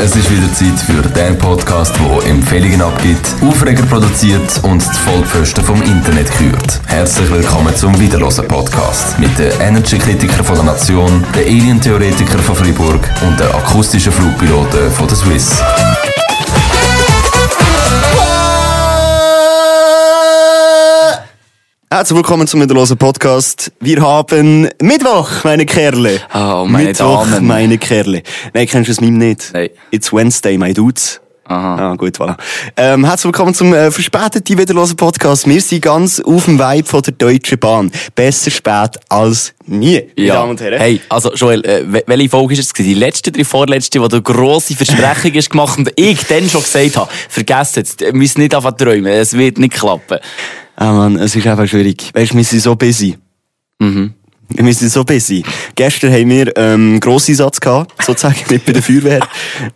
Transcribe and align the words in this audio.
Es 0.00 0.14
ist 0.14 0.30
wieder 0.30 0.52
Zeit 0.52 0.78
für 0.78 1.02
den 1.02 1.36
Podcast, 1.38 1.92
der 1.98 2.30
Empfehlungen 2.30 2.80
abgibt, 2.80 3.34
Aufreger 3.42 3.84
produziert 3.84 4.60
und 4.62 4.80
die 4.80 4.98
Vollpfosten 5.00 5.64
vom 5.64 5.82
Internet 5.82 6.30
kürt. 6.30 6.80
Herzlich 6.86 7.28
willkommen 7.32 7.74
zum 7.74 7.98
Wiederlosen 7.98 8.46
Podcast 8.46 9.18
mit 9.18 9.36
den 9.36 9.50
Energy-Kritikern 9.60 10.44
von 10.44 10.54
der 10.54 10.66
Nation, 10.66 11.24
den 11.34 11.48
Alien-Theoretikern 11.48 12.38
von 12.38 12.54
Freiburg 12.54 13.10
und 13.26 13.40
den 13.40 13.48
akustischen 13.48 14.12
Flugpiloten 14.12 14.88
von 14.92 15.08
der 15.08 15.16
Swiss. 15.16 15.60
Herzlich 21.90 22.16
willkommen 22.16 22.46
zum 22.46 22.60
Wiederlosen 22.60 22.98
Podcast. 22.98 23.72
Wir 23.80 24.02
haben 24.02 24.68
Mittwoch, 24.82 25.30
meine 25.44 25.64
Kerle. 25.64 26.20
Oh, 26.34 26.66
meine 26.68 26.88
Mittwoch, 26.88 27.26
Damen. 27.26 27.46
meine 27.46 27.78
Kerle. 27.78 28.22
Nein, 28.52 28.66
kennst 28.66 28.88
du 28.88 28.92
das 28.92 29.00
Meme 29.00 29.16
nicht? 29.16 29.50
Nein. 29.54 29.70
It's 29.90 30.12
Wednesday, 30.12 30.58
my 30.58 30.74
dudes. 30.74 31.18
Aha. 31.46 31.92
Ah, 31.92 31.94
gut, 31.96 32.18
voilà. 32.18 32.36
Ähm, 32.76 33.06
herzlich 33.06 33.24
willkommen 33.24 33.54
zum 33.54 33.72
äh, 33.72 33.90
verspäteten 33.90 34.58
Wiederlosen 34.58 34.96
Podcast. 34.96 35.48
Wir 35.48 35.62
sind 35.62 35.80
ganz 35.80 36.20
auf 36.20 36.44
dem 36.44 36.58
Vibe 36.58 36.86
von 36.86 37.00
der 37.00 37.14
Deutschen 37.14 37.58
Bahn. 37.58 37.90
Besser 38.14 38.50
spät 38.50 38.90
als 39.08 39.54
nie, 39.64 40.02
meine 40.14 40.28
Damen 40.28 40.50
und 40.50 40.60
Herren. 40.60 40.78
Hey, 40.78 41.00
also 41.08 41.32
Joel, 41.32 41.64
äh, 41.64 41.84
wel- 41.90 42.04
welche 42.06 42.28
Folge 42.28 42.52
ist 42.52 42.58
es? 42.66 42.72
Die 42.74 42.92
letzte, 42.92 43.32
die 43.32 43.44
vorletzte, 43.44 43.98
wo 44.02 44.08
du 44.08 44.20
grosse 44.20 44.76
Versprechungen 44.76 45.36
hast 45.38 45.48
gemacht 45.48 45.78
und 45.78 45.90
ich 45.96 46.22
dann 46.26 46.46
schon 46.50 46.62
gesagt 46.62 46.98
habe, 46.98 47.08
vergesst 47.30 47.76
jetzt, 47.76 48.02
ihr 48.02 48.12
müsst 48.14 48.36
nicht 48.36 48.54
anfangen 48.54 48.76
zu 48.76 48.84
träumen, 48.84 49.06
es 49.10 49.32
wird 49.32 49.56
nicht 49.56 49.72
klappen. 49.72 50.18
Ah, 50.80 50.92
Mann, 50.92 51.16
es 51.16 51.34
ist 51.34 51.44
einfach 51.44 51.66
schwierig. 51.66 52.08
Weißt 52.14 52.32
du, 52.32 52.36
wir 52.36 52.44
sind 52.44 52.60
so 52.60 52.76
busy. 52.76 53.16
Mhm. 53.80 54.14
Wir 54.50 54.72
sind 54.72 54.92
so 54.92 55.02
busy. 55.02 55.42
Gestern 55.74 56.12
haben 56.12 56.30
wir 56.30 56.56
ähm, 56.56 57.00
grossen 57.00 57.32
Einsatz 57.32 57.58
gehabt, 57.58 57.92
sozusagen, 58.02 58.36
nicht 58.48 58.64
bei 58.64 58.72
der 58.72 58.82
Feuerwehr, 58.82 59.20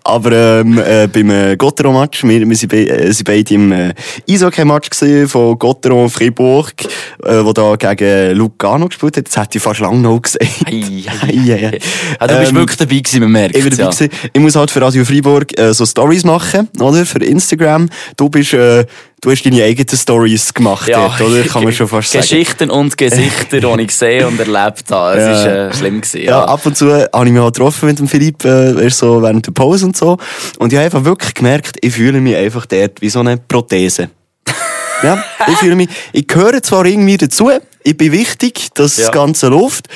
aber 0.04 0.60
ähm, 0.60 0.78
äh, 0.78 1.08
beim 1.08 1.28
äh, 1.28 1.56
Gotteron-Match. 1.56 2.22
Wir, 2.22 2.48
wir 2.48 2.56
sind, 2.56 2.68
be 2.68 2.88
äh, 2.88 3.12
sind 3.12 3.26
beide 3.26 3.52
im 3.52 3.72
äh, 3.72 3.94
Eishockey-Match 4.30 4.90
von 5.26 5.58
Gotteron 5.58 6.08
Fribourg, 6.08 6.72
äh, 7.24 7.44
wo 7.44 7.52
da 7.52 7.74
gegen 7.74 8.36
Lugano 8.36 8.86
gespielt 8.86 9.16
hat. 9.16 9.26
Das 9.26 9.36
hätte 9.36 9.58
ich 9.58 9.62
fast 9.62 9.80
lange 9.80 9.98
noch 9.98 10.22
gesagt. 10.22 10.46
Ei, 10.66 11.04
ei, 11.26 11.52
Ei. 11.52 11.80
Ja, 12.20 12.28
du 12.28 12.38
bist 12.38 12.50
Ähm, 12.52 12.56
wirklich 12.56 12.78
dabei 12.78 12.98
gewesen, 13.00 13.20
man 13.22 13.32
merkt 13.32 13.56
ich, 13.56 13.64
bin 13.64 13.70
dabei 13.72 13.82
ja. 13.82 13.90
gewesen. 13.90 14.30
ich 14.32 14.40
muss 14.40 14.54
halt 14.54 14.70
für 14.70 14.80
Radio 14.80 15.04
Freiburg 15.04 15.58
äh, 15.58 15.74
so 15.74 15.84
Stories 15.84 16.22
machen, 16.22 16.68
oder? 16.78 17.04
Für 17.04 17.18
Instagram. 17.18 17.88
Du 18.16 18.30
bist, 18.30 18.54
äh, 18.54 18.86
du 19.22 19.30
hast 19.30 19.42
deine 19.46 19.62
eigenen 19.64 19.96
Stories 19.96 20.52
gemacht 20.52 20.90
dort, 20.92 21.20
oder? 21.20 21.42
Kann 21.44 21.64
man 21.64 21.72
schon 21.72 21.88
fast 21.88 22.12
sagen. 22.12 22.22
Geschichten 22.22 22.70
und 22.70 22.96
Gesichter, 22.98 23.60
die 23.60 23.80
ich 23.82 23.86
gesehen 23.88 24.26
und 24.26 24.38
erlebt 24.38 24.90
habe. 24.90 25.16
Es 25.16 25.44
Ja. 25.44 25.66
ist 25.68 25.74
äh, 25.74 25.78
schlimm 25.78 26.00
gewesen. 26.02 26.20
Ja, 26.22 26.30
Ja. 26.40 26.44
ab 26.44 26.66
und 26.66 26.76
zu 26.76 26.92
habe 26.92 27.26
ich 27.26 27.32
mich 27.32 27.40
halt 27.42 27.54
getroffen 27.54 27.88
mit 27.88 27.98
dem 27.98 28.08
Philipp, 28.08 28.44
äh, 28.44 28.90
so 28.90 29.22
während 29.22 29.46
der 29.46 29.52
Pause 29.52 29.86
und 29.86 29.96
so. 29.96 30.18
Und 30.58 30.72
ich 30.72 30.76
habe 30.76 30.84
einfach 30.86 31.04
wirklich 31.04 31.32
gemerkt, 31.34 31.78
ich 31.80 31.94
fühle 31.94 32.20
mich 32.20 32.36
einfach 32.36 32.66
dort 32.66 33.00
wie 33.00 33.08
so 33.08 33.20
eine 33.20 33.38
Prothese. 33.38 34.10
ja, 35.02 35.22
ich 35.46 35.56
fühle 35.56 35.76
mich, 35.76 35.88
ich 36.12 36.26
gehöre 36.26 36.62
zwar 36.62 36.84
irgendwie 36.84 37.16
dazu, 37.16 37.50
ich 37.84 37.96
bin 37.96 38.12
wichtig, 38.12 38.68
dass 38.74 38.96
Ja. 38.96 39.04
das 39.06 39.12
Ganze 39.12 39.48
läuft, 39.48 39.86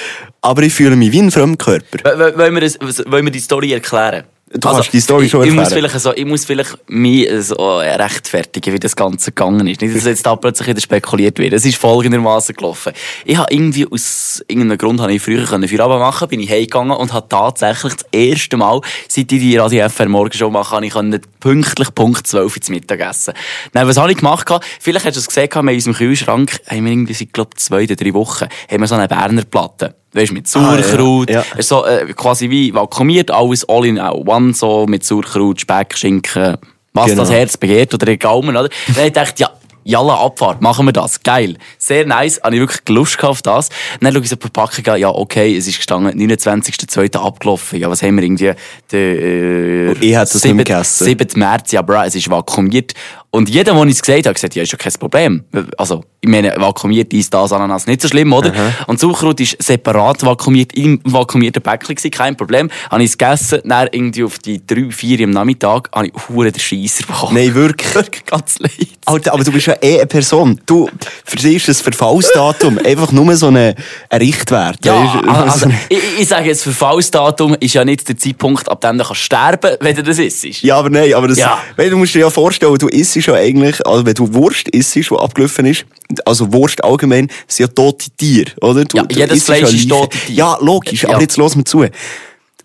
aber 0.41 0.63
ich 0.63 0.73
fühle 0.73 0.97
mich 0.97 1.11
wie 1.13 1.21
ein 1.21 1.31
Fremdkörper. 1.31 1.99
W- 2.19 2.39
Wollen 2.39 2.55
wir, 2.55 2.61
das, 2.61 2.79
wollen 2.81 3.25
wir 3.25 3.33
die 3.33 3.41
Story 3.41 3.73
erklären? 3.73 4.25
Du 4.59 4.69
kannst 4.69 4.93
die 4.93 5.01
Story 5.01 5.27
ich, 5.27 5.31
schon 5.31 5.47
ich 5.47 5.53
muss 5.53 5.73
vielleicht 5.73 6.01
so, 6.01 6.15
Ich 6.15 6.25
muss 6.25 6.45
vielleicht 6.45 6.79
mich 6.89 7.29
so 7.41 7.79
rechtfertigen, 7.79 8.73
wie 8.73 8.79
das 8.79 8.97
Ganze 8.97 9.33
gegangen 9.33 9.67
ist. 9.67 9.81
Nicht, 9.81 9.95
dass 9.95 10.05
jetzt 10.05 10.25
da 10.25 10.37
plötzlich 10.37 10.69
wieder 10.69 10.81
spekuliert 10.81 11.39
wird. 11.39 11.53
Es 11.53 11.65
ist 11.65 11.77
folgendermaßen 11.77 12.55
gelaufen. 12.55 12.93
Ich 13.25 13.37
habe 13.37 13.53
irgendwie 13.53 13.87
aus 13.91 14.43
irgendeinem 14.49 14.79
Grund 14.79 15.01
habe 15.01 15.13
ich 15.13 15.23
früher 15.23 15.45
können 15.45 15.69
Feierabend 15.69 16.01
machen, 16.01 16.29
bin 16.29 16.41
ich 16.41 16.51
heimgegangen 16.51 16.97
und 16.97 17.13
habe 17.13 17.29
tatsächlich 17.29 17.95
das 17.95 18.07
erste 18.13 18.57
Mal, 18.57 18.81
seit 19.09 19.31
ich 19.33 19.41
die 19.41 19.57
Radio 19.57 19.89
FR 19.89 20.09
morgen 20.09 20.33
schon 20.33 20.53
mache, 20.53 20.77
habe 20.77 20.87
ich 20.87 20.93
können 20.93 21.21
pünktlich 21.41 21.95
Punkt 21.95 22.27
12 22.27 22.57
ins 22.57 22.69
Mittagessen. 22.71 23.35
Nein, 23.73 23.87
was 23.87 23.97
habe 23.97 24.11
ich 24.11 24.19
gemacht? 24.19 24.49
Vielleicht 24.81 25.07
hast 25.07 25.17
du 25.17 25.21
es 25.21 25.27
gesehen, 25.27 25.49
wir 25.53 25.61
in 25.61 25.77
unserem 25.77 25.95
Kühlschrank, 25.95 26.61
haben 26.69 26.85
wir 26.85 26.93
irgendwie 26.93 27.15
seit, 27.15 27.33
glaub, 27.33 27.59
zwei 27.59 27.85
oder 27.85 27.97
drei 27.97 28.15
Wochen, 28.15 28.47
haben 28.71 28.81
wir 28.81 28.87
so 28.87 28.95
eine 28.95 29.09
Berner 29.09 29.45
Platte. 29.45 29.95
Weißt 30.17 30.33
mit 30.33 30.47
Ah, 30.55 30.77
ja, 30.77 30.83
Sauerkraut, 30.83 31.31
ja. 31.31 31.45
so, 31.59 31.85
äh, 31.85 32.07
quasi 32.15 32.49
wie 32.51 32.73
vakuumiert, 32.75 33.31
alles 33.31 33.69
all 33.69 33.85
in 33.85 33.99
one, 33.99 34.55
so 34.55 34.87
mit 34.87 35.05
Sauerkraut, 35.05 35.61
Speck, 35.61 35.97
Schinken, 35.97 36.57
was 36.95 37.07
Genau. 37.07 37.21
das 37.23 37.31
Herz 37.31 37.57
begehrt 37.57 37.93
oder 37.93 38.07
der 38.07 38.17
Gaumen, 38.17 38.57
oder? 38.57 38.69
Dann 38.87 38.97
hab 38.97 39.05
ich 39.05 39.13
gedacht, 39.13 39.39
ja, 39.41 39.51
Jalla, 39.89 40.15
Abfahrt, 40.17 40.61
machen 40.63 40.85
wir 40.87 40.93
das. 40.93 41.23
Geil. 41.23 41.57
Sehr 41.79 42.05
nice. 42.07 42.41
Habe 42.43 42.57
ich 42.57 42.61
wirklich 42.61 42.81
Lust 42.89 43.23
auf 43.23 43.41
das. 43.41 43.69
Dann 44.01 44.13
schaue 44.13 44.23
ich 44.23 44.29
so 44.29 44.35
die 44.35 44.41
Verpackung, 44.41 44.97
ja, 44.97 45.11
okay, 45.11 45.57
es 45.57 45.69
ist 45.69 45.77
gestanden, 45.77 46.19
29.02. 46.19 47.17
abgelaufen. 47.17 47.79
Ja, 47.79 47.89
was 47.89 48.03
haben 48.03 48.17
wir 48.17 48.25
irgendwie? 48.25 48.53
Der, 48.91 48.99
äh, 49.01 49.93
ich 49.93 50.17
hätte 50.17 50.33
das 50.33 50.43
nicht 50.43 50.55
mehr 50.55 50.65
gegessen. 50.65 51.05
7. 51.05 51.29
März, 51.39 51.71
ja, 51.71 51.83
bro, 51.83 52.03
es 52.03 52.17
ist 52.17 52.29
vakuumiert. 52.29 52.95
Und 53.31 53.49
jeder, 53.51 53.75
der 53.75 53.83
es 53.85 54.01
gesagt 54.01 54.21
hat, 54.21 54.27
hat 54.27 54.35
gesagt, 54.37 54.55
ja, 54.55 54.63
ist 54.63 54.73
ja 54.73 54.79
kein 54.79 54.93
Problem. 54.95 55.45
Also, 55.77 56.05
ich 56.23 56.29
meine, 56.29 56.55
vakuumiert 56.57 57.13
ist 57.13 57.33
das 57.35 57.53
Ananas 57.53 57.87
nicht 57.87 58.01
so 58.01 58.09
schlimm, 58.09 58.33
oder? 58.33 58.53
Und 58.87 58.99
Sauerkraut 58.99 59.39
ist 59.41 59.63
separat 59.63 60.25
vakuumiert, 60.25 60.73
im 60.75 61.01
vakuumierten 61.05 61.63
Päckchen 61.63 62.11
kein 62.11 62.37
Problem. 62.37 62.71
Habe 62.91 63.03
ich 63.03 63.11
es 63.11 63.19
gegessen, 63.19 63.61
dann 63.65 63.89
irgendwie 63.93 64.25
auf 64.25 64.39
die 64.39 64.65
3, 64.67 64.91
4 64.91 65.25
am 65.25 65.31
Nachmittag, 65.31 65.91
habe 65.95 66.07
ich 66.07 66.13
hure 66.29 66.51
den 66.51 66.61
Scheisser 66.61 67.07
bekommen. 67.07 67.35
Nein, 67.35 67.55
wirklich. 67.55 67.95
Wirklich 67.95 68.25
ganz 68.25 68.59
leid. 68.59 68.73
Alter, 69.05 69.33
aber 69.35 69.45
du 69.45 69.53
bist 69.53 69.67
ja 69.67 69.75
eh 69.81 69.97
eine 69.99 70.07
Person. 70.07 70.61
Du, 70.67 70.89
für 71.25 71.37
dich 71.37 71.57
ist 71.57 71.69
das 71.69 71.81
Verfallsdatum 71.81 72.79
einfach 72.85 73.13
nur 73.13 73.35
so 73.37 73.49
ein 73.49 73.57
ein 73.57 73.75
Richtwert. 74.21 74.85
Ja, 74.85 75.23
also, 75.27 75.59
So 75.61 75.67
ein- 75.67 75.79
ich, 75.89 76.21
ich 76.21 76.29
sage 76.29 76.49
jetzt, 76.49 76.63
Verfallsdatum 76.63 77.57
ist 77.61 77.75
ja 77.75 77.85
nicht 77.85 78.09
der 78.09 78.17
Zeitpunkt, 78.17 78.69
ab 78.69 78.81
dem 78.81 78.99
du 78.99 79.05
kannst 79.05 79.21
sterben, 79.23 79.77
wenn 79.81 79.95
du 79.97 80.03
das 80.03 80.19
isst. 80.19 80.63
Ja, 80.63 80.79
aber 80.79 80.91
nein, 80.91 81.13
aber 81.15 81.29
das, 81.29 81.39
Ja. 81.39 81.59
Weil 81.77 81.91
du 81.91 81.97
musst 81.97 82.15
dir 82.15 82.21
ja 82.21 82.31
vorstellen, 82.31 82.77
du 82.79 82.89
isst 82.89 83.17
ja 83.27 83.35
eigentlich, 83.35 83.85
also 83.87 84.05
wenn 84.07 84.15
du 84.15 84.33
Wurst 84.35 84.69
isst, 84.69 84.95
die 84.95 85.05
abgelaufen 85.17 85.67
ist, 85.67 85.85
also 86.25 86.53
Wurst 86.53 86.83
allgemein, 86.85 87.29
sind 87.49 87.67
ja 87.69 87.73
tote 87.75 88.07
Tiere, 88.17 88.51
oder? 88.61 88.85
Du, 88.85 88.97
Ja, 88.99 89.03
du 89.05 89.15
jedes 89.19 89.43
Fleisch 89.45 89.63
ja 89.63 89.69
ist 89.69 89.89
tote 89.89 90.19
Tiere. 90.19 90.39
Ja, 90.39 90.59
logisch, 90.61 91.03
Ja. 91.03 91.11
aber 91.11 91.21
jetzt 91.21 91.37
los 91.37 91.57
mir 91.57 91.65
zu. 91.65 91.85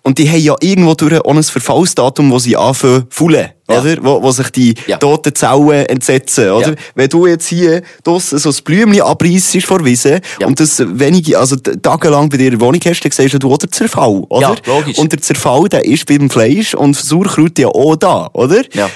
Und 0.03 0.17
die 0.17 0.27
haben 0.27 0.39
ja 0.41 0.55
irgendwo 0.61 0.95
durch 0.95 1.13
auch 1.23 1.29
ein 1.35 1.44
Verfallsdatum, 1.44 2.31
wo 2.31 2.39
sie 2.39 2.57
anfangen 2.57 3.01
zu 3.01 3.07
füllen, 3.11 3.49
Ja. 3.69 3.81
oder? 3.81 3.97
Wo, 4.01 4.23
wo 4.23 4.31
sich 4.31 4.49
die 4.49 4.73
Ja. 4.88 4.97
toten 4.97 5.35
Zellen 5.35 5.85
entsetzen, 5.85 6.49
oder? 6.49 6.69
Ja. 6.69 6.75
Wenn 6.95 7.07
du 7.07 7.28
jetzt 7.28 7.47
hier 7.47 7.83
draussen 8.03 8.39
so 8.39 8.49
ein 8.49 8.55
Blümchen 8.63 9.01
abreissest 9.03 9.67
vor 9.67 9.85
Wiese 9.85 10.19
und 10.43 10.59
das 10.59 10.81
wenige, 10.83 11.38
also 11.38 11.55
tagelang 11.55 12.29
bei 12.29 12.38
dir 12.38 12.45
in 12.45 12.57
der 12.57 12.61
Wohnung 12.61 12.81
hast, 12.83 13.01
dann 13.01 13.11
siehst 13.11 13.43
du 13.43 13.53
auch 13.53 13.59
den 13.59 13.72
Zerfall, 13.72 14.23
oder? 14.29 14.41
Ja, 14.41 14.55
logisch. 14.66 14.97
Und 14.97 15.11
der 15.11 15.22
Zerfall, 15.22 15.69
der 15.69 15.85
ist 15.85 16.07
beim 16.07 16.31
Fleisch 16.31 16.73
und 16.73 16.95
Sauerkraut 16.95 17.59
ja 17.59 17.67
auch 17.67 17.95
da, 17.95 18.28
oder? 18.33 18.63
Ja. 18.73 18.89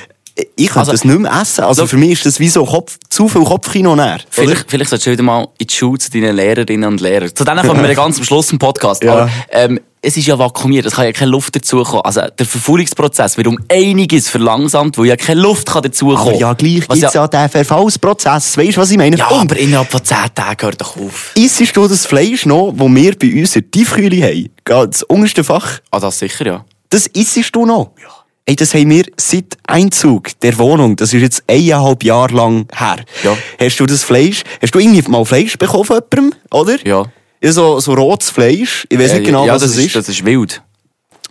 Ich 0.57 0.67
könnte 0.67 0.79
Also- 0.79 0.91
das 0.91 1.05
nicht 1.05 1.19
mehr 1.19 1.31
essen. 1.41 1.63
Also 1.63 1.83
Schau- 1.83 1.87
für 1.87 1.97
mich 1.97 2.11
ist 2.11 2.25
das 2.25 2.39
wie 2.39 2.49
so 2.49 2.65
Kopf, 2.65 2.97
zu 3.09 3.29
viel 3.29 3.43
Kopfkino 3.43 3.95
näher. 3.95 4.19
Vielleicht, 4.29 4.69
vielleicht 4.69 4.89
solltest 4.89 5.07
du 5.07 5.11
wieder 5.11 5.23
mal 5.23 5.47
in 5.57 5.67
die 5.67 5.73
Schule 5.73 5.97
zu 5.97 6.11
deinen 6.11 6.35
Lehrerinnen 6.35 6.89
und 6.89 6.99
Lehrern. 7.01 7.33
Zu 7.33 7.45
denen 7.45 7.65
kommen 7.65 7.81
wir 7.87 7.95
ganz 7.95 8.17
am 8.17 8.23
Schluss 8.25 8.51
im 8.51 8.59
Podcast. 8.59 9.01
Ja. 9.03 9.13
Aber, 9.13 9.29
ähm, 9.51 9.79
es 10.01 10.17
ist 10.17 10.27
ja 10.27 10.37
vakuumiert, 10.37 10.85
es 10.85 10.93
kann 10.93 11.05
ja 11.05 11.11
keine 11.13 11.31
Luft 11.31 11.55
dazukommen. 11.55 12.01
Also, 12.03 12.21
der 12.37 12.45
Verfaulungsprozess 12.45 13.37
wird 13.37 13.47
um 13.47 13.57
einiges 13.71 14.29
verlangsamt, 14.29 14.97
weil 14.99 15.05
ja 15.07 15.15
keine 15.15 15.41
Luft 15.41 15.67
kann 15.67 15.81
dazukommen 15.81 16.17
Aber 16.33 16.35
ja, 16.35 16.53
gleich 16.53 16.87
Was 16.89 16.99
gibt's 16.99 17.13
ja, 17.15 17.27
den 17.27 17.49
Verfallsprozess. 17.49 18.57
Weißt 18.57 18.77
du, 18.77 18.81
was 18.81 18.91
ich 18.91 18.97
meine? 18.97 19.17
Ja, 19.17 19.29
aber 19.31 19.57
innerhalb 19.57 19.89
von 19.89 20.03
10 20.03 20.17
Tagen 20.35 20.61
hört 20.61 20.81
doch 20.81 20.97
auf. 20.97 21.31
Isst 21.35 21.75
du 21.75 21.87
das 21.87 22.05
Fleisch 22.05 22.45
noch, 22.45 22.73
das 22.77 22.87
wir 22.87 23.17
bei 23.17 23.39
uns 23.41 23.55
in 23.55 23.61
der 23.63 23.71
Tiefkühle 23.71 24.27
haben? 24.27 24.49
Das 24.65 25.01
unterste 25.03 25.43
Fach. 25.43 25.79
Ah, 25.91 25.99
das 25.99 26.19
sicher, 26.19 26.45
ja. 26.45 26.65
Das 26.89 27.07
isst 27.07 27.55
du 27.55 27.65
noch? 27.65 27.91
Ja. 28.01 28.09
Ey, 28.47 28.55
das 28.55 28.75
haben 28.75 28.91
wir 28.91 29.05
seit 29.17 29.57
Einzug 29.65 30.39
der 30.41 30.55
Wohnung, 30.59 30.95
das 30.95 31.13
ist 31.13 31.21
jetzt 31.21 31.43
eineinhalb 31.47 32.03
Jahre 32.03 32.35
lang 32.35 32.67
her. 32.75 33.03
Ja. 33.23 33.35
Hast 33.59 33.79
du 33.79 33.87
das 33.87 34.03
Fleisch, 34.03 34.43
hast 34.61 34.75
du 34.75 34.79
irgendwie 34.79 35.01
mal 35.09 35.25
Fleisch 35.25 35.57
bekommen 35.57 35.85
von 35.85 35.99
jemandem, 36.11 36.39
oder? 36.51 36.77
Ja. 36.85 37.05
Ja, 37.41 37.51
so, 37.51 37.79
so 37.79 37.93
rotes 37.95 38.29
Fleisch. 38.29 38.85
Ich 38.89 38.99
weiß 38.99 39.13
nicht 39.13 39.25
genau, 39.25 39.47
ja, 39.47 39.53
was 39.53 39.63
das 39.63 39.71
es 39.71 39.77
ist. 39.85 39.95
Das 39.95 40.09
ist 40.09 40.23
wild. 40.23 40.61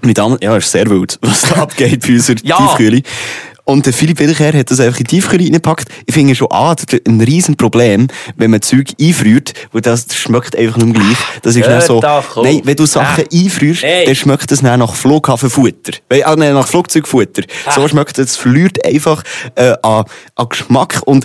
Mit 0.02 0.18
Damen, 0.18 0.38
ja, 0.40 0.56
ist 0.56 0.70
sehr 0.70 0.90
wild, 0.90 1.18
was 1.22 1.42
da 1.42 1.62
abgeht 1.62 2.00
bei 2.04 2.14
unserer 2.14 2.36
Ja. 2.42 2.56
Tiefkühle. 2.56 3.02
Und 3.64 3.86
der 3.86 3.92
Philipp 3.94 4.20
Wiederkehr 4.20 4.52
hat 4.52 4.70
das 4.70 4.78
einfach 4.78 4.98
in 5.00 5.04
die 5.04 5.16
Tiefkühle 5.16 5.44
reingepackt. 5.44 5.88
Ich 6.04 6.14
finde 6.14 6.34
schon, 6.34 6.48
ah, 6.50 6.74
das 6.74 6.84
ist 6.92 7.08
ein 7.08 7.20
riesen 7.20 7.56
Problem, 7.56 8.08
wenn 8.36 8.50
man 8.50 8.60
Zeug 8.60 8.88
einfriert, 9.00 9.54
weil 9.72 9.80
das 9.80 10.06
schmeckt 10.14 10.54
einfach 10.56 10.76
nicht 10.76 10.92
mehr 10.92 11.02
gleich. 11.02 11.16
Das 11.42 11.56
ist 11.56 11.66
dann 11.66 11.80
so, 11.80 12.00
doch 12.00 12.42
nein, 12.42 12.60
wenn 12.64 12.76
du 12.76 12.84
Sachen 12.84 13.24
einfrierst, 13.32 13.82
Hey. 13.82 14.04
dann 14.04 14.14
schmeckt 14.14 14.50
das 14.50 14.60
dann 14.60 14.80
nach 14.80 14.94
Flughafenfutter. 14.94 15.92
Ah, 16.24 16.36
nein, 16.36 16.52
nach 16.52 16.68
Flugzeugfutter. 16.68 17.42
So 17.74 17.88
schmeckt 17.88 18.18
es, 18.18 18.32
es 18.32 18.36
verliert 18.36 18.84
einfach, 18.84 19.22
äh, 19.54 19.74
an, 19.82 20.04
an 20.36 20.48
Geschmack 20.48 21.00
und 21.06 21.24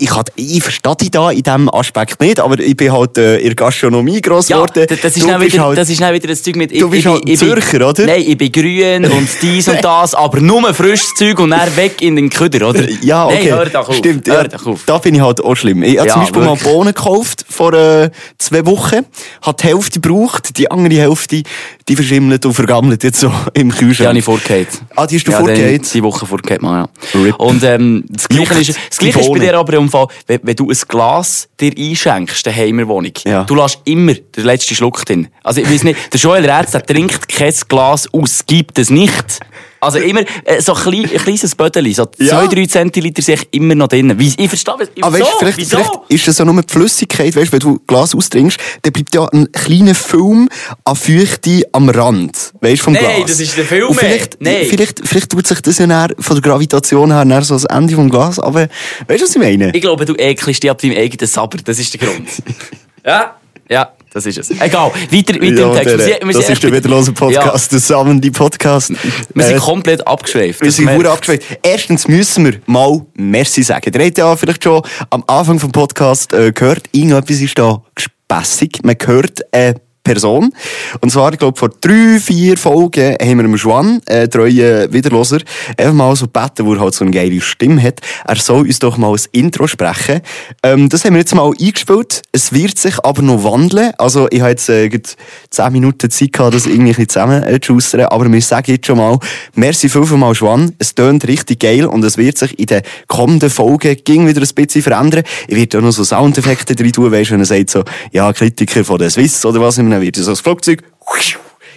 ich, 0.00 0.14
hat, 0.14 0.30
ich 0.36 0.62
verstehe 0.62 0.94
dich 0.96 1.10
da 1.10 1.30
in 1.30 1.42
diesem 1.42 1.68
Aspekt 1.74 2.20
nicht, 2.20 2.38
aber 2.38 2.58
ich 2.60 2.76
bin 2.76 2.92
halt 2.92 3.18
äh, 3.18 3.38
in 3.38 3.46
der 3.46 3.54
Gastronomie 3.56 4.20
gross 4.20 4.48
Ja, 4.48 4.56
geworden. 4.58 4.86
d- 4.88 4.96
das 5.02 5.16
ist, 5.16 5.24
wieder, 5.26 5.38
halt- 5.64 5.76
das 5.76 5.90
ist 5.90 6.00
dann 6.00 6.14
wieder 6.14 6.28
das 6.28 6.40
Zeug 6.42 6.54
mit... 6.56 6.70
Du 6.80 6.88
bist 6.88 7.04
halt 7.06 7.24
ein 7.24 7.28
ich 7.32 7.40
bin- 7.40 7.48
Zürcher, 7.48 7.88
oder? 7.88 8.06
Nein, 8.06 8.22
ich 8.26 8.38
bin 8.38 8.52
grün 8.52 9.04
und 9.12 9.28
dies 9.42 9.66
und 9.68 9.82
das, 9.84 10.14
aber 10.14 10.40
nur 10.40 10.72
frisches 10.72 11.14
Zeug 11.14 11.38
und 11.40 11.50
dann 11.50 11.76
weg 11.76 12.00
in 12.00 12.14
den 12.14 12.30
Köder, 12.30 12.68
oder? 12.68 12.88
Ja, 13.02 13.26
okay. 13.26 13.38
Nein, 13.48 13.58
hör 13.58 13.66
doch 13.66 13.88
auf. 13.88 13.96
Stimmt, 13.96 14.28
hör 14.28 14.42
ja, 14.42 14.48
doch 14.48 14.66
auf. 14.66 14.80
da 14.86 14.98
bin 14.98 15.16
ich 15.16 15.20
halt 15.20 15.40
auch 15.42 15.56
schlimm. 15.56 15.82
Ich 15.82 15.98
habe 15.98 16.06
Ja, 16.06 16.12
zum 16.14 16.22
Beispiel 16.22 16.42
wirklich. 16.42 16.62
mal 16.64 16.70
Bohnen 16.72 16.94
gekauft 16.94 17.44
vor 17.48 17.72
äh, 17.72 18.10
zwei 18.38 18.64
Wochen, 18.66 19.04
habe 19.42 19.56
die 19.60 19.66
Hälfte 19.66 20.00
gebraucht, 20.00 20.56
die 20.58 20.70
andere 20.70 20.94
Hälfte, 21.00 21.42
die 21.88 21.96
verschimmelt 21.96 22.44
und 22.44 22.52
vergammelt 22.52 23.02
jetzt 23.02 23.20
so 23.20 23.32
im 23.54 23.68
Die 23.70 23.74
habe 23.74 23.78
Kühlschrank. 23.86 24.18
ich 24.18 24.24
vorgehört. 24.24 24.68
Ah, 24.94 25.06
die 25.06 25.16
hast 25.16 25.26
du 25.26 25.32
ja, 25.32 25.38
vorgehört? 25.38 25.94
Die, 25.94 26.02
Woche 26.02 26.26
vorgehört, 26.26 26.62
mal, 26.62 26.86
ja. 27.14 27.20
Rip. 27.20 27.36
Und 27.40 27.62
ähm, 27.64 28.04
das 28.08 28.28
Gleiche, 28.28 28.44
Juckt 28.54 28.68
ist, 28.68 28.78
das 28.90 28.98
Gleiche 28.98 29.20
ist 29.20 29.28
bei 29.32 29.38
dir 29.38 29.54
aber 29.58 29.72
im 29.74 29.88
Fall, 29.88 30.06
wenn, 30.26 30.40
wenn 30.42 30.56
du 30.56 30.68
ein 30.70 30.76
Glas 30.86 31.48
dir 31.58 31.72
einschenkst, 31.76 32.44
der 32.44 32.54
Heimerwohnung, 32.54 33.12
Ja. 33.26 33.44
du 33.44 33.54
lässt 33.54 33.80
immer 33.84 34.14
den 34.14 34.44
letzten 34.44 34.74
Schluck 34.74 35.04
drin. 35.06 35.28
Also 35.42 35.60
ich 35.60 35.70
weiß 35.70 35.84
nicht, 35.84 36.12
der 36.12 36.20
Joel 36.20 36.48
Rätz, 36.48 36.72
der 36.72 36.84
trinkt 36.84 37.28
kein 37.28 37.54
Glas 37.68 38.08
aus, 38.12 38.44
gibt 38.46 38.78
es 38.78 38.90
nicht. 38.90 39.40
Also 39.80 39.98
immer 39.98 40.22
äh, 40.44 40.60
so 40.60 40.74
ein, 40.74 40.82
klein, 40.82 41.04
ein 41.04 41.18
kleines 41.18 41.54
Bödeli, 41.54 41.92
so 41.94 42.08
Ja. 42.18 42.42
2-3 42.42 42.68
Zentiliter 42.68 43.22
sich 43.22 43.46
immer 43.52 43.74
noch 43.74 43.88
drin. 43.88 44.16
Ich 44.18 44.48
verstehe, 44.48 44.74
Ah, 44.74 44.78
weißt, 44.78 44.90
wieso? 44.94 45.26
vielleicht, 45.38 45.56
wieso? 45.58 45.76
vielleicht 45.76 45.92
ist 46.08 46.28
es 46.28 46.38
ja 46.38 46.44
nur 46.44 46.60
die 46.62 46.72
Flüssigkeit, 46.72 47.36
weißt, 47.36 47.52
wenn 47.52 47.60
du 47.60 47.78
Glas 47.86 48.14
austrinkst, 48.14 48.58
dann 48.82 48.92
bleibt 48.92 49.14
ja 49.14 49.26
ein 49.28 49.50
kleiner 49.52 49.94
Film 49.94 50.48
an 50.84 50.96
Feuchte 50.96 51.62
am 51.72 51.88
Rand, 51.90 52.52
weißt, 52.60 52.82
vom 52.82 52.94
Nein, 52.94 53.04
Glas. 53.18 53.30
das 53.30 53.40
ist 53.40 53.56
der 53.56 53.64
Film, 53.64 53.88
Und 53.88 53.94
vielleicht, 53.96 54.40
Nein. 54.40 54.66
vielleicht, 54.68 55.00
vielleicht 55.06 55.30
tut 55.30 55.46
sich 55.46 55.60
das 55.60 55.78
ja 55.78 55.86
dann 55.86 56.12
von 56.18 56.40
der 56.40 56.42
Gravitation 56.50 57.12
her 57.12 57.24
dann 57.24 57.42
so 57.44 57.54
das 57.54 57.64
Ende 57.64 57.94
vom 57.94 58.10
Glas, 58.10 58.38
aber 58.38 58.68
weißt 59.06 59.20
du, 59.20 59.24
was 59.24 59.30
ich 59.36 59.40
meine? 59.42 59.70
Ich 59.74 59.80
glaube, 59.80 60.04
du 60.04 60.14
ekelst 60.14 60.62
dich 60.62 60.70
ab 60.70 60.78
deinem 60.80 60.96
eigenen 60.96 61.26
Sabber. 61.28 61.58
Das 61.64 61.78
ist 61.78 61.92
der 61.94 62.00
Grund. 62.08 62.28
ja, 63.06 63.36
ja, 63.68 63.92
das 64.18 64.26
ist 64.26 64.38
es. 64.38 64.60
Egal, 64.60 64.90
weiter, 65.10 65.34
weiter 65.34 65.44
Ja, 65.46 65.66
im 65.68 65.74
Text. 65.74 65.86
der- 65.86 65.98
Wir 65.98 66.18
wir 66.26 66.32
das 66.34 66.48
ist 66.50 66.62
der 66.62 66.72
wiederlose 66.72 67.12
Podcast, 67.12 67.72
der 67.72 67.78
Sammelnde 67.78 68.30
Podcast. 68.30 68.90
Ja, 68.90 68.96
wir 69.34 69.44
sind 69.44 69.56
Äh, 69.56 69.60
komplett 69.60 70.06
abgeschweift. 70.06 70.60
Wir 70.60 70.72
sind 70.72 70.90
hure 70.92 71.10
abgeschweift. 71.10 71.42
Erstens 71.62 72.08
müssen 72.08 72.44
wir 72.46 72.60
mal 72.66 73.00
Merci 73.14 73.62
sagen. 73.62 73.90
Ihr 73.94 74.04
habt 74.06 74.18
ja 74.18 74.36
vielleicht 74.36 74.64
schon 74.64 74.82
am 75.10 75.22
Anfang 75.26 75.58
vom 75.60 75.70
Podcast 75.72 76.32
äh, 76.32 76.52
gehört, 76.52 76.84
irgendetwas 76.92 77.40
ist 77.40 77.58
da 77.58 77.82
gespässig. 77.94 78.80
Man 78.82 78.96
hört 79.06 79.40
eine 79.52 79.74
Person. 80.08 80.54
Und 81.02 81.10
zwar, 81.10 81.32
ich 81.34 81.38
glaube, 81.38 81.58
vor 81.58 81.68
drei, 81.68 82.18
vier 82.18 82.56
Folgen 82.56 83.14
haben 83.20 83.36
wir 83.36 83.42
dem 83.42 83.56
Juan, 83.56 84.00
äh, 84.06 84.26
treuen 84.26 84.90
Wiederloser, 84.90 85.40
einfach 85.76 85.92
mal 85.92 86.16
so 86.16 86.26
gebeten, 86.26 86.64
wo 86.64 86.72
er 86.72 86.80
halt 86.80 86.94
so 86.94 87.04
eine 87.04 87.12
geile 87.12 87.40
Stimme 87.42 87.82
hat. 87.82 88.00
Er 88.26 88.36
soll 88.36 88.66
uns 88.66 88.78
doch 88.78 88.96
mal 88.96 89.12
ein 89.12 89.20
Intro 89.32 89.66
sprechen. 89.66 90.22
Ähm, 90.62 90.88
das 90.88 91.04
haben 91.04 91.12
wir 91.12 91.20
jetzt 91.20 91.34
mal 91.34 91.52
eingespielt. 91.60 92.22
Es 92.32 92.54
wird 92.54 92.78
sich 92.78 93.04
aber 93.04 93.20
noch 93.20 93.44
wandeln. 93.44 93.92
Also, 93.98 94.28
ich 94.30 94.40
habe 94.40 94.50
jetzt 94.50 94.70
äh, 94.70 94.88
gerade 94.88 95.10
zehn 95.50 95.72
Minuten 95.72 96.10
Zeit 96.10 96.32
gehabt, 96.32 96.54
das 96.54 96.64
irgendwie 96.64 96.92
ein 96.92 96.96
bisschen 96.96 97.08
zusammen 97.10 97.42
äh, 97.42 97.60
zu 97.60 97.74
schustern. 97.74 98.06
Aber 98.06 98.32
wir 98.32 98.40
sagen 98.40 98.72
jetzt 98.72 98.86
schon 98.86 98.96
mal, 98.96 99.18
merci 99.56 99.90
viel, 99.90 100.06
viel 100.06 100.32
Juan. 100.32 100.74
Es 100.78 100.94
tönt 100.94 101.28
richtig 101.28 101.60
geil 101.60 101.84
und 101.84 102.02
es 102.02 102.16
wird 102.16 102.38
sich 102.38 102.58
in 102.58 102.66
den 102.66 102.80
kommenden 103.08 103.50
Folgen 103.50 103.94
ging 104.04 104.26
wieder 104.26 104.40
ein 104.40 104.54
bisschen 104.54 104.82
verändern. 104.82 105.22
Ich 105.48 105.56
werde 105.56 105.78
auch 105.78 105.82
noch 105.82 105.92
so 105.92 106.02
Soundeffekte 106.02 106.74
drin 106.74 106.92
tun, 106.92 107.12
weißt 107.12 107.28
du, 107.28 107.34
wenn 107.34 107.40
er 107.40 107.46
sagt 107.46 107.70
so, 107.70 107.84
ja, 108.10 108.32
Kritiker 108.32 108.84
von 108.84 108.98
der 108.98 109.10
Swiss 109.10 109.44
oder 109.44 109.60
was, 109.60 109.78
und 109.78 109.97
dann 109.98 110.06
wird 110.06 110.16
das 110.16 110.40
Flugzeug 110.40 110.82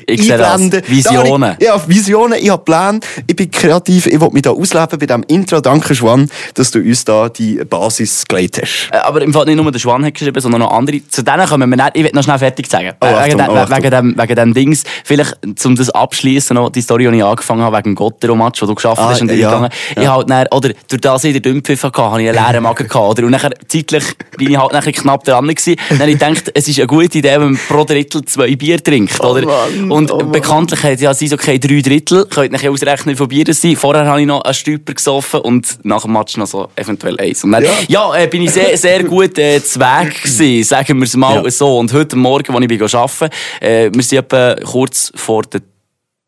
Ich 0.06 0.24
sehe 0.24 0.38
das. 0.38 0.62
Visionen. 0.88 1.56
Ich, 1.59 1.65
ja, 1.65 1.81
Visionen, 1.88 2.38
ich 2.42 2.50
habe 2.50 2.63
Pläne, 2.63 3.00
ich 3.27 3.36
bin 3.36 3.50
kreativ, 3.51 4.07
ich 4.07 4.19
will 4.19 4.30
mich 4.31 4.42
da 4.44 4.51
ausleben 4.51 5.00
bei 5.00 5.06
diesem 5.06 5.24
Intro. 5.27 5.62
Danke, 5.62 5.94
Juan, 5.94 6.30
dass 6.53 6.71
du 6.71 6.80
uns 6.80 7.06
da 7.06 7.30
die 7.30 7.56
Basis 7.69 8.24
gelegt 8.27 8.62
hast. 8.62 8.89
Äh, 8.92 8.98
Aber 8.98 9.21
im 9.21 9.33
Fall 9.33 9.45
nicht 9.45 9.56
nur 9.56 9.71
der 9.71 9.80
Schwan 9.80 10.06
hat 10.06 10.13
geschrieben, 10.13 10.39
sondern 10.42 10.62
noch 10.62 10.71
andere. 10.71 11.00
Zu 11.09 11.24
denen 11.24 11.45
kommen 11.48 11.69
wir 11.69 11.77
nicht. 11.77 11.92
Ich 11.95 12.03
will 12.03 12.12
noch 12.13 12.24
schnell 12.24 12.39
fertig 12.39 12.68
sagen. 12.68 12.92
Oh, 13.01 13.06
Äh, 13.06 13.09
Achtung, 13.09 13.39
wegen, 13.39 13.50
oh, 13.50 13.56
Achtung. 13.56 13.77
wegen, 13.77 13.92
dem, 13.92 14.15
wegen 14.18 14.36
dem 14.36 14.53
Dings. 14.53 14.83
Vielleicht, 15.03 15.38
um 15.65 15.75
das 15.75 15.89
abschließen 15.89 16.56
noch 16.56 16.69
die 16.69 16.81
Story, 16.81 17.07
die 17.09 17.18
ich 17.18 17.24
angefangen 17.24 17.62
habe, 17.62 17.77
wegen 17.77 17.95
Gottero-Match, 17.95 18.62
wo 18.62 18.65
du 18.65 18.75
geschafft 18.75 19.00
Ah, 19.01 19.09
hast 19.09 19.21
und 19.21 19.30
ja, 19.31 19.50
eingegangen. 19.50 19.69
Ich 19.95 20.07
halt 20.07 20.30
dann, 20.30 20.48
oder 20.51 20.69
durch 20.88 21.01
das 21.01 21.24
ich 21.24 21.33
den 21.33 21.42
Dünnpfiff 21.42 21.83
hatte, 21.83 22.01
habe 22.01 22.21
ich 22.21 22.30
einen 22.30 22.38
leeren 22.38 22.63
Magen 22.63 22.88
gehabt, 22.88 23.07
oder? 23.09 23.24
Und 23.24 23.31
nachher, 23.31 23.51
zeitlich, 23.68 24.03
bin 24.38 24.51
ich 24.51 24.57
halt 24.57 24.71
nachher 24.74 24.92
knapp 24.92 25.24
dran 25.24 25.48
gewesen. 25.48 25.75
Dann 25.89 26.00
habe 26.00 26.12
ich 26.12 26.19
gedacht, 26.19 26.51
es 26.53 26.68
ist 26.68 26.77
eine 26.80 26.88
gute 26.88 27.18
Idee, 27.18 27.31
wenn 27.33 27.51
man 27.53 27.59
pro 27.68 27.83
Drittel 27.83 28.24
zwei 28.25 28.56
Bier 28.56 28.83
trinkt, 28.83 29.19
oder? 29.19 29.45
Mann, 29.45 29.91
und 29.92 30.12
oh 30.12 30.18
Mann. 30.18 30.32
bekanntlich 30.32 30.84
hat 30.84 31.00
ja 31.02 31.14
sie 31.14 31.32
okay 31.34 31.60
drei 31.60 31.82
Drittel. 31.82 32.26
Könnt 32.26 32.62
ihr 32.64 32.72
ausrechnen, 32.72 33.14
wie 33.14 33.18
viel 33.18 33.28
Bier 33.28 33.50
es 33.50 33.62
sind. 33.62 33.78
Vorher 33.78 34.06
habe 34.06 34.22
ich 34.22 34.28
noch 34.28 34.42
einen 34.42 34.54
Stüper 34.54 34.94
gesoffen 34.94 35.42
und 35.42 35.78
nach 35.84 36.04
dem 36.04 36.14
Match 36.14 36.38
noch 36.38 36.48
so 36.48 36.70
eventuell 36.76 37.20
eins. 37.20 37.44
Und 37.44 37.52
dann, 37.52 37.64
Ja. 37.64 37.72
ja, 37.88 38.16
äh, 38.16 38.28
bin 38.28 38.42
ich 38.44 38.52
sehr, 38.52 38.78
sehr 38.78 39.04
gut 39.04 39.38
äh, 39.38 39.64
zu 39.64 39.80
Weg 39.80 40.24
gewesen, 40.24 40.64
sagen 40.68 40.98
wir 40.98 41.04
es 41.06 41.16
mal 41.16 41.44
Ja. 41.44 41.52
so. 41.52 41.78
Und 41.80 41.94
heute 41.94 42.16
Morgen, 42.16 42.54
als 42.54 42.62
ich 42.62 42.68
bin 42.68 42.82
arbeiten 42.82 43.30
äh, 43.62 43.90
wir 43.94 44.04
sind 44.04 44.18
etwa 44.20 44.56
kurz 44.64 45.12
vor 45.16 45.44
der 45.44 45.62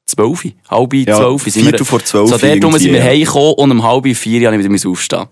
12, 0.06 0.52
halb 0.70 0.94
Ja, 0.94 1.16
12. 1.18 1.44
sind 1.44 1.64
Viertel 1.64 1.80
wir- 1.80 1.86
vor 1.86 2.04
12 2.04 2.30
So, 2.30 2.38
dort 2.38 2.42
sind 2.80 2.92
wir 2.92 3.00
ja. 3.00 3.04
heimgekommen 3.06 3.54
und 3.54 3.72
um 3.72 3.84
halb 3.84 4.06
vier 4.16 4.48
habe 4.52 4.62
ich 4.62 4.70
wieder 4.70 4.90
aufstehen. 4.90 5.26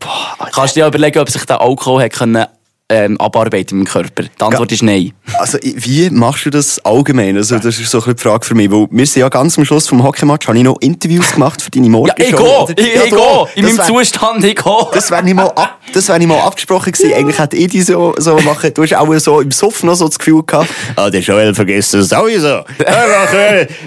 Kannst 0.54 0.76
du 0.76 0.80
dir 0.80 0.86
ja 0.86 0.88
überlegen, 0.88 1.20
ob 1.20 1.30
sich 1.30 1.44
der 1.46 1.60
Alkohol 1.62 2.02
hat 2.04 2.14
können, 2.14 2.46
ähm, 2.92 3.20
abarbeiten 3.20 3.80
im 3.80 3.86
Körper? 3.86 4.24
Die 4.24 4.44
Antwort 4.44 4.72
ist 4.72 4.84
nein. 4.84 5.14
Also, 5.40 5.58
wie 5.62 6.10
machst 6.10 6.46
du 6.46 6.50
das 6.50 6.84
allgemein? 6.86 7.38
Also, 7.38 7.58
das 7.58 7.80
ist 7.80 7.90
so 7.90 7.98
ein 8.00 8.02
bisschen 8.04 8.16
die 8.18 8.22
Frage 8.22 8.46
für 8.46 8.56
mich. 8.56 8.70
Weil 8.72 8.88
wir 8.92 9.06
sind 9.06 9.22
ja 9.22 9.30
ganz 9.30 9.58
am 9.58 9.66
Schluss 9.66 9.88
vom 9.88 10.04
Hockeymatch, 10.04 10.48
habe 10.48 10.58
ich 10.58 10.64
noch 10.64 10.78
Interviews 10.82 11.32
gemacht 11.34 11.62
für 11.62 11.72
deine 11.72 11.86
Ja, 11.86 11.92
Morgenshow. 11.92 12.68
ich 12.70 12.76
gehe! 12.76 12.86
Ich, 12.88 12.96
Ja, 12.96 13.04
ich 13.06 13.10
gehe! 13.10 13.48
In 13.56 13.66
meinem 13.66 13.78
wär- 13.78 13.86
Zustand, 13.86 14.44
ich 14.44 14.56
gehe! 14.56 14.88
Das 14.94 15.10
wäre 15.10 15.24
nicht 15.24 15.36
mal 15.36 15.48
ab, 15.48 15.80
das 15.94 16.08
wäre 16.08 16.20
nicht 16.20 16.28
mal 16.28 16.40
abgesprochen 16.40 16.92
gewesen. 16.92 17.14
Eigentlich 17.14 17.40
hätte 17.40 17.56
ich 17.58 17.68
die 17.70 17.82
so, 17.82 18.14
so 18.18 18.38
machen. 18.40 18.74
Du 18.74 18.84
hast 18.84 18.94
auch 18.96 19.18
so 19.20 19.40
im 19.42 19.52
Suff 19.52 19.84
noch 19.84 19.96
so 19.96 20.08
das 20.08 20.20
Gefühl 20.20 20.44
gehabt, 20.44 20.70
ah, 20.96 21.10
der 21.10 21.22
Joel 21.22 21.54
vergisst 21.56 21.94
das 21.94 22.10
sowieso. 22.10 22.62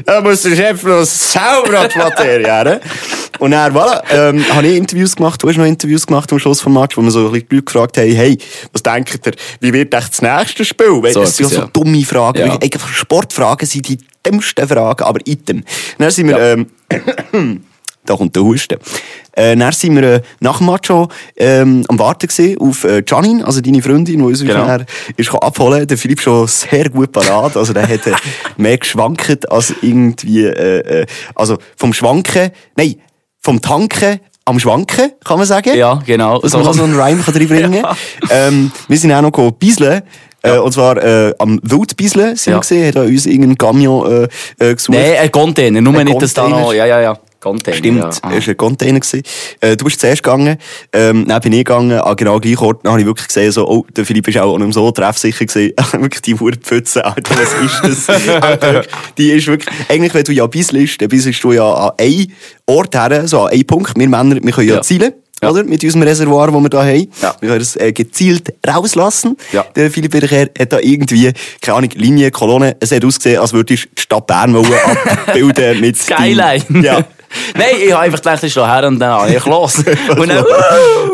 Da 0.04 0.20
muss 0.20 0.42
der 0.42 0.56
Chef 0.56 0.82
noch 0.82 1.04
sauber 1.04 1.80
an 1.80 1.88
die 1.92 1.98
Materie. 1.98 2.80
Und 3.38 3.50
dann, 3.50 3.72
voilà, 3.74 4.00
ähm, 4.10 4.44
habe 4.54 4.66
ich 4.68 4.76
Interviews 4.76 5.16
gemacht, 5.16 5.42
du 5.42 5.48
hast 5.48 5.56
noch 5.56 5.64
Interviews 5.64 6.06
gemacht 6.06 6.30
am 6.32 6.38
Schluss 6.38 6.60
vom 6.60 6.72
Match, 6.74 6.96
wo 6.96 7.02
wir 7.02 7.10
so 7.10 7.26
ein 7.26 7.32
bisschen 7.32 7.48
die 7.50 7.54
Leute 7.56 7.64
gefragt 7.64 7.98
haben, 7.98 8.12
hey, 8.12 8.38
was 8.72 8.82
denkt 8.94 9.26
ihr, 9.26 9.32
wie 9.60 9.72
wird 9.72 9.94
echt 9.94 10.10
das 10.10 10.22
nächste 10.22 10.64
Spiel? 10.64 11.02
Weil 11.02 11.12
So 11.12 11.20
das 11.20 11.36
sind 11.36 11.50
so 11.50 11.60
ja. 11.62 11.66
dumme 11.72 12.04
Fragen. 12.04 12.38
Ja. 12.46 12.56
Einfach 12.58 12.88
Sportfragen 12.88 13.66
sind 13.66 13.88
die 13.88 13.98
dümmsten 14.26 14.66
Fragen, 14.68 15.02
aber 15.04 15.20
item. 15.26 15.64
Dann 15.98 16.10
sind 16.10 16.28
wir, 16.28 16.38
Ja. 16.38 16.52
ähm, 17.32 17.60
da 18.06 18.16
kommt 18.16 18.36
der 18.36 18.42
Husten. 18.42 18.78
Äh, 19.32 19.56
dann 19.56 19.72
sind 19.72 19.96
wir 19.96 20.02
äh, 20.04 20.22
nach 20.40 20.58
dem 20.58 20.66
Match 20.66 20.86
schon 20.88 21.08
ähm, 21.36 21.84
am 21.88 21.98
Warten 21.98 22.28
gewesen 22.28 22.58
auf 22.58 22.84
äh, 22.84 23.02
Janine, 23.06 23.44
also 23.46 23.60
deine 23.60 23.82
Freundin, 23.82 24.18
die 24.18 24.24
uns 24.24 24.40
Genau. 24.40 24.58
nachher 24.66 24.86
ist 25.16 25.34
abholen. 25.34 25.86
Der 25.86 25.98
Philipp 25.98 26.20
schon 26.20 26.46
sehr 26.46 26.88
gut 26.90 27.12
parat. 27.12 27.56
Also 27.56 27.72
der 27.72 27.88
hat 27.88 28.06
äh, 28.06 28.12
mehr 28.56 28.78
geschwankt 28.78 29.50
als 29.50 29.74
irgendwie, 29.82 30.44
äh, 30.44 31.00
äh, 31.02 31.06
also 31.34 31.58
vom 31.76 31.92
Schwanken, 31.92 32.50
nein, 32.76 32.96
vom 33.40 33.60
Tanken 33.60 34.20
am 34.46 34.58
Schwanken, 34.60 35.12
kann 35.24 35.38
man 35.38 35.46
sagen. 35.46 35.74
Ja, 35.76 36.00
genau. 36.04 36.38
Dass 36.40 36.52
man 36.52 36.64
so 36.72 36.82
einen 36.82 36.98
Rhyme 36.98 37.22
kann 37.22 37.34
reinbringen 37.34 37.82
kann. 37.82 37.96
ähm, 38.30 38.72
wir 38.88 38.98
sind 38.98 39.12
auch 39.12 39.22
noch 39.22 39.30
gegangen 39.32 39.54
bisseln. 39.58 40.02
Äh, 40.42 40.58
und 40.58 40.72
zwar 40.72 41.02
äh, 41.02 41.32
am 41.38 41.58
Wildbisseln 41.62 42.36
sind 42.36 42.50
Ja. 42.52 42.56
wir 42.58 42.60
gesehen, 42.60 42.88
hat 42.88 42.96
uns 42.96 43.24
irgendein 43.24 43.56
Camion 43.56 44.28
äh, 44.60 44.64
äh, 44.70 44.74
gesucht. 44.74 44.98
Nein, 44.98 45.14
ein 45.22 45.32
Container. 45.32 45.80
Nur 45.80 45.94
Ein 45.98 46.04
nicht, 46.06 46.20
dass 46.20 46.34
da 46.34 46.42
Container. 46.42 46.62
noch... 46.64 46.72
Ja, 46.74 46.84
ja, 46.84 47.00
ja. 47.00 47.18
Container. 47.44 47.76
Stimmt, 47.76 47.98
Ja. 47.98 48.08
es 48.08 48.22
Ah. 48.22 48.30
war 48.30 48.36
ein 48.48 48.56
Container. 48.56 49.00
gewesen. 49.00 49.22
Äh, 49.60 49.76
du 49.76 49.84
bist 49.84 50.00
zuerst 50.00 50.22
gegangen, 50.22 50.56
ähm, 50.92 51.26
dann 51.28 51.40
bin 51.42 51.52
ich 51.52 51.58
gegangen, 51.58 51.98
an 52.00 52.16
genau 52.16 52.40
gleich 52.40 52.58
Ort, 52.60 52.80
dann 52.84 52.92
habe 52.92 53.00
ich 53.00 53.06
wirklich 53.06 53.28
gesehen, 53.28 53.52
so, 53.52 53.68
oh, 53.68 53.86
der 53.94 54.04
Philipp 54.06 54.26
ist 54.28 54.38
auch 54.38 54.58
nicht 54.58 54.72
so 54.74 54.90
treffsicher 54.90 55.44
gewesen. 55.44 55.72
wirklich 56.02 56.22
die 56.22 56.40
Wurpfütze, 56.40 57.04
Alter, 57.04 57.34
was 57.36 57.84
ist 57.92 58.08
das? 58.08 58.26
Alter, 58.42 58.82
die 59.18 59.30
ist 59.30 59.46
wirklich, 59.46 59.72
eigentlich, 59.88 60.14
wenn 60.14 60.24
du 60.24 60.32
ja 60.32 60.46
bisselst, 60.46 61.00
dann 61.02 61.08
bisselst 61.08 61.44
du 61.44 61.52
ja 61.52 61.70
an 61.72 61.92
einen 61.98 62.32
Ort 62.66 62.94
her, 62.94 63.28
so 63.28 63.42
an 63.42 63.52
einen 63.52 63.66
Punkt. 63.66 63.92
Wir 63.96 64.08
Männer, 64.08 64.36
wir 64.42 64.52
können 64.52 64.68
ja, 64.68 64.74
Ja. 64.76 64.82
zielen. 64.82 65.12
Ja. 65.42 65.50
Oder? 65.50 65.64
Mit 65.64 65.82
unserem 65.84 66.02
Reservoir, 66.04 66.46
das 66.50 66.54
wir 66.62 66.70
hier 66.84 67.00
haben. 67.00 67.08
Ja. 67.20 67.34
Wir 67.40 67.48
können 67.50 67.60
es 67.60 67.76
äh, 67.76 67.92
gezielt 67.92 68.54
rauslassen. 68.66 69.36
Ja. 69.52 69.66
Der 69.76 69.90
Philipp 69.90 70.14
Wiederkehr 70.14 70.48
hat 70.58 70.72
da 70.72 70.78
irgendwie, 70.78 71.32
keine 71.60 71.76
Ahnung, 71.78 71.90
Linie, 71.96 72.30
Kolonne. 72.30 72.76
Es 72.80 72.92
hat 72.92 73.04
ausgesehen, 73.04 73.40
als 73.40 73.52
würdest 73.52 73.84
du 73.84 73.88
die 73.96 74.00
Stadt 74.00 74.26
Bern 74.26 74.56
abbilden 75.26 75.80
mit 75.80 75.98
Skyline. 75.98 76.62
Ja. 76.82 77.04
Nein, 77.56 77.66
ich 77.84 77.92
habe 77.92 78.02
einfach 78.04 78.18
gedacht, 78.18 78.42
ich 78.42 78.52
stehe 78.52 78.66
her 78.72 78.86
und 78.88 78.98
dann 78.98 79.10
habe 79.10 79.30
ich 79.34 79.44
los. 79.44 79.78
und 80.16 80.28
dann, 80.28 80.44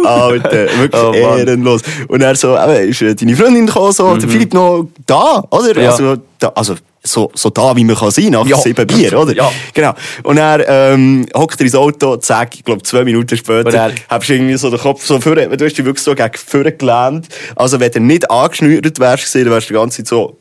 Alter, 0.04 0.50
wirklich 0.78 1.02
Oh, 1.02 1.12
ehrenlos. 1.12 1.82
Und 2.08 2.22
er 2.22 2.34
so, 2.36 2.56
eben, 2.56 2.88
ist 2.90 3.02
äh, 3.02 3.14
deine 3.14 3.36
Freundin 3.36 3.66
gekommen, 3.66 3.92
so, 3.92 4.16
der 4.16 4.28
Philipp 4.28 4.52
noch 4.54 4.88
da, 5.06 5.44
oder? 5.50 5.74
Mhm. 5.74 5.80
Ja. 5.82 5.90
Also, 5.90 6.16
da, 6.38 6.48
also 6.54 6.74
so, 7.02 7.30
so 7.34 7.48
da, 7.48 7.74
wie 7.76 7.84
man 7.84 7.96
kann 7.96 8.10
sein, 8.10 8.26
nach 8.30 8.44
Ja. 8.46 8.58
sieben 8.58 8.86
Bier, 8.86 9.18
oder? 9.18 9.34
Ja. 9.34 9.50
Genau. 9.72 9.94
Und 10.22 10.36
er 10.36 10.68
ähm, 10.68 11.26
hockt 11.34 11.58
er 11.60 11.64
ins 11.64 11.74
Auto, 11.74 12.16
zack, 12.16 12.54
ich 12.54 12.64
glaube 12.64 12.82
zwei 12.82 13.04
Minuten 13.04 13.36
später, 13.38 13.72
er- 13.72 13.92
hast 14.08 14.28
du 14.28 14.34
irgendwie 14.34 14.56
so 14.58 14.68
den 14.68 14.78
Kopf 14.78 15.06
so 15.06 15.18
vorne, 15.18 15.48
du 15.48 15.64
hast 15.64 15.76
dich 15.78 15.84
wirklich 15.84 16.04
so 16.04 16.14
gegen 16.14 16.30
vorne 16.34 16.72
gelehnt. 16.72 17.28
Also 17.56 17.80
wenn 17.80 17.90
du 17.90 18.00
nicht 18.00 18.30
angeschnürt 18.30 18.98
wärst, 19.00 19.34
dann 19.34 19.46
wärst 19.46 19.70
du 19.70 19.74
die 19.74 19.78
ganze 19.80 19.96
Zeit 19.98 20.08
so 20.08 20.36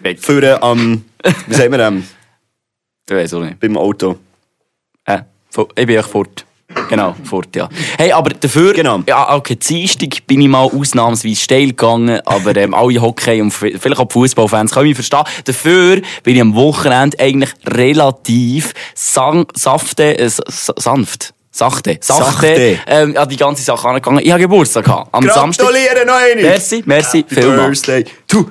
Weg. 0.00 0.22
vorne 0.22 0.62
am, 0.62 1.02
wie 1.46 1.54
sagt 1.54 1.70
man, 1.70 1.80
ähm, 1.80 2.04
Ich 3.08 3.14
weiß 3.16 3.32
auch 3.34 3.40
nicht. 3.40 3.58
beim 3.58 3.78
Auto. 3.78 4.18
Äh, 5.04 5.18
ich 5.76 5.86
bin 5.86 5.96
echt 5.98 6.08
fort. 6.08 6.44
Genau, 6.88 7.14
fort, 7.24 7.54
ja. 7.54 7.68
Hey, 7.98 8.12
aber 8.12 8.30
dafür, 8.30 8.72
Genau. 8.72 9.02
ja, 9.06 9.34
okay, 9.34 9.56
Dienstag 9.56 10.26
bin 10.26 10.40
ich 10.40 10.48
mal 10.48 10.62
ausnahmsweise 10.64 11.36
steil 11.36 11.68
gegangen, 11.68 12.20
aber 12.24 12.56
ähm, 12.56 12.72
alle 12.72 13.00
Hockey 13.00 13.42
und 13.42 13.50
vielleicht 13.50 13.98
auch 13.98 14.10
Fußballfans 14.10 14.72
können 14.72 14.86
mich 14.86 14.94
verstehen. 14.94 15.24
Dafür 15.44 16.00
bin 16.22 16.36
ich 16.36 16.40
am 16.40 16.54
Wochenende 16.54 17.18
eigentlich 17.20 17.50
relativ 17.66 18.72
sang, 18.94 19.46
safte, 19.54 20.18
äh, 20.18 20.30
sanft. 20.30 21.34
Sachte. 21.54 21.98
Sachte. 22.00 22.78
Ähm, 22.86 23.14
an 23.14 23.28
die 23.28 23.36
ganze 23.36 23.62
Sache 23.62 23.86
angegangen. 23.86 24.20
Ich 24.24 24.30
habe 24.30 24.40
Geburtstag 24.40 24.86
gehabt. 24.86 25.08
Am 25.12 25.28
Samstag. 25.28 25.66
Gratuliere 25.66 26.06
noch 26.06 26.14
einmal! 26.14 26.44
Merci, 26.44 26.82
merci, 26.86 27.26
vielmals. 27.28 27.82
Birthday 27.82 28.04
to 28.26 28.50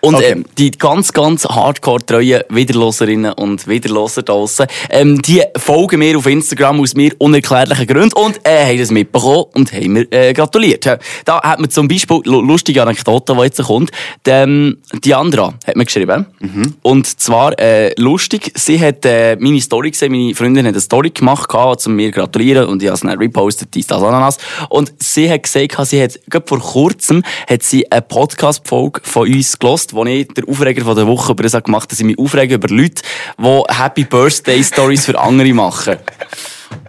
Und 0.00 0.16
Okay. 0.16 0.30
ähm, 0.32 0.44
die 0.58 0.72
ganz, 0.72 1.12
ganz 1.12 1.44
hardcore-treuen 1.44 2.42
Wiederloserinnen 2.48 3.32
und 3.34 3.68
Wiederloser 3.68 4.22
draussen, 4.22 4.66
ähm, 4.90 5.22
die 5.22 5.42
folgen 5.56 6.00
mir 6.00 6.18
auf 6.18 6.26
Instagram 6.26 6.80
aus 6.80 6.94
mir 6.94 7.12
unerklärlichen 7.18 7.86
Gründen 7.86 8.14
und 8.18 8.40
äh, 8.44 8.66
haben 8.66 8.78
das 8.78 8.90
mitbekommen 8.90 9.44
und 9.54 9.72
haben 9.72 9.92
mir 9.92 10.10
äh, 10.10 10.32
gratuliert. 10.32 10.84
Ja. 10.86 10.98
Da 11.24 11.40
hat 11.42 11.60
man 11.60 11.70
zum 11.70 11.86
Beispiel, 11.86 12.20
lu- 12.24 12.40
lustige 12.40 12.82
Anekdote, 12.82 13.34
die 13.34 13.42
jetzt 13.42 13.62
kommt, 13.62 13.90
die, 14.26 14.30
ähm, 14.30 14.78
Diandra 15.04 15.54
hat 15.66 15.76
mir 15.76 15.84
geschrieben. 15.84 16.26
Und 16.82 17.20
zwar 17.20 17.56
äh, 17.60 17.94
lustig, 17.96 18.52
sie 18.56 18.80
hat 18.80 19.04
äh, 19.04 19.36
meine 19.38 19.60
Story 19.60 19.92
gesehen, 19.92 20.10
meine 20.12 20.34
Freundin 20.34 20.66
hat 20.66 20.74
eine 20.74 20.80
Story 20.80 21.10
gemacht, 21.10 21.48
gehabt, 21.48 21.86
um 21.86 21.94
mir 21.94 22.10
gratulieren 22.10 22.66
und 22.66 22.82
ich 22.82 22.88
habe 22.88 22.94
es 22.94 23.00
dann 23.02 23.18
repostet, 23.18 23.72
dies, 23.74 23.86
das, 23.86 24.02
Ananas. 24.02 24.38
Und 24.68 24.92
sie 24.98 25.30
hat 25.30 25.44
gesagt, 25.44 25.76
sie 25.86 26.02
hat, 26.02 26.18
gerade 26.28 26.46
vor 26.46 26.58
kurzem, 26.58 27.22
hat 27.48 27.62
sie 27.62 27.90
eine 27.92 28.02
Podcast-Folge 28.02 29.00
von 29.04 29.28
uns 29.36 29.58
gelost, 29.58 29.92
wo 29.94 30.04
ich 30.04 30.28
der 30.28 30.48
Aufreger 30.48 30.84
von 30.84 30.96
der 30.96 31.06
Woche 31.06 31.32
über 31.32 31.42
das 31.42 31.52
gemacht 31.52 31.82
habe, 31.84 31.86
dass 31.88 32.00
ich 32.00 32.06
mich 32.06 32.18
aufrege 32.18 32.54
über 32.56 32.68
Leute, 32.68 33.02
die 33.38 33.62
Happy 33.68 34.04
Birthday 34.04 34.62
Stories 34.62 35.04
für 35.06 35.18
andere 35.18 35.52
machen. 35.52 35.96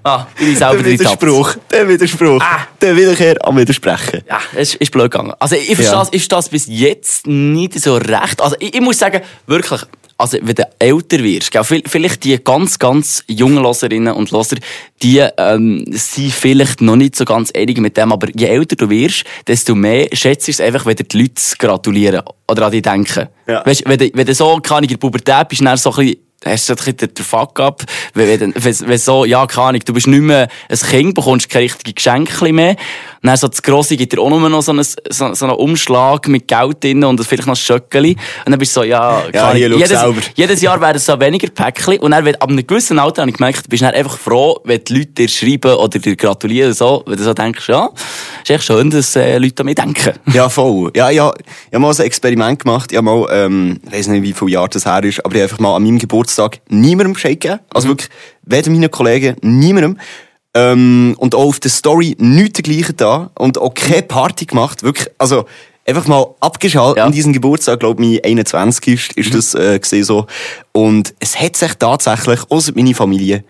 Ah, 0.05 0.25
bin 0.38 0.51
ich 0.51 0.57
selber 0.57 0.77
Der. 0.83 0.85
Widerspruch, 0.93 1.55
der 1.71 1.88
Widerspruch, 1.88 2.41
Ah. 2.41 2.67
der 2.81 2.95
Wiederkehr 2.95 3.35
am 3.45 3.57
Widersprechen. 3.57 4.21
Ja, 4.29 4.39
es 4.55 4.75
ist 4.75 4.91
blöd 4.91 5.12
gegangen. 5.12 5.33
Also 5.39 5.55
ich 5.55 5.65
verstehe 5.67 5.85
Ja. 5.88 6.00
das, 6.00 6.07
ich 6.12 6.21
verstehe 6.21 6.38
das 6.38 6.50
bis 6.50 6.65
jetzt 6.67 7.27
nicht 7.27 7.79
so 7.79 7.95
recht. 7.97 8.41
Also 8.41 8.55
ich, 8.59 8.73
ich 8.75 8.81
muss 8.81 9.00
sagen, 9.00 9.21
wirklich, 9.47 9.81
also 10.24 10.38
wenn 10.42 10.56
du 10.56 10.68
älter 10.80 11.20
wirst, 11.24 11.51
gell, 11.51 11.62
vi- 11.62 11.84
vielleicht 11.88 12.24
die 12.24 12.42
ganz, 12.44 12.80
ganz 12.80 13.24
jungen 13.27 13.62
Loserinnen 13.62 14.13
und 14.13 14.32
Loser, 14.32 14.56
die 15.01 15.20
ähm, 15.38 15.86
sind 15.92 16.32
vielleicht 16.34 16.82
noch 16.82 16.96
nicht 16.96 17.15
so 17.15 17.25
ganz 17.25 17.51
einig 17.56 17.77
mit 17.80 17.96
dem, 17.98 18.12
aber 18.12 18.27
je 18.36 18.48
älter 18.48 18.75
du 18.75 18.89
wirst, 18.89 19.24
desto 19.48 19.75
mehr 19.75 20.08
schätzt 20.13 20.48
du 20.48 20.51
es 20.51 20.62
einfach, 20.62 20.86
wenn 20.86 20.96
dir 20.96 21.03
die 21.03 21.20
Leute 21.22 21.42
gratulieren 21.60 22.22
oder 22.50 22.65
an 22.65 22.72
dich 22.72 22.82
denken. 22.82 23.27
Ja. 23.48 23.65
Weißt, 23.65 23.84
wenn, 23.86 23.98
du, 24.00 24.10
wenn 24.13 24.25
du 24.25 24.34
so, 24.34 24.58
keine 24.63 24.77
Ahnung, 24.77 24.84
in 24.84 24.88
der 24.89 24.98
Pubertät 24.98 25.50
bist, 25.50 25.62
dann 25.62 25.77
so 25.77 25.92
ein 25.92 25.96
bisschen 25.98 26.18
hast 26.45 26.69
du 26.69 26.75
so 26.75 26.91
den- 26.91 27.09
Fuck 27.23 27.59
up. 27.59 27.83
Wenn, 28.13 28.53
wenn, 28.53 28.53
wenn, 28.88 28.97
so, 28.97 29.25
ja, 29.25 29.45
keine 29.47 29.67
Ahnung, 29.67 29.81
du 29.85 29.93
bist 29.93 30.07
nicht 30.07 30.21
mehr 30.21 30.47
ein 30.69 30.77
Kind, 30.77 31.15
bekommst 31.15 31.50
keine 31.50 31.65
richtigen 31.65 31.95
Geschenke 31.95 32.51
mehr. 32.53 32.75
Dann 33.21 33.38
so 33.38 33.47
das 33.47 33.62
Grosse 33.62 33.95
gibt 33.95 34.12
dir 34.12 34.19
auch 34.19 34.29
nur 34.29 34.50
noch 34.50 34.62
so 34.62 34.71
einen, 34.73 34.83
so, 34.83 35.33
so 35.33 35.45
einen 35.45 35.55
Umschlag 35.55 36.27
mit 36.27 36.45
Geld 36.47 36.83
drin 36.83 37.03
und 37.05 37.23
vielleicht 37.23 37.47
noch 37.47 37.53
ein 37.53 37.55
Schöckeli. 37.55 38.17
Und 38.45 38.51
dann 38.51 38.59
bist 38.59 38.75
du 38.75 38.81
so, 38.81 38.83
ja, 38.85 39.21
keine 39.31 39.33
Ja, 39.33 39.53
hier, 39.53 39.77
jedes, 39.77 39.89
selber. 40.00 40.21
jedes 40.35 40.62
Jahr 40.62 40.81
werden 40.81 40.97
es 40.97 41.05
so 41.05 41.17
weniger 41.19 41.47
Päckchen. 41.50 42.00
Und 42.00 42.12
dann, 42.12 42.25
wenn, 42.25 42.35
ab 42.35 42.50
einem 42.50 42.67
gewissen 42.67 43.00
Alter 43.00 43.21
habe 43.21 43.31
ich 43.31 43.38
gemerkt, 43.38 43.69
bist 43.69 43.81
du 43.81 43.85
dann 43.85 43.95
einfach 43.95 44.17
froh, 44.17 44.59
wenn 44.65 44.83
die 44.83 44.93
Leute 44.97 45.12
dir 45.13 45.29
schreiben 45.29 45.73
oder 45.75 46.00
dir 46.00 46.15
gratulieren, 46.17 46.73
so, 46.73 47.03
wenn 47.05 47.17
du 47.17 47.23
so 47.23 47.33
denkst, 47.33 47.69
ja, 47.69 47.89
ist 48.43 48.50
echt 48.51 48.63
schön, 48.65 48.89
dass 48.89 49.15
äh, 49.15 49.38
Leute 49.38 49.62
an 49.62 49.65
mich 49.67 49.75
denken. 49.75 50.13
Ja, 50.33 50.50
voll. 50.53 50.91
Ja, 50.93 51.09
ja, 51.09 51.31
ich 51.39 51.73
habe 51.73 51.79
mal 51.79 51.91
ein 51.93 52.00
Experiment 52.05 52.59
gemacht. 52.59 52.91
Ich 52.91 52.97
habe 52.97 53.05
mal, 53.05 53.25
ähm, 53.31 53.79
ich 53.88 53.93
weiß 53.93 54.07
nicht, 54.07 54.23
wie 54.23 54.33
viele 54.33 54.51
Jahre 54.51 54.67
das 54.69 54.85
her 54.85 55.01
ist, 55.03 55.23
aber 55.23 55.33
ich 55.35 55.41
habe 55.41 55.43
einfach 55.43 55.59
mal 55.59 55.75
an 55.77 55.83
meinem 55.83 55.97
Geburtstag 56.00 56.32
niemandem 56.69 57.13
Bescheid 57.13 57.39
gegeben. 57.39 57.59
Also 57.73 57.87
wirklich, 57.89 58.09
weder 58.43 58.71
meinen 58.71 58.91
Kollegen, 58.91 59.35
niemandem. 59.41 59.97
Ähm, 60.55 61.15
und 61.17 61.33
auch 61.33 61.47
auf 61.47 61.59
der 61.59 61.71
Story 61.71 62.15
nichts 62.19 62.61
dergleichen 62.61 62.95
da. 62.97 63.31
Und 63.35 63.57
auch 63.57 63.73
keine 63.73 64.03
Party 64.03 64.45
gemacht. 64.45 64.83
Wirklich, 64.83 65.09
also, 65.17 65.45
einfach 65.85 66.07
mal 66.07 66.25
abgeschaltet. 66.39 66.97
Ja. 66.97 67.05
An 67.05 67.11
diesem 67.11 67.33
Geburtstag, 67.33 67.79
glaube 67.79 68.03
ich, 68.03 68.21
mein 68.23 68.31
21. 68.31 68.87
ist, 68.87 69.13
ist 69.13 69.33
das, 69.33 69.55
äh, 69.55 69.79
gesehen 69.79 70.03
so. 70.03 70.27
Und 70.71 71.13
es 71.19 71.39
hat 71.39 71.55
sich 71.55 71.73
tatsächlich, 71.75 72.39
außer 72.49 72.73
meine 72.75 72.93
Familie, 72.93 73.43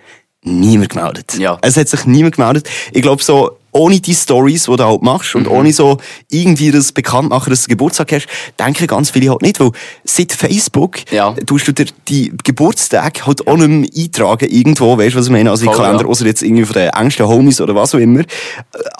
niemand 0.43 0.89
gemeldet. 0.89 1.37
Ja. 1.37 1.57
Es 1.61 1.77
hat 1.77 1.87
sich 1.87 2.05
niemand 2.05 2.35
gemeldet. 2.35 2.69
Ich 2.91 3.01
glaube 3.01 3.23
so, 3.23 3.57
ohne 3.73 3.99
die 3.99 4.13
Stories, 4.13 4.65
die 4.65 4.75
du 4.75 4.83
halt 4.85 5.01
machst 5.01 5.35
Mhm. 5.35 5.41
und 5.41 5.47
ohne 5.49 5.73
so 5.73 5.97
irgendwie 6.29 6.71
das 6.71 6.91
Bekanntmachen, 6.91 7.49
dass 7.49 7.63
du 7.63 7.67
Geburtstag 7.69 8.11
hast, 8.11 8.27
denken 8.59 8.87
ganz 8.87 9.09
viele 9.09 9.29
halt 9.31 9.41
nicht, 9.41 9.59
weil 9.59 9.71
seit 10.05 10.31
Facebook 10.31 10.99
Ja. 11.11 11.33
tust 11.45 11.67
du 11.67 11.71
dir 11.73 11.85
die 12.07 12.31
Geburtstage 12.43 13.25
halt 13.25 13.45
auch 13.47 13.57
nicht 13.57 13.67
mehr 13.69 13.89
eintragen 14.05 14.47
irgendwo, 14.49 14.97
weißt 14.97 15.15
du, 15.15 15.19
was 15.19 15.25
ich 15.25 15.31
meine? 15.31 15.49
Also 15.49 15.65
im 15.65 15.71
Voll, 15.73 15.81
Kalender, 15.83 16.03
ja. 16.03 16.09
außer 16.09 16.25
jetzt 16.25 16.43
irgendwie 16.43 16.65
von 16.65 16.73
den 16.73 16.89
engsten 16.89 17.27
Homies 17.27 17.59
oder 17.61 17.75
was 17.75 17.93
auch 17.95 17.99
immer. 17.99 18.23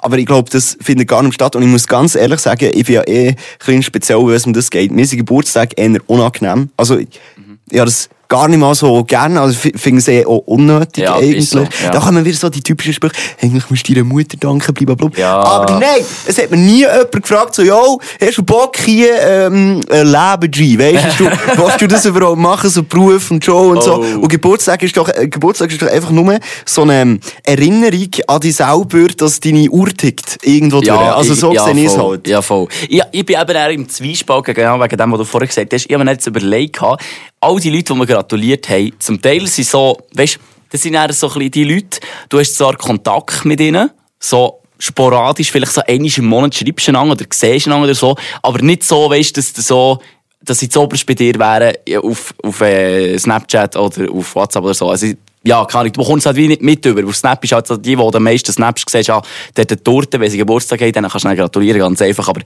Aber 0.02 0.18
ich 0.18 0.26
glaube, 0.26 0.50
das 0.50 0.76
findet 0.80 1.08
gar 1.08 1.22
nicht 1.22 1.34
statt 1.34 1.56
und 1.56 1.62
ich 1.62 1.68
muss 1.68 1.86
ganz 1.86 2.14
ehrlich 2.14 2.40
sagen, 2.40 2.70
ich 2.74 2.84
bin 2.84 2.96
ja 2.96 3.02
eh 3.06 3.28
ein 3.28 3.36
bisschen 3.58 3.82
speziell, 3.82 4.18
wenn 4.26 4.34
es 4.34 4.46
um 4.46 4.52
das 4.52 4.70
geht. 4.70 4.90
Mir 4.92 5.06
sind 5.06 5.18
Geburtstage 5.18 5.74
eher 5.76 6.00
unangenehm. 6.06 6.70
Also, 6.76 6.96
Mhm. 6.96 7.58
habe 7.72 7.86
das 7.86 8.08
gar 8.34 8.48
nicht 8.48 8.58
mal 8.58 8.74
so 8.74 9.04
gerne, 9.04 9.40
also 9.40 9.56
ich 9.68 9.80
finde 9.80 10.00
es 10.00 10.08
eh 10.08 10.26
auch 10.26 10.38
unnötig 10.46 11.04
Ja, 11.04 11.14
eigentlich. 11.14 11.36
ist 11.38 11.50
so, 11.50 11.60
ja. 11.60 11.90
Da 11.92 12.00
kommen 12.00 12.24
wieder 12.24 12.36
so 12.36 12.48
die 12.48 12.62
typischen 12.62 12.92
Sprüche, 12.92 13.14
eigentlich 13.40 13.70
musst 13.70 13.88
du 13.88 13.94
deiner 13.94 14.04
Mutter 14.04 14.36
danken, 14.36 14.74
blablabla. 14.74 15.20
Ja. 15.20 15.40
Aber 15.40 15.78
nein, 15.78 16.04
es 16.26 16.36
hat 16.38 16.50
mir 16.50 16.56
nie 16.56 16.80
jemand 16.80 17.12
gefragt, 17.12 17.54
so, 17.54 17.62
yo, 17.62 18.00
hast 18.20 18.38
du 18.38 18.42
Bock 18.42 18.76
hier, 18.76 19.14
ähm, 19.20 19.80
ein 19.88 20.06
Leben 20.06 20.50
G, 20.50 20.78
weißt 20.78 21.20
du, 21.20 21.24
willst 21.56 21.80
du 21.80 21.86
das 21.86 22.04
überhaupt 22.06 22.38
machen, 22.38 22.70
so 22.70 22.82
Beruf 22.82 23.30
und 23.30 23.44
Show 23.44 23.70
und 23.70 23.82
so. 23.82 24.02
Oh. 24.02 24.20
Und 24.22 24.28
Geburtstag 24.28 24.82
ist 24.82 24.96
doch, 24.96 25.08
äh, 25.08 25.28
Geburtstag 25.28 25.70
ist 25.70 25.80
doch 25.80 25.88
einfach 25.88 26.10
nur 26.10 26.38
so 26.66 26.82
eine 26.82 27.02
ähm, 27.02 27.20
Erinnerung 27.44 28.08
an 28.26 28.40
dich 28.40 28.56
selber, 28.56 29.06
dass 29.16 29.38
deine 29.38 29.70
Uhr 29.70 29.90
tickt, 29.90 30.38
irgendwo 30.42 30.80
durch. 30.80 30.98
Also 30.98 31.34
so 31.34 31.52
sehe 31.52 31.74
ich 31.74 31.86
es 31.86 31.96
halt. 31.96 32.26
Ja, 32.26 32.42
voll. 32.42 32.66
Ich, 32.88 33.00
ich 33.12 33.24
bin 33.24 33.40
eben 33.40 33.56
eher 33.56 33.70
im 33.70 33.88
Zwiespalt, 33.88 34.46
genau 34.46 34.80
wegen 34.80 34.96
dem, 34.96 35.12
was 35.12 35.18
du 35.18 35.24
vorher 35.24 35.46
gesagt 35.46 35.72
hast. 35.72 35.86
Ich 35.86 35.94
habe 35.94 36.04
mir 36.04 36.10
jetzt 36.10 36.26
überlegt, 36.26 36.80
all 37.44 37.60
die 37.60 37.70
Leute, 37.70 37.92
die 37.92 37.98
mir 37.98 38.06
gratuliert 38.06 38.68
haben, 38.68 38.92
zum 38.98 39.20
Teil 39.20 39.46
sind 39.46 39.66
so, 39.66 39.98
weißt 40.14 40.38
das 40.70 40.82
sind 40.82 40.94
eher 40.94 41.12
so 41.12 41.28
die 41.28 41.64
Leute, 41.64 42.00
du 42.28 42.40
hast 42.40 42.56
zwar 42.56 42.76
Kontakt 42.76 43.44
mit 43.44 43.60
ihnen, 43.60 43.90
so 44.18 44.60
sporadisch, 44.78 45.52
vielleicht 45.52 45.72
so 45.72 45.82
einmal 45.86 46.10
im 46.16 46.24
Monat 46.24 46.54
schreibst 46.54 46.88
du 46.88 46.90
einander 46.90 47.12
oder 47.12 47.26
siehst 47.32 47.66
einander 47.66 47.84
oder 47.84 47.94
so, 47.94 48.16
aber 48.42 48.60
nicht 48.60 48.82
so, 48.82 49.08
weißt 49.08 49.36
dass 49.36 49.52
du 49.52 49.62
so, 49.62 50.00
dass 50.42 50.58
sie 50.58 50.68
zuoberst 50.68 51.06
bei 51.06 51.14
dir 51.14 51.34
wären, 51.38 51.74
auf, 52.02 52.34
auf 52.42 52.60
äh, 52.60 53.16
Snapchat 53.16 53.76
oder 53.76 54.10
auf 54.10 54.34
WhatsApp 54.34 54.64
oder 54.64 54.74
so. 54.74 54.90
Also, 54.90 55.06
ja, 55.44 55.64
keine 55.64 55.80
Ahnung, 55.80 55.92
du 55.92 56.00
bekommst 56.00 56.26
halt 56.26 56.36
wie 56.36 56.48
nicht 56.48 56.62
mit 56.62 56.84
über. 56.84 57.06
Auf 57.06 57.16
Snap 57.16 57.42
ist 57.44 57.52
halt 57.52 57.66
so 57.66 57.76
die, 57.76 57.96
die 57.96 58.02
am 58.02 58.22
meisten 58.22 58.52
Snaps 58.52 58.84
siehst, 58.88 59.08
ja, 59.08 59.22
der 59.56 59.66
hat 59.70 59.84
Torte, 59.84 60.18
wenn 60.18 60.30
sie 60.30 60.38
Geburtstag 60.38 60.80
haben, 60.80 60.92
dann 60.92 61.08
kannst 61.08 61.24
du 61.24 61.28
ihnen 61.28 61.36
gratulieren, 61.36 61.80
ganz 61.80 62.02
einfach. 62.02 62.28
Aber 62.28 62.40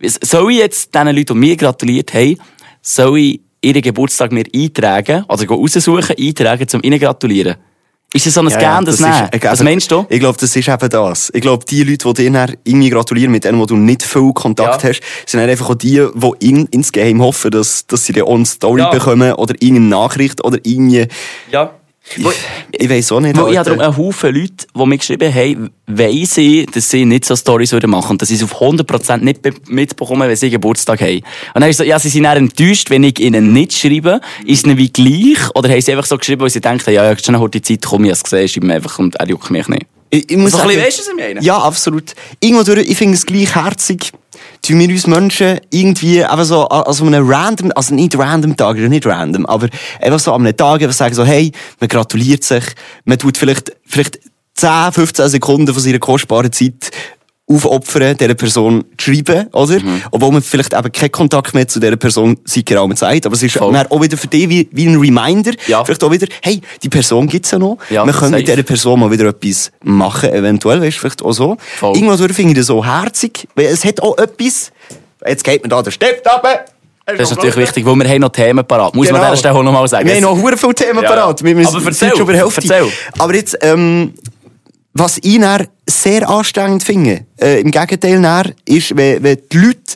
soll 0.00 0.52
ich 0.52 0.58
jetzt 0.58 0.94
den 0.94 1.08
Leuten, 1.08 1.34
die 1.34 1.34
mir 1.34 1.56
gratuliert 1.56 2.14
haben, 2.14 2.36
soll 2.80 3.18
ich 3.18 3.40
ihren 3.62 3.82
Geburtstag 3.82 4.32
mir 4.32 4.44
eintragen, 4.54 5.24
also 5.28 5.46
raussuchen, 5.46 6.16
eintragen, 6.18 6.66
um 6.74 6.80
ihnen 6.82 6.98
gratulieren? 6.98 7.56
Ist 8.14 8.26
das 8.26 8.34
so 8.34 8.42
ein 8.42 8.48
Ja, 8.48 8.60
ja, 8.60 8.80
das, 8.82 8.96
ist 8.96 9.00
Nehmen? 9.00 9.28
eben- 9.32 9.42
Was 9.50 9.62
meinst 9.62 9.90
du? 9.90 10.04
Ich 10.10 10.20
glaube, 10.20 10.36
das 10.38 10.54
ist 10.54 10.68
eben 10.68 10.88
das. 10.90 11.30
Ich 11.34 11.40
glaube, 11.40 11.64
die 11.64 11.82
Leute, 11.82 12.12
die 12.12 12.30
dir 12.30 12.46
irgendwie 12.64 12.90
gratulieren, 12.90 13.32
mit 13.32 13.44
denen, 13.44 13.58
wo 13.58 13.64
du 13.64 13.74
nicht 13.74 14.02
viel 14.02 14.32
Kontakt 14.34 14.82
Ja. 14.82 14.90
hast, 14.90 15.00
sind 15.24 15.40
einfach 15.40 15.70
auch 15.70 15.74
die, 15.76 16.06
die 16.14 16.48
in, 16.48 16.66
insgeheim 16.66 17.22
hoffen, 17.22 17.50
dass, 17.50 17.86
dass 17.86 18.04
sie 18.04 18.12
dir 18.12 18.26
auch 18.26 18.34
eine 18.34 18.44
Story 18.44 18.82
Ja. 18.82 18.90
bekommen 18.90 19.32
oder 19.32 19.54
irgendeine 19.54 19.86
Nachricht 19.88 20.44
oder 20.44 20.58
irgendwie, 20.62 21.06
Ja. 21.50 21.70
Ich 22.72 22.90
weiß 22.90 23.12
auch 23.12 23.20
nicht. 23.20 23.36
Weil 23.36 23.52
ich 23.52 23.58
habe 23.58 23.72
einen 23.72 23.96
Haufen 23.96 24.34
Leute, 24.34 24.66
die 24.74 24.86
mir 24.86 24.98
geschrieben 24.98 25.34
haben, 25.34 25.70
weiss 25.86 26.36
ich, 26.38 26.66
dass 26.66 26.88
sie 26.90 27.04
nicht 27.04 27.24
so 27.24 27.36
Stories 27.36 27.72
würden 27.72 27.90
machen 27.90 28.12
und 28.12 28.22
dass 28.22 28.28
sie 28.28 28.34
es 28.36 28.42
auf 28.42 28.60
100% 28.60 29.18
nicht 29.18 29.42
be- 29.42 29.52
mitbekommen, 29.68 30.28
wenn 30.28 30.36
sie 30.36 30.50
Geburtstag 30.50 31.00
haben. 31.00 31.16
Und 31.54 31.60
dann 31.60 31.70
ist 31.70 31.76
so, 31.78 31.84
ja, 31.84 31.98
sie 31.98 32.08
sind 32.08 32.24
dann 32.24 32.36
enttäuscht, 32.36 32.90
wenn 32.90 33.04
ich 33.04 33.18
ihnen 33.20 33.52
nicht 33.52 33.72
schreibe. 33.74 34.20
Ist 34.44 34.66
es 34.66 34.76
wie 34.76 34.88
gleich? 34.90 35.38
Oder 35.54 35.68
haben 35.70 35.80
sie 35.80 35.92
einfach 35.92 36.06
so 36.06 36.16
geschrieben, 36.18 36.42
weil 36.42 36.50
sie 36.50 36.60
denken, 36.60 36.92
ja, 36.92 37.10
ja, 37.10 37.18
schon 37.18 37.38
heute 37.38 37.60
die 37.60 37.78
Zeit, 37.78 37.88
komm, 37.88 38.04
ich 38.04 38.10
habe 38.10 38.16
es 38.16 38.22
gesehen, 38.24 38.48
schreib 38.48 38.64
mir 38.64 38.74
einfach 38.74 38.98
und 38.98 39.16
er 39.16 39.28
juckt 39.28 39.50
mich 39.50 39.68
nicht. 39.68 39.86
Ich, 40.10 40.30
ich 40.30 40.36
muss 40.36 40.52
So 40.52 40.58
ein 40.58 40.68
sagen, 40.68 40.68
bisschen, 40.76 40.86
weisst 40.86 40.98
du, 40.98 41.02
was 41.02 41.08
ich 41.08 41.28
meine? 41.34 41.40
Ja, 41.42 41.58
absolut. 41.58 42.12
Irgendwo 42.40 42.64
durch, 42.64 42.86
ich 42.88 42.96
finde 42.98 43.14
es 43.14 43.24
gleich 43.24 43.54
herzig, 43.54 44.12
tun 44.62 44.78
wir 44.78 44.88
uns 44.88 45.06
Menschen 45.06 45.60
irgendwie 45.70 46.24
einfach 46.24 46.44
so 46.44 46.68
an 46.68 46.84
an 46.84 46.92
so 46.92 47.04
einem 47.04 47.28
random, 47.28 47.72
also 47.74 47.94
nicht 47.94 48.16
random 48.16 48.56
Tag, 48.56 48.76
nicht 48.76 49.06
random, 49.06 49.44
aber 49.46 49.68
einfach 50.00 50.20
so 50.20 50.32
an 50.32 50.46
einem 50.46 50.56
Tag 50.56 50.82
einfach 50.82 50.94
sagen 50.94 51.14
so, 51.14 51.24
hey, 51.24 51.52
man 51.80 51.88
gratuliert 51.88 52.44
sich, 52.44 52.64
man 53.04 53.18
tut 53.18 53.36
vielleicht, 53.36 53.72
vielleicht 53.84 54.20
10, 54.54 54.92
15 54.92 55.28
Sekunden 55.28 55.72
von 55.72 55.82
seiner 55.82 55.98
kostbaren 55.98 56.52
Zeit 56.52 56.90
aufopfern, 57.54 58.16
dieser 58.16 58.34
Person 58.34 58.84
zu 58.98 59.12
schreiben, 59.14 59.48
oder? 59.52 59.80
Mhm. 59.80 60.02
Obwohl 60.10 60.32
man 60.32 60.42
vielleicht 60.42 60.72
eben 60.74 60.92
keinen 60.92 61.12
Kontakt 61.12 61.54
mehr 61.54 61.66
zu 61.68 61.80
dieser 61.80 61.96
Person 61.96 62.38
seit 62.44 62.66
geraumer 62.66 62.94
Zeit, 62.96 63.26
aber 63.26 63.34
es 63.34 63.42
ist 63.42 63.56
Voll. 63.56 63.74
auch 63.76 64.02
wieder 64.02 64.16
für 64.16 64.26
dich 64.26 64.48
wie, 64.48 64.68
wie 64.72 64.86
ein 64.86 64.96
Reminder, 64.96 65.52
Ja. 65.66 65.84
vielleicht 65.84 66.02
auch 66.04 66.10
wieder, 66.10 66.26
hey, 66.42 66.60
die 66.82 66.88
Person 66.88 67.26
gibt's 67.28 67.50
ja 67.50 67.58
noch, 67.58 67.78
Ja, 67.90 68.04
man 68.04 68.14
könnte 68.14 68.36
mit 68.38 68.48
dieser 68.48 68.62
Person 68.62 69.00
mal 69.00 69.10
wieder 69.10 69.26
etwas 69.26 69.70
machen, 69.82 70.30
eventuell, 70.32 70.80
weißt 70.80 70.96
du, 70.96 71.00
vielleicht 71.00 71.22
auch 71.22 71.32
so. 71.32 71.56
Voll. 71.78 71.96
Irgendwo 71.96 72.16
durch 72.16 72.32
finde 72.32 72.52
ich 72.52 72.58
das 72.58 72.66
so 72.66 72.84
herzig, 72.84 73.48
weil 73.54 73.66
es 73.66 73.84
hat 73.84 74.00
auch 74.02 74.16
etwas, 74.18 74.72
jetzt 75.26 75.44
geht 75.44 75.62
mir 75.62 75.68
da 75.68 75.82
der 75.82 75.90
Stift 75.90 76.22
runter. 76.26 76.60
Das 77.04 77.18
ist 77.32 77.36
natürlich 77.36 77.56
wichtig, 77.56 77.84
weil 77.84 77.96
wir 77.96 78.08
haben 78.08 78.20
noch 78.20 78.28
Themen 78.30 78.64
parat. 78.64 78.94
Muss 78.94 79.06
man 79.08 79.16
an 79.16 79.20
Genau. 79.22 79.32
dieser 79.32 79.38
Stelle 79.40 79.54
auch 79.58 79.62
noch 79.64 79.72
mal 79.72 79.88
sagen. 79.88 80.06
Wir 80.06 80.14
haben 80.14 80.22
noch 80.22 80.36
hure 80.40 80.56
viele 80.56 80.74
Themen 80.74 81.02
Ja, 81.02 81.08
parat. 81.10 81.42
Wir, 81.42 81.56
wir 81.56 81.66
Aber 81.66 81.80
sind 81.80 81.86
erzähl, 81.88 82.16
schon 82.16 82.28
Hälfte. 82.32 82.60
erzähl. 82.62 82.92
Aber 83.18 83.34
jetzt, 83.34 83.58
ähm, 83.60 84.14
was 84.94 85.18
ich 85.22 85.38
dann 85.40 85.68
sehr 85.88 86.28
anstrengend 86.28 86.82
finde, 86.82 87.26
äh, 87.40 87.60
im 87.60 87.70
Gegenteil 87.70 88.20
dann, 88.20 88.52
ist, 88.64 88.96
wenn, 88.96 89.22
wenn 89.22 89.38
die 89.50 89.58
Leute 89.58 89.94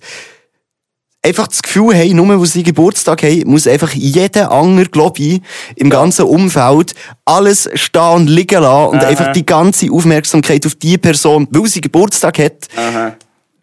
einfach 1.22 1.48
das 1.48 1.62
Gefühl 1.62 1.94
haben, 1.94 2.16
nur 2.16 2.40
weil 2.40 2.46
sie 2.46 2.62
Geburtstag 2.62 3.22
haben, 3.22 3.42
muss 3.46 3.66
einfach 3.66 3.92
jeder 3.92 4.50
andere, 4.52 4.86
glaube 4.86 5.20
ich, 5.20 5.40
im 5.74 5.90
ganzen 5.90 6.24
Umfeld 6.24 6.94
alles 7.24 7.68
stehen 7.74 8.02
und 8.02 8.28
liegen 8.28 8.62
lassen 8.62 8.90
und 8.94 9.04
einfach 9.04 9.32
die 9.32 9.44
ganze 9.44 9.90
Aufmerksamkeit 9.90 10.64
auf 10.66 10.76
die 10.76 10.96
Person, 10.98 11.48
weil 11.50 11.66
sie 11.66 11.80
Geburtstag 11.80 12.38
hat, 12.38 12.68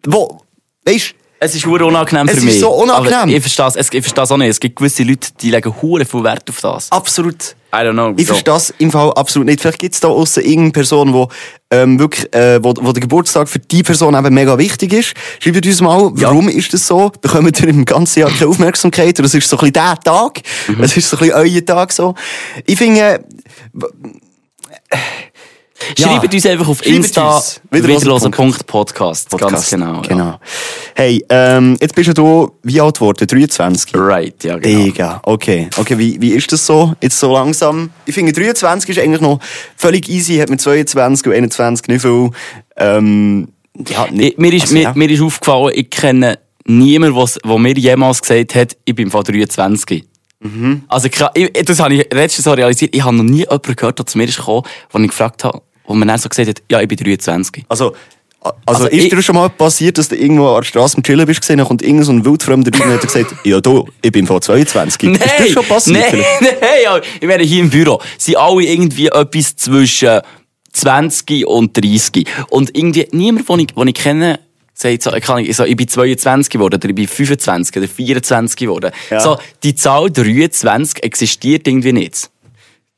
wo, 0.06 0.40
weißt 0.84 1.14
Es 1.40 1.54
ist 1.54 1.64
hure 1.66 1.86
unangenehm 1.86 2.26
Es 2.28 2.34
für 2.34 2.38
ist 2.40 2.44
mich. 2.44 2.60
so 2.60 2.70
unangenehm. 2.70 3.18
Aber 3.20 3.28
ich 3.30 3.40
verstehe 3.40 3.66
es, 3.66 3.76
ich 3.90 4.02
verstehe 4.02 4.24
es 4.24 4.30
auch 4.30 4.36
nicht. 4.36 4.50
Es 4.50 4.60
gibt 4.60 4.76
gewisse 4.76 5.02
Leute, 5.02 5.28
die 5.40 5.50
legen 5.50 5.74
hure 5.80 6.04
viel 6.04 6.22
Wert 6.22 6.48
auf 6.50 6.60
das. 6.60 6.92
Absolut. 6.92 7.56
I 7.74 7.84
don't 7.84 7.94
know. 7.94 8.10
Ich 8.10 8.18
wieso. 8.18 8.34
verstehe 8.34 8.54
das 8.54 8.74
im 8.78 8.90
Fall 8.90 9.12
absolut 9.14 9.46
nicht. 9.46 9.60
Vielleicht 9.60 9.80
gibt 9.80 9.94
es 9.94 10.00
da 10.00 10.08
außen 10.08 10.42
irgendeine 10.42 10.70
Person, 10.70 11.12
wo, 11.12 11.28
ähm, 11.70 11.98
wirklich, 11.98 12.32
äh, 12.32 12.62
wo, 12.62 12.72
wo 12.80 12.92
der 12.92 13.00
Geburtstag 13.00 13.48
für 13.48 13.58
die 13.58 13.82
Person 13.82 14.14
eben 14.14 14.32
mega 14.32 14.56
wichtig 14.58 14.92
ist. 14.92 15.14
Schreibt 15.40 15.66
uns 15.66 15.80
mal, 15.80 16.10
warum 16.14 16.48
ist 16.48 16.72
das 16.72 16.86
so? 16.86 17.10
Bekommt 17.20 17.60
ihr 17.60 17.68
im 17.68 17.84
ganzen 17.84 18.20
Jahr 18.20 18.30
keine 18.30 18.48
Aufmerksamkeit? 18.48 19.18
Oder 19.18 19.26
es 19.26 19.34
ist 19.34 19.48
so 19.48 19.56
ein 19.56 19.60
bisschen 19.60 19.72
der 19.72 19.98
Tag. 20.04 20.40
Mhm. 20.68 20.84
Es 20.84 20.96
ist 20.96 21.10
so 21.10 21.16
ein 21.16 21.28
bisschen 21.28 21.34
euer 21.34 21.64
Tag 21.64 21.92
so. 21.92 22.14
Ich 22.64 22.78
finde, 22.78 23.24
Ja. 25.98 26.08
Schreibt 26.08 26.34
uns 26.34 26.46
einfach 26.46 26.68
auf 26.68 26.78
Schreibt 26.78 26.96
Insta. 26.96 27.42
Wiederlosen.podcast. 27.70 29.30
Ganz 29.38 29.70
genau. 29.70 29.94
Ja. 29.96 30.00
Genau. 30.02 30.40
Hey, 30.94 31.24
ähm, 31.28 31.76
jetzt 31.80 31.94
bist 31.94 32.16
du, 32.16 32.50
wie 32.62 32.80
alt 32.80 32.96
geworden? 32.96 33.26
23? 33.26 33.92
Right, 33.94 34.42
ja, 34.44 34.56
genau. 34.58 34.84
Digga, 34.84 35.20
okay. 35.24 35.68
Okay, 35.76 35.98
wie, 35.98 36.20
wie 36.20 36.30
ist 36.32 36.50
das 36.52 36.64
so? 36.64 36.94
Jetzt 37.00 37.18
so 37.18 37.32
langsam? 37.32 37.90
Ich 38.06 38.14
finde, 38.14 38.32
23 38.32 38.90
ist 38.90 38.98
eigentlich 39.02 39.20
noch 39.20 39.40
völlig 39.76 40.08
easy, 40.08 40.36
hat 40.36 40.50
mit 40.50 40.60
22 40.60 41.26
und 41.26 41.32
21 41.32 41.88
nicht 41.88 42.02
viel, 42.02 42.30
ähm, 42.76 43.48
ja, 43.88 44.06
nicht, 44.10 44.32
Ich, 44.32 44.38
mir, 44.38 44.52
ist, 44.52 44.62
also, 44.62 44.74
mir, 44.74 44.82
ja. 44.82 44.92
mir 44.94 45.10
ist 45.10 45.20
aufgefallen, 45.20 45.72
ich 45.74 45.90
kenne 45.90 46.38
niemanden, 46.66 47.16
was- 47.16 47.38
der 47.44 47.58
mir 47.58 47.74
jemals 47.76 48.20
gesagt 48.22 48.54
hat, 48.54 48.76
ich 48.84 48.94
bin 48.94 49.10
von 49.10 49.24
23. 49.24 50.04
Mhm. 50.40 50.82
Also, 50.88 51.08
ich, 51.08 51.52
das 51.64 51.80
habe 51.80 51.94
ich 51.94 52.06
letztens 52.12 52.44
so 52.44 52.52
realisiert. 52.52 52.94
Ich 52.94 53.02
habe 53.02 53.16
noch 53.16 53.24
nie 53.24 53.40
jemanden 53.40 53.74
gehört, 53.74 53.98
der 53.98 54.06
zu 54.06 54.18
mir 54.18 54.24
ist 54.28 54.36
gekommen, 54.36 54.62
wo 54.90 54.98
ich 54.98 55.08
gefragt 55.08 55.42
habe, 55.44 55.62
wo 55.86 55.94
man 55.94 56.08
dann 56.08 56.18
so 56.18 56.28
gesagt 56.28 56.48
hat, 56.48 56.62
ja, 56.70 56.80
ich 56.80 56.88
bin 56.88 56.98
23. 56.98 57.64
Also, 57.68 57.94
also, 58.44 58.54
Also, 58.66 58.86
ist 58.88 59.10
dir 59.10 59.22
schon 59.22 59.36
mal 59.36 59.48
passiert, 59.48 59.96
dass 59.96 60.08
du 60.08 60.16
irgendwo 60.16 60.48
an 60.48 60.56
der 60.56 60.64
Straße 60.64 60.98
am 60.98 61.02
Chillen 61.02 61.24
bist 61.26 61.40
gesehen, 61.40 61.64
kommt 61.64 61.80
irgend 61.80 62.04
so 62.04 62.12
ein 62.12 62.24
wildfremder 62.26 62.78
rein 62.78 62.90
und 62.90 62.94
hat 62.94 63.00
gesagt, 63.00 63.34
ja, 63.44 63.58
du, 63.60 63.88
ich 64.02 64.12
bin 64.12 64.26
von 64.26 64.42
22. 64.42 65.12
ist 65.12 65.22
das 65.38 65.48
schon 65.50 65.64
passiert? 65.64 65.98
Nein, 65.98 66.06
vielleicht? 66.10 66.60
nein, 66.60 67.02
ich 67.20 67.26
meine, 67.26 67.42
hier 67.42 67.60
im 67.60 67.70
Büro 67.70 68.02
sind 68.18 68.36
alle 68.36 68.62
irgendwie 68.62 69.06
etwas 69.06 69.56
zwischen 69.56 70.20
20 70.74 71.46
und 71.46 71.74
30. 71.76 72.26
Und 72.50 72.76
irgendwie 72.76 73.08
niemand, 73.12 73.48
den 73.48 73.60
ich, 73.60 73.66
den 73.68 73.88
ich 73.88 73.94
kenne, 73.94 74.40
sagt 74.74 75.02
so, 75.02 75.14
ich, 75.14 75.56
so, 75.56 75.64
ich 75.64 75.76
bin 75.76 75.88
22 75.88 76.50
geworden, 76.50 76.74
oder 76.74 76.88
ich 76.88 76.94
bin 76.94 77.08
25 77.08 77.76
oder 77.76 77.88
24 77.88 78.56
geworden. 78.56 78.90
Ja. 79.08 79.20
So, 79.20 79.38
die 79.62 79.74
Zahl 79.74 80.10
23 80.10 81.02
existiert 81.02 81.66
irgendwie 81.66 81.92
nicht. 81.92 82.28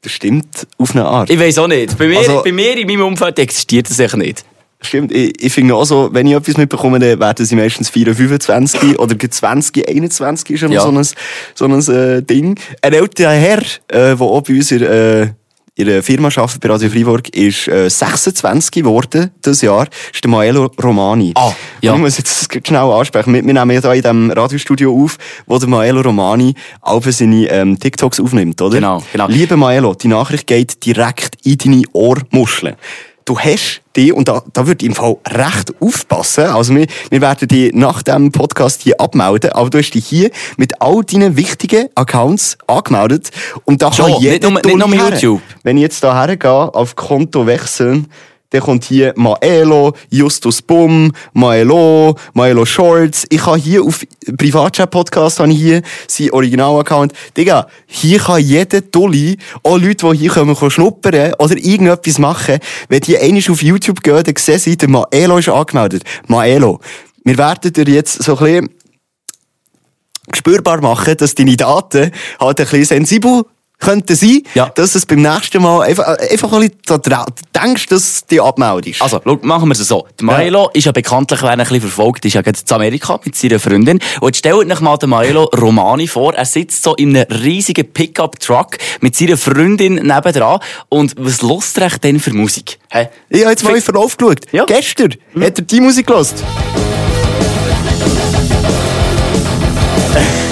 Das 0.06 0.12
stimmt 0.12 0.68
auf 0.78 0.92
eine 0.94 1.04
Art. 1.04 1.30
Ich 1.30 1.40
weiß 1.40 1.58
auch 1.58 1.66
nicht. 1.66 1.98
Bei 1.98 2.06
mir, 2.06 2.18
Also- 2.18 2.42
bei 2.44 2.52
mir 2.52 2.78
in 2.78 2.86
meinem 2.86 3.06
Umfeld 3.06 3.40
existiert 3.40 3.90
das 3.90 3.98
echt 3.98 4.16
nicht. 4.16 4.44
Stimmt, 4.80 5.10
ich, 5.10 5.42
ich 5.42 5.52
finde 5.52 5.75
auch 5.75 5.84
so, 5.84 6.10
wenn 6.12 6.28
ich 6.28 6.34
etwas 6.34 6.56
mitbekomme, 6.56 7.00
dann 7.00 7.18
werden 7.18 7.44
sie 7.44 7.56
meistens 7.56 7.90
4, 7.90 8.14
25 8.14 8.98
oder 9.00 9.16
gleich 9.16 9.32
20, 9.32 9.88
21 9.88 10.54
ist 10.54 10.60
ja 10.60 10.68
noch 10.68 10.80
so 10.92 10.92
ein, 10.92 11.06
so 11.56 11.64
ein 11.64 11.96
äh, 11.96 12.22
Ding. 12.22 12.56
Ein 12.82 12.92
älterer 12.92 13.32
Herr, 13.32 13.58
äh, 13.58 13.64
der 13.88 14.20
auch 14.20 14.42
bei 14.42 14.54
uns 14.54 14.70
in, 14.70 14.82
äh, 14.82 15.30
in 15.76 15.87
der 15.87 16.02
Firma 16.02 16.28
arbeitet, 16.28 16.61
bei 16.61 16.68
Radio 16.71 16.88
Freiburg, 16.88 17.28
ist 17.37 17.68
äh, 17.68 17.88
26 17.88 18.71
geworden 18.73 19.30
dieses 19.45 19.61
Jahr, 19.61 19.87
ist 20.12 20.25
der 20.25 20.30
Maelo 20.30 20.71
Romani. 20.83 21.33
Ah, 21.35 21.52
ja. 21.83 21.92
Und 21.92 21.99
Ich 21.99 22.02
muss 22.02 22.18
jetzt 22.18 22.66
schnell 22.66 22.80
ansprechen. 22.80 23.35
Wir, 23.35 23.45
wir 23.45 23.52
nehmen 23.52 23.71
ja 23.71 23.80
hier 23.80 23.92
in 23.92 24.02
diesem 24.02 24.30
Radiostudio 24.30 25.04
auf, 25.04 25.18
wo 25.47 25.59
der 25.59 25.68
Maelo 25.68 26.00
Romani 26.00 26.54
auch 26.80 27.02
seine 27.04 27.47
ähm, 27.50 27.78
TikToks 27.78 28.21
aufnimmt, 28.21 28.61
oder? 28.62 28.76
Genau, 28.76 29.02
genau. 29.12 29.28
Liebe 29.28 29.56
Maelo, 29.56 29.95
die 29.95 30.09
Nachricht 30.09 30.47
geht 30.47 30.85
direkt 30.87 31.37
in 31.45 31.59
deine 31.59 31.83
Ohrmuscheln. 31.92 32.76
Du 33.26 33.37
hast 33.40 33.80
die, 33.97 34.12
und 34.12 34.28
da, 34.28 34.40
da 34.52 34.68
würde 34.68 34.85
ich 34.85 34.88
im 34.88 34.95
Fall 34.95 35.16
recht 35.28 35.73
aufpassen, 35.80 36.45
also 36.45 36.73
wir, 36.76 36.87
wir 37.11 37.21
werden 37.21 37.49
die 37.49 37.73
nach 37.75 38.02
dem 38.04 38.30
Podcast 38.30 38.83
hier 38.83 39.00
abmelden, 39.00 39.50
aber 39.50 39.68
du 39.68 39.78
hast 39.78 39.90
dich 39.90 40.06
hier 40.06 40.30
mit 40.56 40.80
all 40.80 41.02
deinen 41.02 41.37
wichtigen 41.37 41.88
Accounts 41.97 42.56
angemeldet 42.68 43.30
und 43.64 43.83
da 43.83 43.92
Schon, 43.92 44.12
kann 44.12 44.21
jeder 44.23 44.50
nicht 44.50 44.64
nur- 44.64 44.76
nicht 44.76 44.87
nur 44.97 45.11
YouTube. 45.11 45.42
Wenn 45.64 45.76
ich 45.76 45.83
jetzt 45.83 46.04
da 46.04 46.14
hergehe, 46.25 46.73
auf 46.73 46.95
Konto 46.95 47.49
wechseln, 47.49 48.06
dann 48.56 48.64
kommt 48.64 48.84
hier 48.84 49.12
Maelo, 49.16 49.92
Justus 50.10 50.62
Bum, 50.62 51.12
Maelo, 51.34 52.16
Maelo 52.32 52.64
Shorts. 52.64 53.26
Ich 53.28 53.45
habe 53.45 53.58
hier 53.58 53.82
auf 53.82 54.00
Privatchat-Podcast 54.38 55.42
hier 55.45 55.82
sein 56.08 56.30
Original-Account. 56.30 57.12
Digga, 57.36 57.66
hier 57.86 58.19
kann 58.19 58.40
jeder 58.40 58.80
Dulli, 58.80 59.36
auch 59.62 59.78
Leute, 59.78 60.10
die 60.10 60.19
hier 60.19 60.30
kommen, 60.30 60.56
schnuppern 60.71 61.34
oder 61.38 61.56
irgendetwas 61.56 62.19
machen, 62.19 62.58
wenn 62.88 63.00
die 63.00 63.19
einmal 63.19 63.42
auf 63.50 63.62
YouTube 63.62 64.02
gehen, 64.02 64.25
dann 64.25 64.34
sehen 64.38 64.58
sie, 64.58 64.76
der 64.76 64.88
Maelo 64.88 65.38
ist 65.38 65.49
angemeldet. 65.49 66.02
Maelo. 66.26 66.80
Wir 67.25 67.36
werden 67.36 67.73
dir 67.73 67.88
jetzt 67.88 68.23
so 68.23 68.38
ein 68.38 68.45
bisschen 68.45 68.71
spürbar 70.32 70.80
machen, 70.80 71.16
dass 71.16 71.34
deine 71.34 71.56
Daten 71.56 72.10
halt 72.40 72.60
ein 72.60 72.64
bisschen 72.64 72.84
sensibel 72.84 73.45
könnten 73.78 74.17
sein, 74.17 74.43
Ja. 74.54 74.71
dass 74.75 74.95
es 74.95 75.04
beim 75.06 75.23
nächsten 75.23 75.62
Mal 75.62 75.82
einfach, 75.82 76.06
einfach 76.19 76.52
ein 76.52 76.71
bisschen 76.71 77.02
daran 77.02 77.26
denkst, 77.54 77.86
dass 77.86 78.23
du 78.23 78.26
dich 78.34 78.43
abmeldest. 78.43 79.02
Also, 79.02 79.21
schau, 79.23 79.39
machen 79.43 79.69
wir 79.69 79.73
es 79.73 79.86
so. 79.86 80.06
Der 80.19 80.25
Maelo 80.26 80.71
ist 80.73 80.84
ja 80.84 80.93
bekanntlich, 80.93 81.43
wer 81.43 81.49
ihn 81.52 81.60
ein 81.60 81.67
bisschen 81.67 81.80
verfolgt, 81.82 82.25
ist 82.25 82.32
ja 82.34 82.43
gerade 82.43 82.58
in 82.58 82.75
Amerika 82.75 83.21
mit 83.25 83.36
seiner 83.36 83.58
Freundin. 83.60 84.00
Und 84.21 84.28
jetzt 84.28 84.39
stellt 84.39 84.54
euch 84.54 84.80
mal 84.80 84.97
den 84.97 85.10
Maelo 85.10 85.45
Romani 85.45 86.08
vor. 86.08 86.34
Er 86.34 86.45
sitzt 86.47 86.82
so 86.82 86.95
in 86.95 87.17
einem 87.17 87.26
riesigen 87.43 87.93
Pickup-Truck 87.93 88.78
mit 89.00 89.15
seiner 89.15 89.36
Freundin 89.36 89.95
nebendran. 89.95 90.60
Und 90.89 91.15
was 91.19 91.43
lust 91.43 91.78
er 91.78 91.91
denn 91.91 92.19
für 92.19 92.32
Musik? 92.32 92.78
Hä? 92.91 93.08
ich 93.28 93.41
habe 93.43 93.50
jetzt 93.50 93.62
mal 93.62 93.71
in 93.71 93.76
den 93.76 93.82
Verlauf 93.82 94.17
geschaut. 94.17 94.41
Ja. 94.52 94.65
Gestern 94.65 95.15
hat 95.41 95.58
er 95.58 95.65
die 95.65 95.80
Musik 95.80 96.06
gelost. 96.06 96.43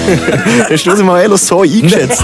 Hast 0.69 0.85
du 0.85 0.95
den 0.95 1.05
Maelo 1.05 1.35
so 1.37 1.61
eingeschätzt? 1.61 2.21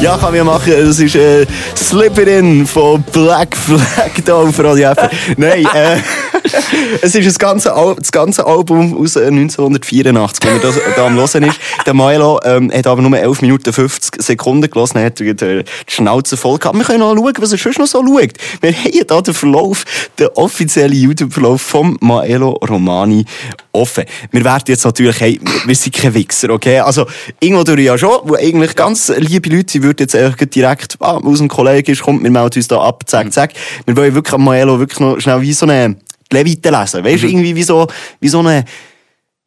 Ja, 0.00 0.16
kann 0.16 0.34
man 0.34 0.46
machen. 0.46 0.72
Das 0.86 0.98
ist 0.98 1.14
äh, 1.14 1.46
Slip 1.76 2.18
It 2.18 2.28
In 2.28 2.66
von 2.66 3.02
Black 3.12 3.54
Flag 3.54 4.10
da 4.24 4.36
auf 4.36 4.58
Radio. 4.58 4.92
Nein, 5.36 5.66
äh, 5.74 5.98
es 7.02 7.14
ist 7.14 7.26
das 7.26 7.38
ganze, 7.38 7.74
Al 7.74 7.96
das 7.96 8.12
ganze 8.12 8.46
Album 8.46 8.96
aus 8.96 9.16
äh, 9.16 9.26
1984, 9.26 10.44
wenn 10.44 10.52
man 10.54 10.62
das 10.62 10.74
da 10.96 11.06
am 11.06 11.14
Hören 11.14 11.44
ist. 11.44 11.60
Der 11.86 11.94
Milo 11.94 12.40
ähm, 12.44 12.72
hat 12.72 12.86
aber 12.86 13.02
nur 13.02 13.18
11 13.18 13.42
Minuten 13.42 13.72
50 13.72 14.22
Sekunden 14.22 14.70
gelassen, 14.70 14.94
dann 14.94 15.04
hat 15.04 15.20
er 15.20 15.26
äh, 15.26 15.64
die 15.64 15.92
Schnauze 15.92 16.36
voll 16.36 16.58
gehabt. 16.58 16.76
Wir 16.76 16.84
können 16.84 17.00
noch 17.00 17.14
schauen, 17.14 17.34
was 17.38 17.52
er 17.52 17.58
sonst 17.58 17.78
noch 17.78 17.86
so 17.86 18.04
schaut. 18.06 18.32
Wir 18.60 18.72
haben 18.72 18.90
hier 18.90 19.04
den 19.04 19.34
Verlauf, 19.34 19.84
den 20.18 20.28
offiziellen 20.34 20.96
YouTube-Verlauf 20.96 21.62
vom 21.62 21.96
Maelo 22.00 22.52
Romani 22.68 23.24
offen. 23.72 24.04
Wir 24.30 24.44
werden 24.44 24.64
jetzt 24.68 24.84
natürlich, 24.84 25.20
hey, 25.20 25.40
wir 25.64 25.74
sind 25.74 25.94
keine 25.94 26.14
Wichser, 26.14 26.50
okay? 26.50 26.80
Also, 26.80 27.06
irgendwo 27.40 27.64
durch 27.64 27.80
ja 27.80 27.96
schon, 27.96 28.18
wo 28.24 28.34
eigentlich 28.34 28.74
ganz 28.74 29.12
liebe 29.16 29.48
Leute, 29.48 29.72
sie 29.72 29.82
würden 29.82 29.98
jetzt 30.00 30.16
einfach 30.16 30.44
direkt, 30.46 30.96
ah, 31.00 31.18
aus 31.18 31.38
dem 31.38 31.48
Kollegen 31.48 31.90
ist, 31.90 32.02
kommt, 32.02 32.22
wir 32.22 32.30
melden 32.30 32.58
uns 32.58 32.68
da 32.68 32.80
ab, 32.80 33.04
zack, 33.06 33.32
zack. 33.32 33.52
Wir 33.86 33.96
wollen 33.96 34.14
wirklich 34.14 34.34
am 34.34 34.44
Maelo 34.44 34.78
wirklich 34.78 35.00
noch 35.00 35.20
schnell 35.20 35.40
wie 35.40 35.52
so 35.52 35.66
eine 35.66 35.96
Levite 36.32 36.70
lesen. 36.70 37.04
Weißt 37.04 37.22
du, 37.22 37.28
irgendwie 37.28 37.54
wie 37.54 37.62
so, 37.62 37.86
wie 38.20 38.28
so 38.28 38.40
eine, 38.40 38.64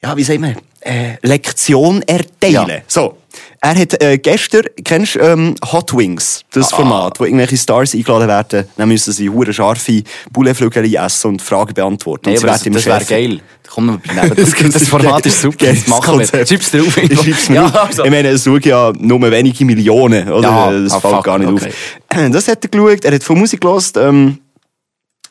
ja, 0.01 0.15
wie 0.17 0.23
sagt 0.23 0.39
man, 0.39 0.55
äh, 0.81 1.15
Lektion 1.21 2.01
erteilen. 2.03 2.69
Ja. 2.69 2.81
So. 2.87 3.17
Er 3.61 3.75
hat 3.75 4.03
äh, 4.03 4.17
gestern, 4.17 4.63
kennst 4.83 5.15
du 5.15 5.19
ähm, 5.19 5.55
Hot 5.71 5.95
Wings, 5.95 6.43
das 6.51 6.71
Format, 6.71 7.19
wo 7.19 7.23
irgendwelche 7.23 7.57
Stars 7.57 7.95
eingeladen 7.95 8.27
werden, 8.27 8.65
dann 8.75 8.89
müssen 8.89 9.13
sie 9.13 9.29
hure 9.29 9.53
scharfe 9.53 10.03
Bullenflügel 10.31 10.93
essen 10.93 11.27
und 11.29 11.41
Fragen 11.41 11.73
beantworten. 11.73 12.29
Nee, 12.29 12.37
und 12.37 12.43
das, 12.43 12.61
das 12.61 12.85
wäre 12.85 13.05
geil. 13.05 13.39
Komm, 13.69 14.01
wir 14.03 14.29
das, 14.35 14.51
das 14.51 14.87
Format 14.87 15.25
ist 15.25 15.41
super. 15.41 15.65
Das 15.67 15.87
machen 15.87 16.19
wir. 16.19 16.27
Schreib's 16.27 16.71
drauf. 16.71 16.97
Ich 16.97 17.19
schreib's 17.23 17.47
ja, 17.47 17.65
also. 17.67 18.03
Ich 18.03 18.11
meine, 18.11 18.27
es 18.29 18.43
schauen 18.43 18.61
ja 18.63 18.91
nur 18.99 19.21
wenige 19.31 19.63
Millionen, 19.65 20.29
oder? 20.29 20.49
Ja, 20.49 20.71
das 20.71 20.91
ah, 20.91 20.99
fällt 20.99 21.13
fuck, 21.15 21.23
gar 21.23 21.39
nicht 21.39 21.49
okay. 21.49 21.69
auf. 21.69 22.31
Das 22.31 22.47
hat 22.47 22.63
er 22.63 22.69
geschaut, 22.69 23.05
er 23.05 23.15
hat 23.15 23.23
von 23.23 23.39
Musik 23.39 23.61
gelost, 23.61 23.97
ähm, 23.97 24.39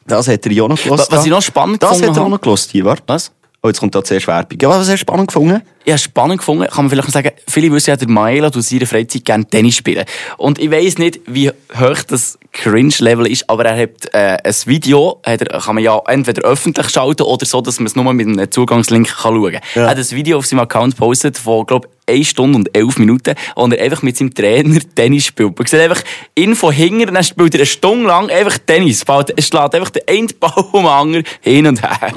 das 0.07 0.29
hat 0.29 0.47
er 0.47 0.53
ja 0.53 0.69
noch 0.69 0.81
gelost. 0.81 1.11
Was 1.11 1.25
ich 1.25 1.31
noch 1.31 1.43
spannend 1.43 1.83
Das 1.83 1.91
gefunden 1.91 2.11
hat 2.11 2.17
er 2.17 2.25
auch 2.25 2.29
noch 2.29 2.41
gelost 2.41 2.71
hier, 2.71 2.85
warte. 2.85 3.03
Was? 3.07 3.33
Oh, 3.65 3.69
jetzt 3.69 3.79
kommt 3.79 3.95
da 3.95 4.03
zuerst 4.03 4.27
Werbung. 4.27 4.59
Ja, 4.61 4.69
was 4.71 4.79
hast 4.79 4.89
du 4.89 4.97
spannend 4.97 5.29
gefunden? 5.29 5.63
Habe 5.87 5.99
spannend 5.99 6.39
gefunden, 6.39 6.67
kann 6.67 6.85
man 6.85 6.91
vielleicht 6.91 7.07
noch 7.07 7.13
sagen, 7.13 7.31
viele 7.47 7.71
wissen 7.71 7.91
ja, 7.91 7.97
der 7.97 8.09
Maela 8.09 8.51
tut 8.51 8.57
in 8.57 8.63
seiner 8.63 8.87
Freizeit 8.87 9.25
gerne 9.25 9.45
Tennis 9.45 9.77
spielen. 9.77 10.05
Und 10.37 10.59
ich 10.59 10.69
weiss 10.69 10.99
nicht, 10.99 11.21
wie 11.27 11.49
hoch 11.49 12.03
das 12.09 12.41
Cringe-Level 12.51 13.29
ist, 13.29 13.49
aber 13.49 13.65
er 13.67 13.81
hat 13.81 14.13
äh, 14.13 14.39
ein 14.43 14.55
Video, 14.67 15.21
hat 15.25 15.43
er, 15.43 15.61
kann 15.61 15.77
man 15.77 15.85
ja 15.85 15.97
entweder 16.09 16.43
öffentlich 16.43 16.89
schalten 16.89 17.23
oder 17.23 17.47
so, 17.47 17.61
dass 17.61 17.79
man 17.79 17.87
es 17.87 17.95
nur 17.95 18.13
mit 18.13 18.27
einem 18.27 18.51
Zugangslink 18.51 19.09
kann 19.09 19.35
schauen 19.35 19.53
kann. 19.53 19.63
Ja. 19.77 19.83
Er 19.85 19.91
hat 19.91 19.97
ein 19.97 20.11
Video 20.11 20.39
auf 20.39 20.47
seinem 20.47 20.61
Account 20.61 20.97
gepostet 20.97 21.39
von, 21.39 21.65
glaube 21.65 21.89
1 22.13 22.29
Stunde 22.29 22.59
und 22.59 22.77
11 22.77 22.99
Minuten, 22.99 23.35
und 23.55 23.73
er 23.73 23.85
einfach 23.85 24.03
mit 24.03 24.17
seinem 24.17 24.35
Trainer 24.35 24.79
Tennis 24.95 25.27
spielt. 25.27 25.59
Man 25.59 25.67
sieht 25.67 25.81
einfach 25.81 26.03
ihn 26.35 26.55
von 26.55 26.73
hinten, 26.73 27.15
dann 27.15 27.25
spielt 27.25 27.55
er 27.55 27.61
eine 27.61 27.67
Stunde 27.67 28.07
lang 28.07 28.31
einfach 28.31 28.59
Tennis. 28.59 29.03
Er 29.03 29.43
schlägt 29.43 29.75
einfach 29.75 29.91
den 29.91 30.03
einen 30.09 30.29
Ball 30.39 30.53
um 30.73 30.83
den 30.83 30.87
anderen 30.87 31.25
hin 31.41 31.67
und 31.67 31.83
her. 31.83 32.13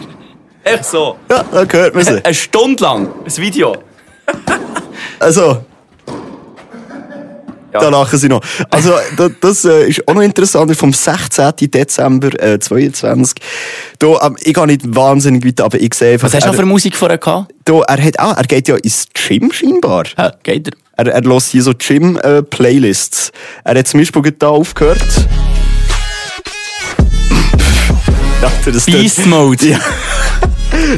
Einfach 0.64 0.84
so. 0.84 1.18
Ja, 1.30 1.44
da 1.44 1.64
gehört 1.64 1.96
man 1.96 2.04
sie. 2.04 2.24
Eine 2.24 2.34
Stunde 2.34 2.84
lang. 2.84 3.10
Ein 3.24 3.38
Video. 3.38 3.76
Also, 5.20 5.64
Da 7.80 7.90
lachen 7.90 8.20
sie 8.20 8.30
noch. 8.30 8.42
Also, 8.70 8.94
das, 9.42 9.66
äh, 9.66 9.90
ist 9.90 10.08
auch 10.08 10.14
noch 10.14 10.22
interessant. 10.22 10.76
Vom 10.76 10.94
16. 10.94 11.54
Dezember 11.72 12.40
äh, 12.42 12.60
22. 12.60 13.36
Da, 14.00 14.08
ähm, 14.24 14.36
ich 14.42 14.54
gehe 14.54 14.68
nicht 14.68 14.96
wahnsinnig 14.96 15.46
weit, 15.46 15.62
aber 15.62 15.80
ich 15.80 15.94
sehe 15.94 16.14
einfach... 16.14 16.28
Was 16.28 16.36
hast 16.36 16.44
du 16.44 16.50
noch 16.50 16.56
für 16.56 16.66
Musik 16.66 16.96
vorher 16.96 17.18
gehabt? 17.18 17.54
da, 17.66 17.82
er, 17.82 18.04
hat 18.04 18.20
auch, 18.20 18.38
er 18.38 18.44
geht 18.44 18.68
ja 18.68 18.76
ins 18.76 19.08
Gym 19.14 19.52
scheinbar. 19.52 20.06
Ja, 20.18 20.32
geht 20.44 20.68
er. 20.68 20.74
Er, 20.98 21.14
er 21.14 21.22
lässt 21.22 21.50
hier 21.50 21.62
so 21.62 21.74
Gym-Playlists. 21.74 23.32
er 23.64 23.78
hat 23.78 23.88
zum 23.88 24.00
Beispiel 24.00 24.32
da 24.38 24.48
aufgehört. 24.48 25.02
Beast 28.86 29.26
Mode. 29.26 29.70
Ja. 29.70 29.80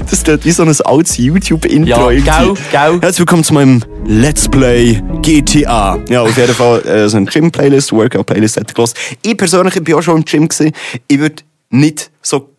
Das 0.10 0.24
tut 0.24 0.44
wie 0.46 0.52
so 0.52 0.64
ein 0.64 0.76
altes 0.86 1.18
YouTube-Intro. 1.18 2.10
Ja, 2.12 2.42
gell, 2.42 2.54
gell. 2.72 3.00
Herzlich 3.02 3.20
willkommen 3.20 3.44
zu 3.44 3.54
meinem 3.54 3.84
Let's 4.06 4.48
Play 4.50 5.02
GTA. 5.22 6.00
Ja, 6.10 6.22
auf 6.24 6.36
jeden 6.38 6.54
Fall 6.54 6.82
äh, 6.86 7.08
so 7.08 7.18
eine 7.18 7.26
Gym-Playlist, 7.28 7.92
Workout-Playlist 7.94 8.58
hat 8.58 8.70
er 8.70 8.74
gehört. 8.74 8.94
Ich 9.22 9.38
persönlich 9.38 9.76
ich 9.76 9.84
bin 9.84 9.96
auch 9.96 10.02
schon 10.02 10.18
im 10.18 10.26
Gym 10.26 10.48
gewesen. 10.48 10.72
Ich 11.08 11.20
würde 11.20 11.44
nicht 11.70 12.10
so, 12.22 12.50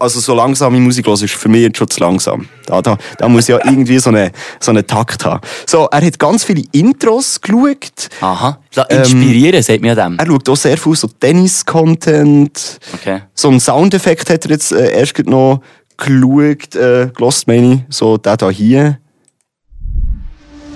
also 0.00 0.20
so 0.20 0.34
langsame 0.34 0.78
Musik 0.80 1.06
hören, 1.06 1.22
ist 1.24 1.34
für 1.34 1.48
mich 1.48 1.62
jetzt 1.62 1.78
schon 1.78 1.88
zu 1.88 2.00
langsam. 2.00 2.46
Da, 2.66 2.82
da, 2.82 2.98
da 3.18 3.28
muss 3.28 3.48
ja 3.48 3.58
irgendwie 3.64 3.98
so 3.98 4.10
eine, 4.10 4.32
so 4.60 4.70
einen 4.70 4.86
Takt 4.86 5.24
haben. 5.24 5.40
So, 5.66 5.86
er 5.90 6.04
hat 6.06 6.18
ganz 6.18 6.44
viele 6.44 6.62
Intros 6.72 7.40
geschaut. 7.40 8.08
Aha. 8.20 8.58
La- 8.74 8.82
Inspirieren, 8.84 9.62
sagt 9.62 9.80
mir 9.80 9.94
dem. 9.94 10.18
Er 10.18 10.26
schaut 10.26 10.48
auch 10.48 10.56
sehr 10.56 10.76
viel 10.76 10.94
so 10.94 11.08
Tennis-Content. 11.08 12.78
Okay. 12.94 13.22
So 13.34 13.48
einen 13.48 13.60
Soundeffekt 13.60 14.28
hat 14.30 14.44
er 14.44 14.50
jetzt 14.50 14.72
äh, 14.72 14.92
erst 14.98 15.18
noch 15.26 15.60
geschaut, 15.96 16.74
äh, 16.74 17.10
gelost 17.14 17.46
meine 17.46 17.74
ich. 17.74 17.80
So, 17.88 18.16
der 18.16 18.36
da 18.36 18.50
hier. 18.50 18.98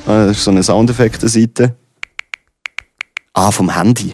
Ah, 0.07 0.27
das 0.27 0.39
ist 0.39 0.45
so 0.45 0.51
eine 0.51 0.63
Soundeffekte-Seite. 0.63 1.77
Ah, 3.33 3.51
vom 3.51 3.75
Handy. 3.75 4.13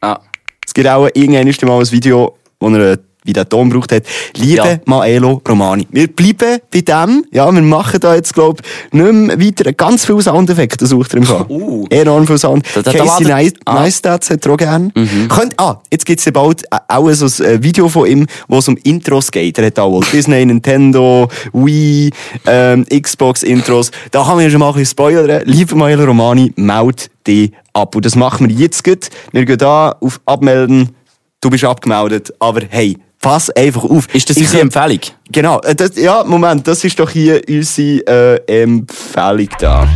Ah. 0.00 0.20
Es 0.64 0.72
gibt 0.72 0.86
auch 0.88 1.08
irgendwann 1.14 1.68
mal 1.68 1.80
ein 1.80 1.90
Video, 1.90 2.36
wo 2.60 2.68
er 2.68 2.98
wie 3.28 3.32
der 3.34 3.46
Ton 3.48 3.68
braucht 3.68 3.92
hat. 3.92 4.04
Liebe 4.36 4.56
Ja. 4.56 4.78
Maelo 4.86 5.42
Romani. 5.46 5.86
Wir 5.90 6.08
bleiben 6.08 6.58
bei 6.72 6.80
dem. 6.80 7.24
Ja, 7.30 7.52
wir 7.52 7.60
machen 7.62 8.00
da 8.00 8.14
jetzt, 8.14 8.32
glaub 8.34 8.60
nicht 8.90 9.12
mehr 9.12 9.38
weiter. 9.38 9.72
Ganz 9.74 10.06
viele 10.06 10.22
Soundeffekte 10.22 10.86
sucht 10.86 11.12
er 11.12 11.18
im 11.18 11.24
Fall. 11.24 11.44
Uh. 11.48 11.84
Enorm 11.90 12.26
viel 12.26 12.38
Sound. 12.38 12.64
Da- 12.74 12.80
da- 12.82 12.92
da 12.92 12.98
Casey 13.04 13.24
ladet- 13.26 13.28
Neis- 13.28 13.52
Ah. 13.66 13.74
Neistat 13.74 14.30
hat 14.30 14.46
er 14.46 14.52
auch 14.52 14.56
gerne. 14.56 14.90
Könnt, 15.28 15.54
ah, 15.60 15.80
jetzt 15.92 16.06
gibt's 16.06 16.24
ja 16.24 16.32
bald 16.32 16.62
äh, 16.72 16.76
auch 16.88 17.10
so 17.12 17.26
ein 17.44 17.50
äh, 17.50 17.62
Video 17.62 17.88
von 17.88 18.06
ihm, 18.06 18.26
wo 18.48 18.58
es 18.58 18.68
um 18.68 18.76
Intros 18.82 19.30
geht. 19.30 19.58
Er 19.58 19.66
hat 19.66 19.78
auch 19.78 20.02
Disney, 20.10 20.46
Nintendo, 20.46 21.28
Wii, 21.52 22.10
ähm, 22.46 22.86
Xbox-Intros. 22.86 23.90
Da 24.10 24.26
haben 24.26 24.40
wir 24.40 24.50
schon 24.50 24.60
mal 24.60 24.68
ein 24.68 24.72
bisschen 24.74 24.90
spoilern. 24.92 25.42
Liebe 25.44 25.74
Maelo 25.74 26.04
Romani, 26.04 26.52
meld 26.56 27.10
dich 27.26 27.52
ab. 27.74 27.94
Und 27.94 28.06
das 28.06 28.16
machen 28.16 28.48
wir 28.48 28.56
jetzt 28.56 28.82
gut. 28.84 29.08
Wir 29.32 29.44
gehen 29.44 29.58
da 29.58 29.94
auf 30.00 30.20
Abmelden. 30.24 30.90
Du 31.40 31.50
bist 31.50 31.64
abgemeldet. 31.64 32.32
Aber 32.38 32.62
hey, 32.68 32.96
pass 33.20 33.50
einfach 33.50 33.84
auf. 33.84 34.06
Ist 34.14 34.30
das 34.30 34.36
Ich- 34.36 34.44
unsere 34.44 34.62
Empfehlung? 34.62 35.00
Genau, 35.30 35.60
äh, 35.60 35.74
das, 35.74 35.96
ja, 35.96 36.24
Moment, 36.24 36.66
das 36.66 36.82
ist 36.84 36.98
doch 36.98 37.10
hier 37.10 37.42
unsere 37.48 38.06
äh, 38.46 38.62
Empfehlung 38.62 39.48
da. 39.58 39.86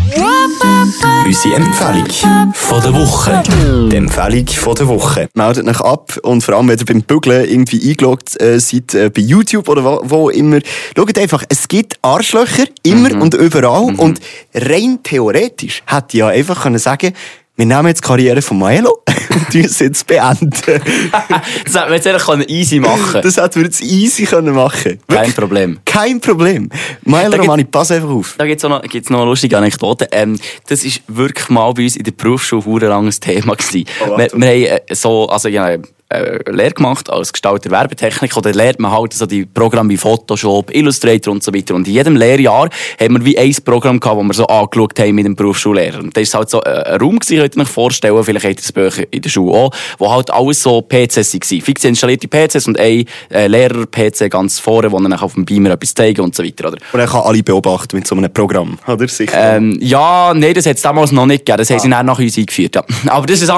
Unsere 1.25 1.55
Empfehlung 1.55 2.53
von 2.55 2.83
der 2.83 2.93
Woche. 2.95 3.43
Die 3.91 3.97
Empfehlung 3.97 4.47
von 4.49 4.75
der 4.75 4.89
Woche. 4.89 5.29
Meldet 5.35 5.67
euch 5.67 5.81
ab 5.81 6.19
und 6.23 6.43
vor 6.43 6.55
allem, 6.57 6.69
wenn 6.69 6.79
ihr 6.79 6.85
beim 6.85 7.03
Bügeln 7.03 7.49
irgendwie 7.49 7.91
eingeloggt 7.91 8.41
äh, 8.41 8.59
seid, 8.61 8.95
äh, 8.95 9.09
bei 9.09 9.23
YouTube 9.23 9.69
oder 9.69 9.85
wo, 9.85 10.01
wo 10.05 10.31
immer, 10.31 10.59
schaut 10.97 11.19
einfach, 11.19 11.45
es 11.49 11.67
gibt 11.69 11.99
Arschlöcher, 12.03 12.65
immer 12.83 13.21
und 13.23 13.35
überall 13.35 13.95
und 13.97 14.21
rein 14.55 14.99
theoretisch 15.03 15.83
hätte 15.87 16.07
ich 16.11 16.15
ja 16.19 16.29
einfach 16.29 16.63
können 16.63 16.79
sagen 16.79 17.13
wir 17.57 17.67
nehmen 17.67 17.87
jetzt 17.89 18.03
die 18.03 18.09
Karriere 18.09 18.41
von 18.41 18.59
Maelo 18.59 19.03
und 19.31 19.55
uns 19.55 19.79
jetzt 19.79 20.07
beenden. 20.07 20.51
das 20.65 21.75
hätten 21.75 21.89
wir 21.89 21.95
jetzt 21.95 22.07
eigentlich 22.07 22.25
können 22.25 22.45
easy 22.49 22.81
machen 22.81 23.21
Das 23.23 23.37
hätten 23.37 23.57
wir 23.57 23.65
jetzt 23.65 23.83
easy 23.83 24.25
können 24.25 24.55
machen 24.55 24.99
Kein 25.07 25.33
Problem. 25.33 25.79
Kein 25.85 26.21
Problem. 26.21 26.71
Maelo 27.05 27.31
Da 27.31 27.37
gibt- 27.37 27.45
Romani, 27.45 27.65
pass 27.65 27.91
einfach 27.91 28.09
auf. 28.09 28.35
Da 28.39 28.47
gibt's 28.47 28.65
auch 28.65 28.71
noch, 28.71 28.83
gibt's 28.83 29.11
noch 29.11 29.21
eine 29.21 29.29
lustige 29.29 29.59
Anekdote. 29.59 30.09
Ähm, 30.13 30.39
das 30.69 30.83
ist 30.85 31.03
wirklich 31.09 31.49
mal 31.51 31.73
bei 31.75 31.83
uns 31.85 31.97
in 31.97 32.05
der 32.05 32.13
Berufsschule 32.13 32.87
ein 32.87 32.91
langes 32.91 33.21
Thema 33.21 33.55
gewesen. 33.55 33.85
Oh, 34.07 34.17
wir, 34.17 34.29
wir 34.33 34.49
haben 34.49 34.83
äh, 34.89 34.95
so, 34.95 35.29
also 35.29 35.49
habe 35.59 35.83
äh, 36.13 36.51
Lehre 36.51 36.73
gemacht 36.73 37.11
als 37.11 37.33
Gestalter 37.33 37.71
Werbetechnik 37.71 38.37
oder 38.37 38.53
lernt 38.53 38.79
man 38.81 38.93
halt 38.93 39.13
so 39.13 39.27
die 39.27 39.47
Programme 39.47 39.91
wie 39.91 39.97
Photoshop, 39.97 40.75
Illustrator 40.75 41.33
und 41.33 41.43
so 41.43 41.55
weiter. 41.55 41.75
Und 41.75 41.87
in 41.87 41.95
jedem 41.95 42.17
Lehrjahr 42.17 42.69
haben 43.01 43.15
wir 43.15 43.25
wie 43.25 43.39
ein 43.39 43.55
Programm 43.65 44.01
gehabt, 44.01 44.19
das 44.21 44.27
wir 44.27 44.35
so 44.35 44.47
angeschaut 44.47 44.99
haben 44.99 45.15
mit 45.15 45.27
dem 45.27 45.37
Berufsschullehrer. 45.37 46.01
Und 46.01 46.17
das 46.17 46.25
ist 46.25 46.35
halt 46.35 46.51
so 46.51 46.63
äh, 46.63 46.71
ein 46.71 47.01
Raum 47.01 47.19
gewesen, 47.19 47.41
könnt 47.41 47.57
ihr 47.57 47.63
euch 47.63 47.69
vorstellen, 47.69 48.25
vielleicht 48.25 48.47
habt 48.47 48.59
ihr 48.59 48.63
das 48.63 48.73
Bücher 48.73 49.05
in 49.11 49.23
der 49.23 49.31
Schule 49.31 49.53
auch, 49.53 49.71
wo 49.99 50.11
halt 50.11 50.31
alles 50.31 50.63
so 50.63 50.83
PCs 50.83 51.35
waren. 51.35 51.61
Fix 51.61 51.85
installierte 51.85 52.29
PCs 52.29 52.67
und 52.67 52.79
ein 52.79 53.05
äh, 53.31 53.47
Lehrer-PC 53.47 54.31
ganz 54.31 54.59
vorne, 54.59 54.91
wo 54.93 54.99
dann 55.01 55.13
auf 55.13 55.35
dem 55.35 55.45
Beamer 55.45 55.71
etwas 55.71 55.95
zeigen 55.95 56.23
und 56.23 56.35
so 56.35 56.45
weiter, 56.45 56.69
oder? 56.69 56.79
Und 56.93 57.01
er 57.01 57.07
kann 57.07 57.23
alle 57.23 57.43
beobachten 57.43 57.97
mit 57.97 58.07
so 58.07 58.15
einem 58.15 58.33
Programm, 58.33 58.79
oder? 58.87 59.09
Sicher. 59.09 59.57
Ähm, 59.57 59.79
ja, 59.81 60.33
nein, 60.35 60.55
das 60.55 60.67
hat 60.67 60.77
es 60.77 60.83
damals 60.83 61.13
noch 61.13 61.27
nicht 61.27 61.45
gegeben. 61.45 61.59
Das 61.59 61.71
haben 61.71 61.81
sie 61.81 61.91
dann 61.91 62.07
nach 62.07 62.19
uns 62.19 62.37
eingeführt. 62.37 62.75
Ja. 62.75 62.85
Aber 63.09 63.29
ist, 63.29 63.43
das 63.43 63.49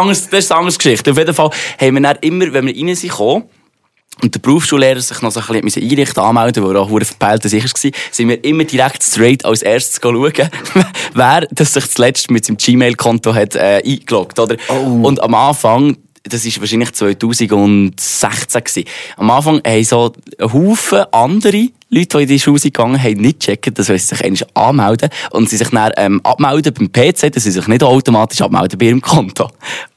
ist 0.45 0.53
eine 0.53 0.61
andere 0.61 0.77
Geschichte. 0.77 1.11
Auf 1.11 1.19
jeden 1.19 1.35
Fall 1.35 1.51
haben 1.81 1.95
wir 1.95 2.03
dann 2.03 2.17
immer, 2.21 2.44
wenn 2.53 2.67
wir 2.67 2.75
rein 2.75 2.95
sind 2.95 3.11
gekommen, 3.11 3.45
und 4.23 4.35
der 4.35 4.41
Berufsschullehrer 4.41 5.01
sich 5.01 5.21
noch 5.23 5.33
so 5.33 5.41
ein 5.41 5.61
bisschen 5.63 5.83
einrichten 5.83 6.23
anmelden, 6.23 6.65
weil 6.65 6.77
er 6.77 6.83
auch 6.83 6.89
verpeilt 6.89 7.43
sicher 7.43 7.69
war, 7.69 7.91
sind 8.11 8.29
wir 8.29 8.45
immer 8.45 8.65
direkt 8.65 9.03
straight 9.03 9.45
als 9.45 9.63
erstes 9.63 10.01
schauen, 10.01 10.33
wer 11.15 11.47
das 11.51 11.75
sich 11.75 11.91
zuletzt 11.91 12.31
mit 12.31 12.45
seinem 12.45 12.57
Gmail-Konto 12.57 13.35
hat 13.35 13.57
äh, 13.57 13.83
eingeloggt. 13.85 14.39
Oder? 14.39 14.57
Und 15.03 15.21
am 15.21 15.35
Anfang, 15.35 15.97
das 16.23 16.47
war 16.47 16.61
wahrscheinlich 16.61 16.93
2016 16.93 18.65
gewesen. 18.65 18.85
Am 19.17 19.31
Anfang 19.31 19.61
haben 19.67 19.85
so 19.85 20.13
ein 20.39 20.53
Haufen 20.53 21.05
andere 21.11 21.69
Leute, 21.91 22.17
die 22.19 22.23
in 22.23 22.29
die 22.29 22.41
Schule 22.41 22.61
gegangen 22.61 23.03
haben, 23.03 23.21
nicht 23.21 23.41
gecheckt, 23.41 23.79
dass 23.79 23.87
sie 23.87 23.99
sich 23.99 24.25
eigentlich 24.25 24.49
anmelden 24.57 25.11
und 25.31 25.49
sie 25.49 25.57
sich 25.57 25.69
dann 25.69 25.93
ähm, 25.97 26.21
abmelden 26.25 26.73
beim 26.73 26.91
PC, 26.91 27.33
dass 27.33 27.45
sie 27.45 27.51
sich 27.51 27.69
nicht 27.69 27.83
automatisch 27.83 28.41
abmelden 28.41 28.79
bei 28.79 28.87
ihrem 28.87 29.01
Konto. 29.01 29.49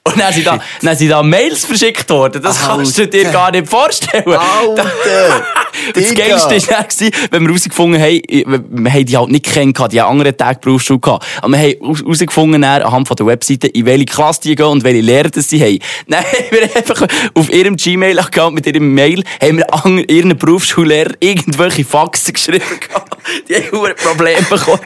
Und 0.07 0.19
dann 0.19 0.33
sind 0.33 0.47
da, 0.47 0.59
dann 0.81 0.95
sind 0.95 1.09
da 1.09 1.21
Mails 1.21 1.65
verschickt 1.65 2.09
worden. 2.09 2.41
Das 2.41 2.65
kannst 2.65 2.97
du 2.97 3.07
dir 3.07 3.27
Alter. 3.27 3.31
gar 3.31 3.51
nicht 3.51 3.67
vorstellen. 3.67 4.23
Alter! 4.25 4.85
Das. 5.93 6.15
Geilste 6.15 6.71
war 6.71 6.85
dann, 6.87 7.11
wenn 7.29 7.41
wir 7.43 7.49
herausgefunden 7.49 8.01
haben, 8.01 8.21
wir 8.27 8.91
haben 8.91 9.05
die 9.05 9.15
halt 9.15 9.29
nicht 9.29 9.45
kennengelernt, 9.45 9.93
die 9.93 10.01
haben 10.01 10.11
andere 10.11 10.35
Tage 10.35 10.59
Berufsschule 10.59 10.99
gehabt. 10.99 11.25
Aber 11.39 11.51
wir 11.51 11.59
haben 11.59 11.95
herausgefunden 11.95 12.63
anhand 12.63 13.07
von 13.07 13.15
der 13.15 13.25
Webseite, 13.27 13.67
in 13.67 13.85
welche 13.85 14.05
Klasse 14.05 14.41
die 14.41 14.55
gehen 14.55 14.65
und 14.65 14.83
welche 14.83 15.01
Lehrer 15.01 15.29
das 15.29 15.49
sie 15.49 15.61
haben. 15.61 15.77
Dann 16.07 16.23
haben 16.23 16.45
wir 16.49 16.75
einfach 16.75 17.07
auf 17.35 17.53
ihrem 17.53 17.75
Gmail-Account 17.77 18.55
mit 18.55 18.65
ihrem 18.65 18.93
Mail, 18.93 19.23
haben 19.39 19.57
wir 19.57 19.73
an 19.73 19.99
ihren 19.99 20.35
Berufsschullehrer 20.35 21.13
irgendwelche 21.19 21.85
Faxen 21.85 22.33
geschrieben. 22.33 22.65
Die 23.47 23.55
haben 23.55 23.63
verdammt 23.65 23.97
Probleme 23.97 24.41
bekommen 24.41 24.79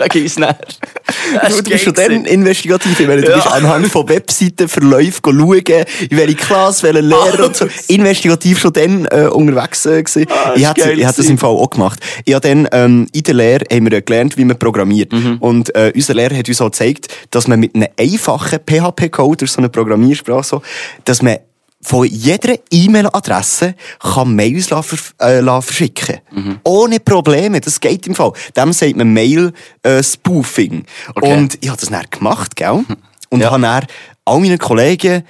Das 1.42 1.50
Du, 1.52 1.56
ist 1.58 1.68
du 1.68 1.72
bist 1.72 1.84
schon 1.84 1.94
dann 1.94 2.26
investigativ. 2.26 3.00
Ich 3.00 3.08
meine, 3.08 3.22
du 3.22 3.30
Ja. 3.30 3.36
bist 3.36 3.48
anhand 3.48 3.88
von 3.88 4.08
Webseitenverläufen 4.10 5.22
schauen, 5.24 5.86
in 6.10 6.18
welche 6.18 6.36
Klasse, 6.36 6.84
welchen 6.84 7.10
Lehrer 7.10 7.46
und 7.46 7.56
so. 7.56 7.68
Investigativ 7.88 8.60
schon 8.60 8.74
dann 8.74 9.06
äh, 9.06 9.28
unterwegs 9.28 9.86
äh, 9.86 10.02
gewesen. 10.04 10.26
Ah, 10.30 10.54
ich 10.56 10.68
hätte 10.68 10.96
das 11.02 11.18
im 11.20 11.38
Fall 11.38 11.50
auch 11.50 11.70
gemacht. 11.70 12.00
Ich 12.26 12.34
habe 12.34 12.48
dann, 12.48 12.68
ähm, 12.72 13.08
in 13.14 13.24
der 13.24 13.34
Lehre 13.34 13.66
haben 13.72 13.90
wir 13.90 14.02
gelernt, 14.02 14.38
wie 14.38 14.46
man 14.46 14.58
programmiert. 14.58 15.12
Mhm. 15.14 15.38
Und 15.40 15.74
äh, 15.76 15.92
unser 15.96 16.14
Lehrer 16.14 16.36
hat 16.38 16.48
uns 16.48 16.62
auch 16.62 16.66
gezeigt, 16.72 17.08
dass 17.32 17.48
man 17.48 17.60
mit 17.60 17.76
einem 17.76 17.88
einfachen 18.00 18.60
PHP-Code, 18.66 19.48
so 19.48 19.60
einer 19.60 19.70
Programmiersprache, 19.70 20.44
so, 20.44 20.62
dass 21.06 21.22
man 21.22 21.38
von 21.82 22.06
jeder 22.08 22.56
E-Mail-Adresse 22.70 23.76
kann 24.00 24.36
Mails 24.36 24.68
ver 24.68 24.98
äh, 25.20 25.62
verschicken. 25.62 26.20
Mhm. 26.32 26.60
Ohne 26.64 27.00
Probleme. 27.00 27.60
Das 27.60 27.80
geht 27.80 28.06
im 28.08 28.16
Fall. 28.16 28.34
Dem 28.56 28.72
sagt 28.74 28.96
man 28.96 29.12
Mail-Spoofing. 29.14 30.86
Okay. 31.16 31.34
Und 31.34 31.58
ich 31.62 31.70
habe 31.70 31.80
das 31.80 31.90
dann 31.90 32.06
gemacht, 32.10 32.56
gell? 32.56 32.84
Und 33.30 33.40
Ja. 33.40 33.52
habe 33.52 33.62
dann 33.62 33.86
all 34.26 34.40
meinen 34.40 34.58
Kollegen 34.60 35.24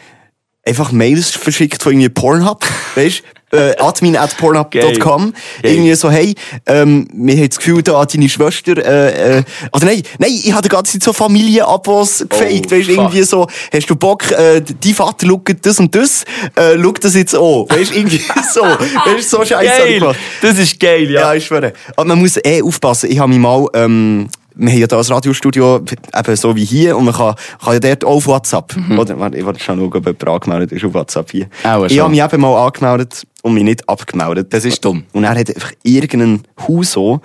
einfach 0.65 0.91
Mails 0.91 1.31
verschickt 1.31 1.81
von 1.81 1.93
irgendwie 1.93 2.09
Pornhub, 2.09 2.63
weißt 2.95 3.23
äh, 3.51 3.75
admin 3.77 4.15
at 4.17 4.35
pornhub.com. 4.37 5.33
Irgendwie 5.63 5.93
so, 5.95 6.09
hey, 6.09 6.35
ähm, 6.65 7.07
wir 7.13 7.35
haben 7.35 7.49
das 7.49 7.57
Gefühl, 7.57 7.81
da 7.83 8.05
deine 8.05 8.29
Schwester, 8.29 8.77
äh, 8.77 9.39
äh, 9.39 9.43
oder 9.73 9.85
nein, 9.85 10.01
nein, 10.19 10.31
ich 10.31 10.51
hatte 10.53 10.69
die 10.69 10.75
ganze 10.75 10.93
Zeit 10.93 11.03
so 11.03 11.13
Familienabos 11.13 12.25
gefaked, 12.29 12.67
Oh, 12.67 12.71
weißt 12.75 12.87
fuck. 12.89 12.97
irgendwie 12.97 13.23
so, 13.23 13.47
hast 13.73 13.89
du 13.89 13.95
Bock, 13.95 14.29
äh, 14.31 14.61
dein 14.61 14.93
Vater 14.93 15.27
schaut 15.27 15.49
das 15.65 15.79
und 15.79 15.93
das, 15.95 16.23
äh, 16.55 16.77
schau 16.81 16.91
das 16.93 17.15
jetzt 17.15 17.35
an, 17.35 17.41
weißt 17.41 17.95
irgendwie 17.95 18.21
so, 18.53 18.61
weißt 18.61 19.29
so 19.29 19.43
Scheiße. 19.45 20.15
Das 20.41 20.57
ist 20.57 20.79
geil, 20.79 21.09
Ja, 21.11 21.21
ja. 21.21 21.33
ich 21.33 21.45
schwöre. 21.45 21.73
Aber 21.95 22.05
man 22.05 22.19
muss 22.19 22.37
eh 22.43 22.61
aufpassen. 22.61 23.11
Ich 23.11 23.19
habe 23.19 23.29
mich 23.29 23.39
mal, 23.39 23.65
ähm, 23.73 24.27
wir 24.55 24.69
haben 24.71 24.79
ja 24.79 24.87
da 24.87 24.97
ein 24.97 25.05
Radiostudio, 25.05 25.77
eben 26.17 26.35
so 26.35 26.55
wie 26.55 26.65
hier, 26.65 26.97
und 26.97 27.05
man 27.05 27.13
kann, 27.13 27.35
kann 27.63 27.73
ja 27.73 27.79
dort 27.79 28.03
auf 28.03 28.27
WhatsApp. 28.27 28.75
Oder, 28.97 29.19
warte, 29.19 29.37
ich 29.37 29.45
wollte 29.45 29.59
schon 29.59 29.77
schauen, 29.79 29.87
ob 29.93 30.05
jemand 30.05 30.27
angemeldet 30.27 30.71
ist 30.71 30.85
auf 30.85 30.93
WhatsApp 30.93 31.31
hier. 31.31 31.45
Mhm. 31.63 31.69
Auch 31.69 31.85
ich 31.85 31.99
habe 31.99 32.09
mich 32.09 32.21
eben 32.21 32.41
mal 32.41 32.65
angemeldet 32.65 33.25
und 33.41 33.53
mich 33.53 33.63
nicht 33.63 33.87
abgemeldet. 33.87 34.53
Das 34.53 34.65
ist 34.65 34.83
dumm. 34.83 35.05
Und 35.13 35.23
er 35.23 35.31
hat 35.31 35.49
einfach 35.49 35.71
irgendein 35.83 36.43
Huso 36.67 37.21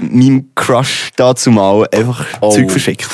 meinem 0.00 0.50
Crush 0.54 1.10
dazu 1.16 1.50
mal 1.50 1.86
einfach 1.92 2.24
Oh. 2.40 2.50
Zeug 2.50 2.70
verschickt. 2.70 3.06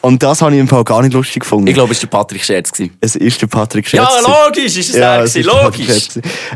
Und 0.00 0.22
das 0.22 0.40
habe 0.40 0.54
ich 0.54 0.60
im 0.60 0.68
Fall 0.68 0.84
gar 0.84 1.02
nicht 1.02 1.12
lustig 1.12 1.40
gefunden. 1.42 1.66
Ich 1.66 1.74
glaube, 1.74 1.92
es 1.92 1.98
war 2.02 2.08
der 2.08 2.16
Patrick 2.16 2.42
Scherz. 2.42 2.72
gewesen. 2.72 2.96
es 3.00 3.16
ist 3.16 3.40
der 3.42 3.46
Patrick 3.46 3.86
Scherz. 3.86 4.08
Ja, 4.24 4.46
logisch, 4.46 4.76
ist 4.78 4.90
es 4.90 4.94
er 4.94 5.22
es 5.22 5.36
ist 5.36 5.44
logisch. 5.46 6.08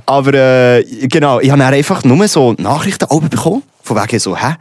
Aber 0.07 0.33
äh, 0.35 0.83
genau, 1.09 1.41
ich 1.41 1.51
habe 1.51 1.63
einfach 1.65 2.05
nur 2.05 2.27
so 2.29 2.55
Nachrichten 2.55 3.05
oben 3.11 3.29
bekommen, 3.29 3.63
von 3.83 3.97
wegen 3.97 4.19
so, 4.19 4.37
hä? 4.37 4.55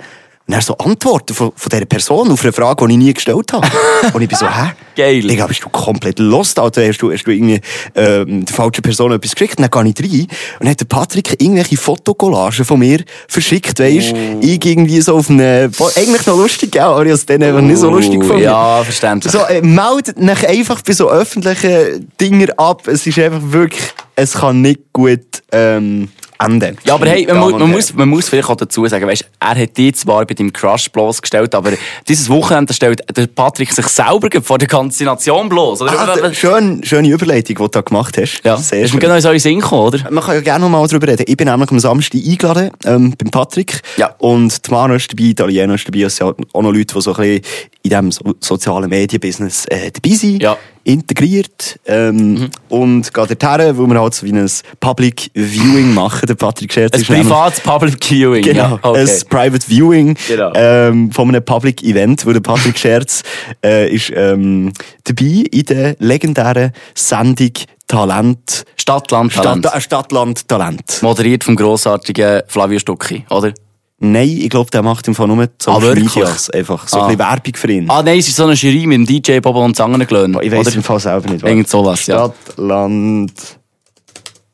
Und 0.48 0.54
dann 0.54 0.62
so 0.62 0.78
Antworten 0.78 1.34
von, 1.34 1.52
von 1.54 1.70
dieser 1.70 1.86
Person 1.86 2.32
auf 2.32 2.42
eine 2.42 2.54
Frage, 2.54 2.88
die 2.88 2.94
ich 2.94 2.98
nie 2.98 3.14
gestellt 3.14 3.52
habe. 3.52 3.68
Und 4.14 4.22
ich 4.22 4.30
bin 4.30 4.38
so, 4.38 4.48
hä? 4.48 4.72
Geil. 4.96 5.20
Glaube, 5.22 5.50
bist 5.50 5.62
du 5.62 5.68
komplett 5.68 6.20
lost, 6.20 6.58
Alter. 6.58 6.88
Hast 6.88 7.00
du, 7.00 7.12
hast 7.12 7.26
du 7.26 7.32
irgendwie 7.32 7.60
ähm, 7.94 8.46
der 8.46 8.56
falschen 8.56 8.82
Person 8.82 9.12
etwas 9.12 9.36
geschickt? 9.36 9.60
Dann 9.60 9.70
gehe 9.70 9.94
ich 9.94 10.14
rein. 10.14 10.22
Und 10.22 10.30
dann 10.62 10.70
hat 10.70 10.80
der 10.80 10.86
Patrick 10.86 11.42
irgendwelche 11.42 11.76
Fotokollagen 11.76 12.64
von 12.64 12.80
mir 12.80 13.04
verschickt, 13.28 13.78
weisst 13.78 14.14
Oh. 14.18 14.40
Ich 14.42 14.66
irgendwie 14.66 15.02
so 15.02 15.18
auf 15.18 15.30
eine... 15.30 15.70
Eigentlich 15.96 16.26
noch 16.26 16.38
lustig, 16.38 16.72
gell? 16.72 16.82
Aber 16.82 17.02
ich 17.02 17.10
habe 17.10 17.16
es 17.16 17.26
dann 17.26 17.44
einfach 17.44 17.62
nicht 17.62 17.80
so 17.80 17.90
lustig 17.90 18.22
gefunden. 18.22 18.44
Ja, 18.44 18.82
verständlich. 18.84 19.34
So, 19.34 19.40
äh, 19.40 19.62
meldet 19.62 20.18
euch 20.18 20.48
einfach 20.48 20.82
bei 20.82 20.94
so 20.94 21.10
öffentlichen 21.10 22.10
Dingen 22.22 22.50
ab. 22.58 22.88
Es 22.88 23.06
ist 23.06 23.20
einfach 23.20 23.42
wirklich, 23.44 23.84
es 24.16 24.34
kann 24.34 24.62
nicht 24.62 24.80
gut 24.94 25.44
ähm, 25.52 26.08
enden. 26.40 26.78
Ja, 26.84 26.96
aber 26.96 27.08
hey, 27.08 27.26
man, 27.26 27.40
man, 27.40 27.54
Herren. 27.58 27.72
muss, 27.72 27.94
man 27.94 28.10
muss 28.10 28.30
vielleicht 28.30 28.50
auch 28.50 28.56
dazu 28.56 28.86
sagen, 28.88 29.08
weißt, 29.08 29.26
er 29.40 29.62
hat 29.62 29.78
die 29.78 29.92
zwar 29.94 30.26
bei 30.26 30.34
deinem 30.34 30.54
Crush 30.54 30.90
bloßgestellt, 30.90 31.54
aber 31.56 31.72
dieses 32.08 32.30
Wochenende 32.30 32.74
stellt 32.74 33.02
der 33.16 33.28
Patrick 33.28 33.72
sich 33.72 33.88
selber 33.88 34.30
vor 34.42 34.58
der 34.58 34.68
ganzen 34.68 35.06
Nation 35.06 35.50
bloß. 35.50 35.82
Oder? 35.82 36.00
Ah, 36.00 36.34
schön, 36.34 36.84
schöne 36.84 37.10
Überleitung, 37.10 37.48
die 37.48 37.54
du 37.56 37.68
da 37.68 37.82
gemacht 37.82 38.18
hast. 38.18 38.42
ja, 38.44 38.58
Sehr 38.58 38.84
ist 38.84 38.94
mir 38.94 39.00
genau 39.00 39.20
so 39.20 39.32
in 39.32 39.40
Sinn 39.40 39.60
gekommen, 39.60 39.88
oder? 39.88 40.12
Man 40.12 40.24
kann 40.24 40.36
ja 40.36 40.42
gerne 40.42 40.66
noch 40.66 40.70
mal 40.70 40.86
darüber 40.88 41.08
reden. 41.08 41.26
Ich 41.28 41.38
bin 41.38 41.48
nämlich 41.48 41.72
am 41.72 41.80
Samstag 41.80 42.22
eingeladen 42.24 42.72
ähm, 42.86 43.14
beim 43.18 43.32
Patrick. 43.32 43.82
Ja. 43.98 44.16
Und 44.20 44.66
die 44.66 44.72
Manu 44.72 44.96
ist 44.96 45.12
dabei, 45.12 45.24
die 45.24 45.32
Italiener 45.32 45.76
ist 45.76 45.88
dabei. 45.88 46.02
Es 46.02 46.16
sind 46.16 46.36
auch 46.54 46.62
noch 46.62 46.72
Leute, 46.72 46.94
die 46.94 47.02
so 47.02 47.14
ein 47.14 47.42
bisschen 47.42 47.42
in 47.90 48.10
diesem 48.10 48.12
so 48.12 48.34
sozialen 48.40 48.90
Medien-Business 48.90 49.66
äh, 49.66 49.92
dabei 49.92 50.16
sind. 50.16 50.44
Ja. 50.44 50.58
Integriert. 50.84 51.80
Ähm, 51.86 52.50
Und 52.70 53.14
geht 53.14 53.44
dorthin, 53.44 53.78
wo 53.78 53.86
wir 53.88 54.00
halt 54.00 54.14
so 54.14 54.26
wie 54.26 54.32
ein 54.32 54.50
Public 54.80 55.30
Viewing 55.34 55.94
machen. 55.94 56.26
Der 56.28 56.36
Patrick 56.36 56.72
Scherz 56.72 56.94
Ein 56.94 57.04
privates 57.04 57.60
Public 57.60 57.98
Viewing. 58.04 58.44
Genau, 58.44 58.58
Ja, 58.76 58.80
okay. 58.82 59.02
ein 59.02 59.30
Private 59.30 59.66
Viewing 59.68 60.16
Genau. 60.28 60.52
ähm, 60.56 61.12
von 61.12 61.28
einem 61.28 61.44
Public 61.44 61.84
Event, 61.84 62.26
wo 62.26 62.32
der 62.32 62.40
Patrick 62.40 62.78
Scherz 62.78 63.22
äh, 63.64 63.94
ist 63.94 64.14
ähm, 64.16 64.72
dabei 65.04 65.44
in 65.52 65.66
der 65.66 65.96
legendären 66.00 66.72
Sendung 66.96 67.52
Talent. 67.88 68.64
Stadtland 68.78 69.34
Talent. 69.34 69.66
Stadt, 69.66 69.84
Stadtland 69.84 70.48
Talent. 70.48 71.00
Moderiert 71.02 71.44
vom 71.44 71.56
grossartigen 71.56 72.42
Flavio 72.48 72.80
Stucki, 72.80 73.26
oder? 73.30 73.54
Nein, 74.00 74.30
ich 74.30 74.50
glaube, 74.50 74.70
der 74.70 74.84
macht 74.84 75.08
im 75.08 75.16
Fall 75.16 75.28
nur 75.28 75.48
Social 75.60 75.82
wirklich? 75.82 76.16
Medias. 76.16 76.50
Einfach 76.52 76.88
so 76.88 76.98
Ah. 76.98 77.08
ein 77.08 77.18
bisschen 77.18 77.20
Werbung 77.30 77.56
für 77.56 77.72
ihn. 77.72 77.90
Ah, 77.90 78.04
nein, 78.04 78.20
es 78.20 78.28
ist 78.28 78.36
so 78.36 78.44
eine 78.44 78.54
Jury 78.54 78.86
mit 78.86 78.98
dem 78.98 79.06
DJ 79.08 79.40
Bobo 79.40 79.66
und 79.66 79.76
Zangenglöhn. 79.76 80.38
ich 80.42 80.52
weiß 80.52 80.76
im 80.76 80.84
Fall 80.84 81.00
selber 81.00 81.30
nicht. 81.32 81.44
Irgend 81.44 81.68
sowas, 81.68 82.06
ja. 82.06 82.32
Stadtland 82.54 83.34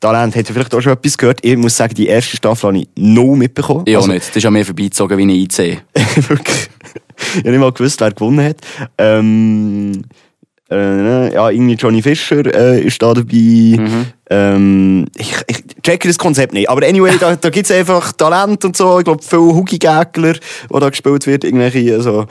Talent. 0.00 0.36
Ihr 0.36 0.44
vielleicht 0.44 0.74
auch 0.74 0.80
schon 0.80 0.92
etwas 0.92 1.16
gehört? 1.18 1.38
Ich 1.42 1.56
muss 1.56 1.76
sagen, 1.76 1.94
die 1.94 2.06
erste 2.06 2.36
Staffel 2.36 2.68
habe 2.68 2.78
ich 2.78 2.88
noch 2.96 3.34
mitbekommen. 3.36 3.82
Ich 3.86 3.96
auch 3.96 4.00
Also, 4.02 4.12
nicht. 4.12 4.28
Das 4.28 4.36
ist 4.36 4.46
an 4.46 4.52
mir 4.52 4.64
vorbeizogen 4.64 5.16
wie 5.18 5.22
ein 5.22 5.30
IC. 5.30 5.82
Wirklich. 6.28 6.68
Ich 7.32 7.38
habe 7.38 7.50
nicht 7.50 7.60
mal 7.60 7.72
gewusst, 7.72 8.00
wer 8.00 8.10
gewonnen 8.12 8.44
hat. 8.44 8.56
Ähm, 8.98 10.02
äh, 10.70 11.32
ja, 11.34 11.50
irgendwie 11.50 11.74
Johnny 11.74 12.02
Fischer 12.02 12.44
äh, 12.54 12.80
ist 12.82 13.00
da 13.00 13.14
dabei. 13.14 13.34
Mhm. 13.34 14.06
Ähm, 14.30 15.06
ich, 15.16 15.34
ich 15.48 15.62
checke 15.82 16.08
das 16.08 16.16
Konzept 16.18 16.54
nicht. 16.54 16.68
Aber 16.70 16.86
anyway, 16.86 17.12
da, 17.20 17.36
da 17.36 17.50
gibt 17.50 17.68
es 17.68 17.76
einfach 17.76 18.12
Talent 18.12 18.64
und 18.64 18.76
so. 18.76 18.98
Ich 18.98 19.04
glaube, 19.04 19.22
viele 19.22 19.42
Hoogie-Gäckler, 19.54 20.32
die 20.34 20.80
da 20.80 20.88
gespielt 20.88 21.26
wird. 21.26 21.44
Irgendwelche 21.44 21.94
also, 21.94 22.26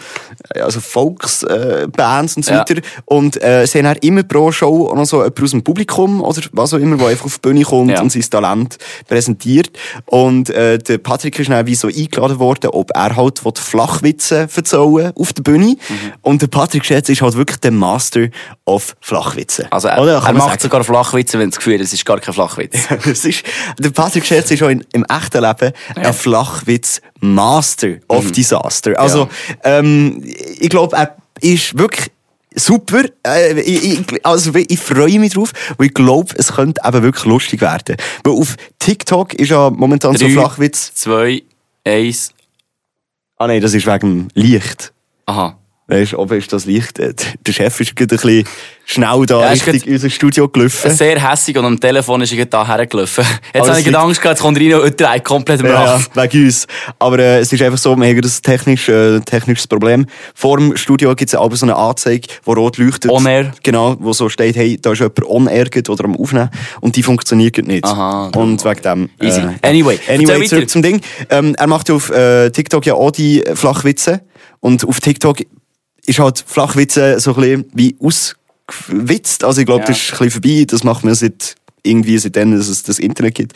also 0.56 0.79
Volksbands 0.79 1.43
äh, 1.43 1.88
Bands 1.95 2.36
und 2.36 2.45
so 2.45 2.53
Ja. 2.53 2.60
weiter. 2.62 2.82
Und 3.06 3.41
äh, 3.43 3.65
sie 3.67 3.77
haben 3.79 3.86
dann 3.86 3.97
immer 3.97 4.23
pro 4.23 4.51
Show 4.51 4.88
auch 4.89 4.95
noch 4.95 5.06
so 5.06 5.17
jemand 5.21 5.41
aus 5.43 5.51
dem 5.51 5.63
Publikum 5.63 6.21
oder 6.21 6.41
was 6.53 6.73
auch 6.73 6.79
immer, 6.79 6.97
der 6.97 7.08
einfach 7.08 7.25
auf 7.25 7.36
die 7.38 7.47
Bühne 7.47 7.62
kommt 7.63 7.91
Ja. 7.91 8.01
und 8.01 8.12
sein 8.12 8.23
Talent 8.29 8.77
präsentiert. 9.08 9.69
Und 10.06 10.49
äh, 10.49 10.79
der 10.79 10.97
Patrick 10.97 11.38
ist 11.39 11.49
dann 11.51 11.67
wie 11.67 11.75
so 11.75 11.88
eingeladen 11.88 12.39
worden, 12.39 12.71
ob 12.71 12.89
er 12.95 13.15
halt 13.15 13.39
Flachwitze 13.60 14.47
erzählen 14.56 15.12
auf 15.15 15.34
der 15.34 15.43
Bühne. 15.43 15.65
Mhm. 15.67 15.77
Und 16.21 16.41
der 16.41 16.47
Patrick 16.47 16.86
Schätz 16.86 17.10
ist 17.10 17.21
halt 17.21 17.36
wirklich 17.36 17.60
der 17.60 17.71
Master 17.71 18.27
of 18.65 18.95
Flachwitze. 18.99 19.67
Also 19.71 19.89
er, 19.89 19.97
er 19.97 20.34
macht 20.34 20.62
sogar 20.62 20.84
Flachwitze, 20.84 21.38
wenn 21.38 21.49
das 21.49 21.58
Gefühl 21.58 21.82
es 21.83 21.93
ist 21.93 22.05
gar 22.05 22.19
kein 22.19 22.33
Flachwitz. 22.33 22.87
Es 23.05 23.25
ist, 23.25 23.43
der 23.79 23.89
Patrick 23.91 24.25
Scherz 24.25 24.49
ist 24.51 24.63
auch 24.63 24.69
in, 24.69 24.83
im 24.93 25.05
echten 25.05 25.41
Leben 25.43 25.73
ein 25.95 26.13
Flachwitz-Master 26.13 27.95
of 28.07 28.25
Mhm. 28.25 28.31
Disaster. 28.33 28.99
Also, 28.99 29.29
ähm, 29.63 30.23
ich 30.59 30.69
glaube, 30.69 30.95
er 30.95 31.15
ist 31.41 31.77
wirklich 31.77 32.11
super. 32.55 33.03
Äh, 33.25 33.59
ich, 33.61 33.99
ich, 34.11 34.25
also, 34.25 34.51
ich 34.55 34.79
freue 34.79 35.19
mich 35.19 35.33
drauf, 35.33 35.51
weil 35.77 35.87
ich 35.87 35.93
glaube, 35.93 36.33
es 36.37 36.53
könnte 36.53 36.81
eben 36.85 37.03
wirklich 37.03 37.25
lustig 37.25 37.61
werden. 37.61 37.97
Weil 38.23 38.33
auf 38.33 38.55
TikTok 38.79 39.33
ist 39.35 39.49
ja 39.49 39.69
momentan 39.69 40.15
so 40.15 40.25
Drei. 40.25 40.33
Flachwitz. 40.33 40.93
Zwei, 40.93 41.43
eins, 41.85 42.31
Ah 43.37 43.47
nein, 43.47 43.61
das 43.61 43.73
ist 43.73 43.85
wegen 43.87 44.29
Licht. 44.35 44.93
aha. 45.25 45.57
Weißt 45.93 46.13
du, 46.13 46.19
ob 46.19 46.32
ist 46.32 46.51
das 46.51 46.65
Licht? 46.65 46.99
Äh, 46.99 47.13
Der 47.47 47.53
Chef 47.53 47.79
ist 47.79 47.95
gerade 47.95 48.15
ein 48.15 48.17
bisschen 48.17 48.43
schnell 48.86 49.25
da 49.25 49.41
Ja, 49.41 49.49
Richtung 49.51 49.73
gerade- 49.75 49.91
unser 49.91 50.10
Studio 50.10 50.47
gelaufen. 50.49 50.91
Sehr 50.91 51.29
hässig 51.32 51.58
und 51.58 51.65
am 51.65 51.79
Telefon 51.79 52.21
ist 52.21 52.32
er 52.32 52.38
gerade 52.38 52.49
da 52.49 52.67
hergelaufen. 52.67 53.23
Jetzt 53.53 53.62
Aber 53.63 53.69
habe 53.71 53.79
ich 53.82 53.97
Angst 53.97 54.21
gehabt, 54.21 54.38
jetzt 54.38 54.41
kommt 54.41 54.58
Rino 54.60 54.82
und 54.82 54.99
dreht 54.99 55.23
komplett 55.23 55.62
im 55.62 55.67
Ja, 55.67 55.71
ja, 55.73 55.95
Rach. 55.95 56.08
wegen 56.15 56.45
uns. 56.45 56.67
Aber 56.99 57.19
äh, 57.19 57.39
es 57.39 57.53
ist 57.53 57.62
einfach 57.62 57.77
so, 57.77 57.95
wir 57.95 58.08
haben 58.08 58.17
ein 58.17 58.32
technisch, 58.43 58.89
äh, 58.89 59.19
technisches 59.21 59.67
Problem. 59.67 60.06
Vor 60.36 60.58
dem 60.58 60.75
Studio 60.75 61.15
gibt 61.15 61.29
es 61.29 61.36
aber 61.36 61.56
so 61.56 61.65
eine 61.65 61.75
Anzeige, 61.75 62.27
die 62.45 62.51
rot 62.51 62.77
leuchtet. 62.77 63.10
On 63.12 63.25
air. 63.25 63.53
Genau, 63.63 63.95
wo 63.99 64.12
so 64.12 64.27
steht, 64.27 64.56
hey, 64.58 64.77
da 64.82 64.91
ist 64.91 64.99
jemand 64.99 65.23
on 65.25 65.47
air 65.47 65.67
oder 65.88 66.03
am 66.06 66.17
Aufnehmen. 66.17 66.49
Und 66.82 66.95
die 66.97 67.03
funktioniert 67.03 67.58
nicht. 67.65 67.86
Aha. 67.86 68.32
Und 68.36 68.65
wegen 68.65 68.82
dem... 68.82 69.10
äh, 69.19 69.27
Easy. 69.27 69.41
Anyway, 69.62 69.99
erzähl 70.08 70.15
anyway 70.15 70.39
weiter. 70.41 70.49
zurück 70.49 70.69
zum 70.69 70.82
Ding. 70.82 71.01
Ähm, 71.29 71.56
er 71.58 71.67
macht 71.67 71.89
auf 71.89 72.10
äh, 72.10 72.49
TikTok 72.49 72.86
ja 72.86 72.95
auch 72.95 73.12
die 73.12 73.45
äh, 73.45 73.56
Flachwitze. 73.56 74.21
Und 74.60 74.86
auf 74.88 74.99
TikTok 75.01 75.39
ist 76.05 76.19
halt 76.19 76.43
Flachwitze 76.45 77.19
so 77.19 77.35
ein 77.35 77.41
bisschen 77.41 77.65
wie 77.73 77.95
ausgewitzt. 78.01 79.43
Also 79.43 79.61
ich 79.61 79.65
glaube, 79.67 79.81
Ja. 79.81 79.87
das 79.87 79.97
ist 79.97 80.11
ein 80.13 80.17
bisschen 80.29 80.31
vorbei. 80.41 80.65
Das 80.67 80.83
macht 80.83 81.03
man 81.03 81.15
seit 81.15 81.55
irgendwie 81.85 82.17
seitdem, 82.17 82.57
dass 82.57 82.69
es 82.69 82.83
das 82.83 82.97
Internet 82.97 83.35
gibt. 83.35 83.53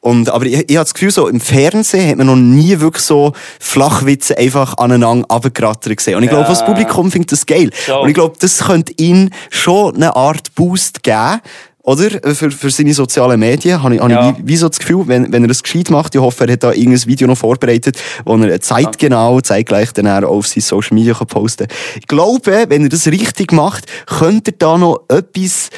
Und, 0.00 0.28
aber 0.28 0.44
ich, 0.44 0.52
ich 0.68 0.76
habe 0.76 0.84
das 0.84 0.92
Gefühl, 0.92 1.10
so 1.10 1.26
im 1.28 1.40
Fernsehen 1.40 2.06
hat 2.10 2.18
man 2.18 2.26
noch 2.26 2.36
nie 2.36 2.78
wirklich 2.80 3.02
so 3.04 3.32
Flachwitze 3.60 4.36
einfach 4.36 4.76
aneinander 4.76 5.26
runtergerattert 5.30 5.96
gesehen. 5.96 6.16
Und 6.16 6.22
ich 6.22 6.28
glaube, 6.28 6.44
Ja. 6.44 6.50
das 6.50 6.66
Publikum 6.66 7.10
findet 7.10 7.32
das 7.32 7.46
geil. 7.46 7.70
Schon. 7.86 8.00
Und 8.02 8.08
ich 8.08 8.14
glaube, 8.14 8.36
das 8.38 8.58
könnte 8.58 8.92
ihm 8.98 9.30
schon 9.48 9.94
eine 9.96 10.14
Art 10.14 10.54
Boost 10.54 11.02
geben. 11.02 11.40
Oder? 11.84 12.10
Für, 12.34 12.50
für 12.52 12.70
seine 12.70 12.94
sozialen 12.94 13.40
Medien 13.40 13.82
habe 13.82 13.96
ich, 13.96 14.00
habe 14.00 14.12
Ja. 14.12 14.30
ich 14.30 14.36
wie, 14.44 14.56
so 14.56 14.68
das 14.68 14.78
Gefühl, 14.78 15.08
wenn, 15.08 15.32
wenn 15.32 15.42
er 15.42 15.48
das 15.48 15.62
gescheit 15.64 15.90
macht, 15.90 16.14
ich 16.14 16.20
hoffe, 16.20 16.46
er 16.46 16.52
hat 16.52 16.62
da 16.62 16.72
irgendein 16.72 17.04
Video 17.06 17.26
noch 17.26 17.36
vorbereitet, 17.38 17.98
wo 18.24 18.36
er 18.36 18.60
zeitgenau, 18.60 19.40
zeitgleich 19.40 19.92
dann 19.92 20.06
auch 20.06 20.22
auf 20.28 20.46
seine 20.46 20.62
Social 20.62 20.94
Media 20.94 21.12
kann 21.14 21.26
posten 21.26 21.66
kann. 21.66 21.76
Ich 21.98 22.06
glaube, 22.06 22.66
wenn 22.68 22.84
er 22.84 22.88
das 22.88 23.06
richtig 23.08 23.52
macht, 23.52 23.86
könnte 24.06 24.52
er 24.52 24.56
da 24.58 24.78
noch 24.78 25.00
etwas, 25.08 25.70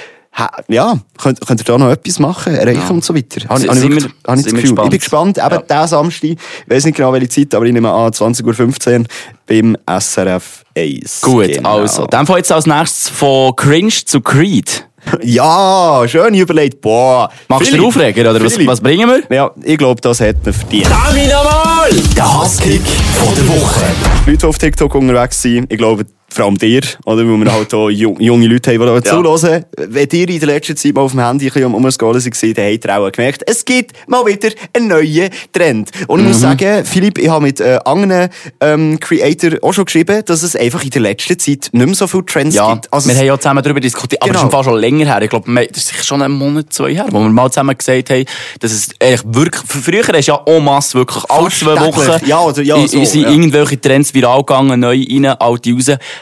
ja, 0.68 0.98
könnte, 1.16 1.46
könnte 1.46 1.62
er 1.62 1.78
da 1.78 1.78
noch 1.78 1.90
etwas 1.90 2.18
machen, 2.18 2.54
erreichen 2.54 2.90
und 2.90 3.04
so 3.04 3.14
weiter. 3.14 3.48
Habe, 3.48 3.62
ich- 3.62 3.68
habe 3.68 3.78
ich, 3.78 3.82
wirklich, 3.84 4.04
wir- 4.04 4.10
habe 4.26 4.38
ich 4.40 4.44
das 4.44 4.52
Gefühl. 4.54 4.70
Ich 4.84 4.90
bin 4.90 4.98
gespannt, 4.98 5.38
eben 5.38 5.48
Ja. 5.50 5.58
diesen 5.62 5.88
Samstag, 5.88 6.30
ich 6.30 6.38
weiß 6.66 6.84
nicht 6.84 6.96
genau 6.96 7.12
welche 7.14 7.28
Zeit, 7.30 7.54
aber 7.54 7.64
ich 7.64 7.72
nehme 7.72 7.90
an, 7.90 8.12
20.15 8.12 9.00
Uhr 9.00 9.06
beim 9.46 9.76
SRF 9.86 10.64
1. 10.76 11.20
Gut, 11.22 11.48
Genau. 11.52 11.78
also. 11.78 12.06
Dann 12.08 12.26
fällt 12.26 12.38
jetzt 12.38 12.52
als 12.52 12.66
nächstes 12.66 13.08
von 13.08 13.56
Cringe 13.56 13.88
zu 14.04 14.20
Creed. 14.20 14.86
Ja, 15.22 16.02
schön 16.06 16.34
überlegt. 16.34 16.80
Boah. 16.80 17.30
Machst 17.48 17.68
du 17.68 17.72
den 17.72 17.80
Philipp, 17.80 17.86
Aufreger, 17.86 18.30
oder 18.30 18.44
was, 18.44 18.66
was 18.66 18.80
bringen 18.80 19.08
wir? 19.08 19.36
Ja, 19.36 19.50
ich 19.62 19.78
glaube, 19.78 20.00
das 20.00 20.20
hat 20.20 20.44
man 20.44 20.54
verdient. 20.54 20.86
Sag 20.86 21.12
mich 21.14 21.28
nochmal! 21.30 21.90
Der 22.16 22.40
Hasskick 22.40 22.82
von 22.82 23.34
der 23.34 23.48
Woche. 23.48 23.84
Leute, 24.26 24.38
die 24.38 24.46
auf 24.46 24.58
TikTok 24.58 24.94
unterwegs 24.94 25.40
sind, 25.42 25.72
ich 25.72 25.78
glaube, 25.78 26.06
vor 26.34 26.46
allem 26.46 26.58
dir, 26.58 26.80
oder? 27.04 27.18
Weil 27.26 27.36
wir 27.44 27.52
halt 27.52 27.72
auch 27.74 27.88
ju- 27.88 28.16
junge 28.20 28.46
Leute 28.48 28.72
haben, 28.72 28.80
die 28.80 28.86
da 28.86 29.02
zuhören. 29.22 29.64
Wenn 29.76 30.08
ihr 30.12 30.28
in 30.28 30.38
der 30.40 30.48
letzten 30.48 30.76
Zeit 30.76 30.94
mal 30.94 31.02
auf 31.02 31.12
dem 31.12 31.20
Handy 31.20 31.46
ein 31.46 31.52
bisschen 31.52 31.72
um, 31.74 31.82
das 31.82 31.94
Scrollen 31.94 32.20
seid, 32.20 32.58
dann 32.58 32.64
habt 32.72 32.84
ihr 32.86 32.96
auch 32.98 33.12
gemerkt, 33.12 33.42
es 33.46 33.64
gibt 33.64 33.92
mal 34.08 34.26
wieder 34.26 34.48
einen 34.72 34.88
neuen 34.88 35.30
Trend. 35.52 35.90
Und 36.08 36.20
ich 36.20 36.26
muss 36.26 36.40
sagen, 36.40 36.84
Philipp, 36.84 37.18
ich 37.18 37.28
habe 37.28 37.44
mit 37.44 37.60
äh, 37.60 37.78
anderen 37.84 38.28
ähm, 38.60 38.98
Creator 38.98 39.52
auch 39.62 39.72
schon 39.72 39.84
geschrieben, 39.84 40.22
dass 40.26 40.42
es 40.42 40.56
einfach 40.56 40.82
in 40.82 40.90
der 40.90 41.02
letzten 41.02 41.38
Zeit 41.38 41.68
nicht 41.72 41.86
mehr 41.86 41.94
so 41.94 42.06
viele 42.06 42.24
Trends 42.26 42.54
Ja, 42.56 42.72
gibt. 42.74 42.92
Also 42.92 43.08
wir 43.08 43.16
haben 43.16 43.26
ja 43.26 43.38
zusammen 43.38 43.62
darüber 43.62 43.80
diskutiert, 43.80 44.20
aber 44.22 44.32
Genau. 44.32 44.42
das 44.42 44.42
ist 44.42 44.46
im 44.46 44.50
Fall 44.50 44.64
schon 44.72 44.80
länger 44.80 45.06
her. 45.06 45.22
Ich 45.22 45.30
glaube, 45.30 45.66
das 45.72 45.84
ist 45.92 46.04
schon 46.06 46.20
einen 46.22 46.34
Monat, 46.34 46.72
zwei 46.72 46.92
her, 46.94 47.06
wo 47.10 47.20
wir 47.20 47.28
mal 47.28 47.48
zusammen 47.50 47.76
gesagt 47.78 48.10
haben, 48.10 48.24
dass 48.60 48.72
es 48.72 48.88
eigentlich 49.00 49.22
wirklich, 49.26 49.62
früher 49.66 50.14
ist 50.14 50.26
ja 50.26 50.40
en 50.46 50.64
masse 50.64 50.94
wirklich 50.98 51.22
alle 51.30 51.48
zwei. 51.50 51.74
Wochen 51.80 52.26
Ja, 52.26 52.40
oder- 52.40 52.62
ja, 52.62 52.76
so, 52.86 53.04
sind 53.04 53.22
ja. 53.22 53.30
irgendwelche 53.30 53.80
Trends 53.80 54.12
viral 54.14 54.38
gegangen, 54.40 54.80
neu 54.80 55.04
rein, 55.08 55.26
alte 55.26 55.72
raus. 55.72 55.90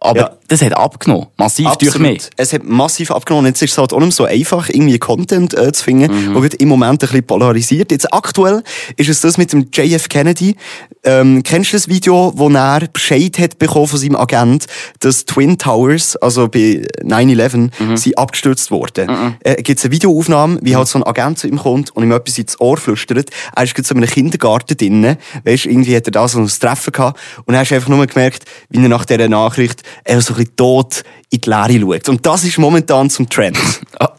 Aber 0.00 0.20
Ja. 0.20 0.30
das 0.46 0.62
hat 0.62 0.76
abgenommen. 0.76 1.26
Massiv 1.36 1.68
durch 1.76 1.98
mich. 1.98 2.30
Es 2.36 2.52
hat 2.52 2.62
massiv 2.62 3.10
abgenommen. 3.10 3.46
Jetzt 3.48 3.62
ist 3.62 3.72
es 3.72 3.78
halt 3.78 3.92
auch 3.92 3.98
nicht 3.98 4.14
so 4.14 4.24
einfach, 4.26 4.68
irgendwie 4.68 4.98
Content 4.98 5.54
äh, 5.58 5.72
zu 5.72 5.82
finden, 5.82 6.30
Mhm. 6.30 6.34
gerade 6.34 6.56
im 6.58 6.68
Moment 6.68 7.02
ein 7.02 7.08
bisschen 7.08 7.26
polarisiert. 7.26 7.90
Jetzt 7.90 8.12
aktuell 8.12 8.62
ist 8.96 9.08
es 9.08 9.20
das 9.22 9.38
mit 9.38 9.52
dem 9.52 9.66
JF 9.72 10.08
Kennedy. 10.08 10.54
Ähm, 11.02 11.42
kennst 11.42 11.72
du 11.72 11.76
das 11.76 11.88
Video, 11.88 12.32
wo 12.36 12.48
er 12.48 12.80
Bescheid 12.92 13.38
hat 13.40 13.58
bekommen 13.58 13.88
von 13.88 13.98
seinem 13.98 14.14
Agent, 14.16 14.66
dass 15.00 15.24
Twin 15.24 15.58
Towers, 15.58 16.14
also 16.16 16.46
bei 16.48 16.86
9-11, 17.02 17.70
Mhm. 17.80 17.96
sind 17.96 18.16
abgestürzt 18.18 18.70
worden? 18.70 19.36
Äh, 19.42 19.62
Gibt 19.62 19.80
es 19.80 19.84
eine 19.84 19.92
Videoaufnahme, 19.92 20.60
wie 20.62 20.76
halt 20.76 20.86
so 20.86 20.98
ein 21.00 21.02
Agent 21.02 21.40
zu 21.40 21.48
ihm 21.48 21.58
kommt 21.58 21.90
und 21.96 22.04
ihm 22.04 22.12
etwas 22.12 22.38
ins 22.38 22.60
Ohr 22.60 22.76
flüstert. 22.76 23.30
Er 23.56 23.64
ist 23.64 23.74
gerade 23.74 23.88
so 23.88 23.94
in 23.96 24.02
einem 24.02 24.10
Kindergarten 24.10 24.76
drinnen. 24.76 25.16
Weißt, 25.44 25.66
irgendwie 25.66 25.96
hat 25.96 26.06
er 26.06 26.12
da 26.12 26.28
so 26.28 26.38
ein 26.38 26.46
Treffen 26.46 26.92
gehabt. 26.92 27.18
Und 27.46 27.54
er 27.54 27.60
hast 27.60 27.72
einfach 27.72 27.88
nur 27.88 28.06
gemerkt, 28.06 28.44
wie 28.70 28.80
er 28.80 28.88
nach 28.88 29.04
dieser 29.04 29.28
Nachricht 29.28 29.82
einfach 30.04 30.22
so 30.26 30.34
ein 30.34 30.38
bisschen 30.38 30.56
tot 30.56 31.02
in 31.30 31.40
die 31.42 31.48
Leere 31.50 31.80
schaut. 31.80 32.08
Und 32.08 32.24
das 32.26 32.44
ist 32.44 32.58
momentan 32.58 33.10
zum 33.10 33.28
Trend. 33.28 33.58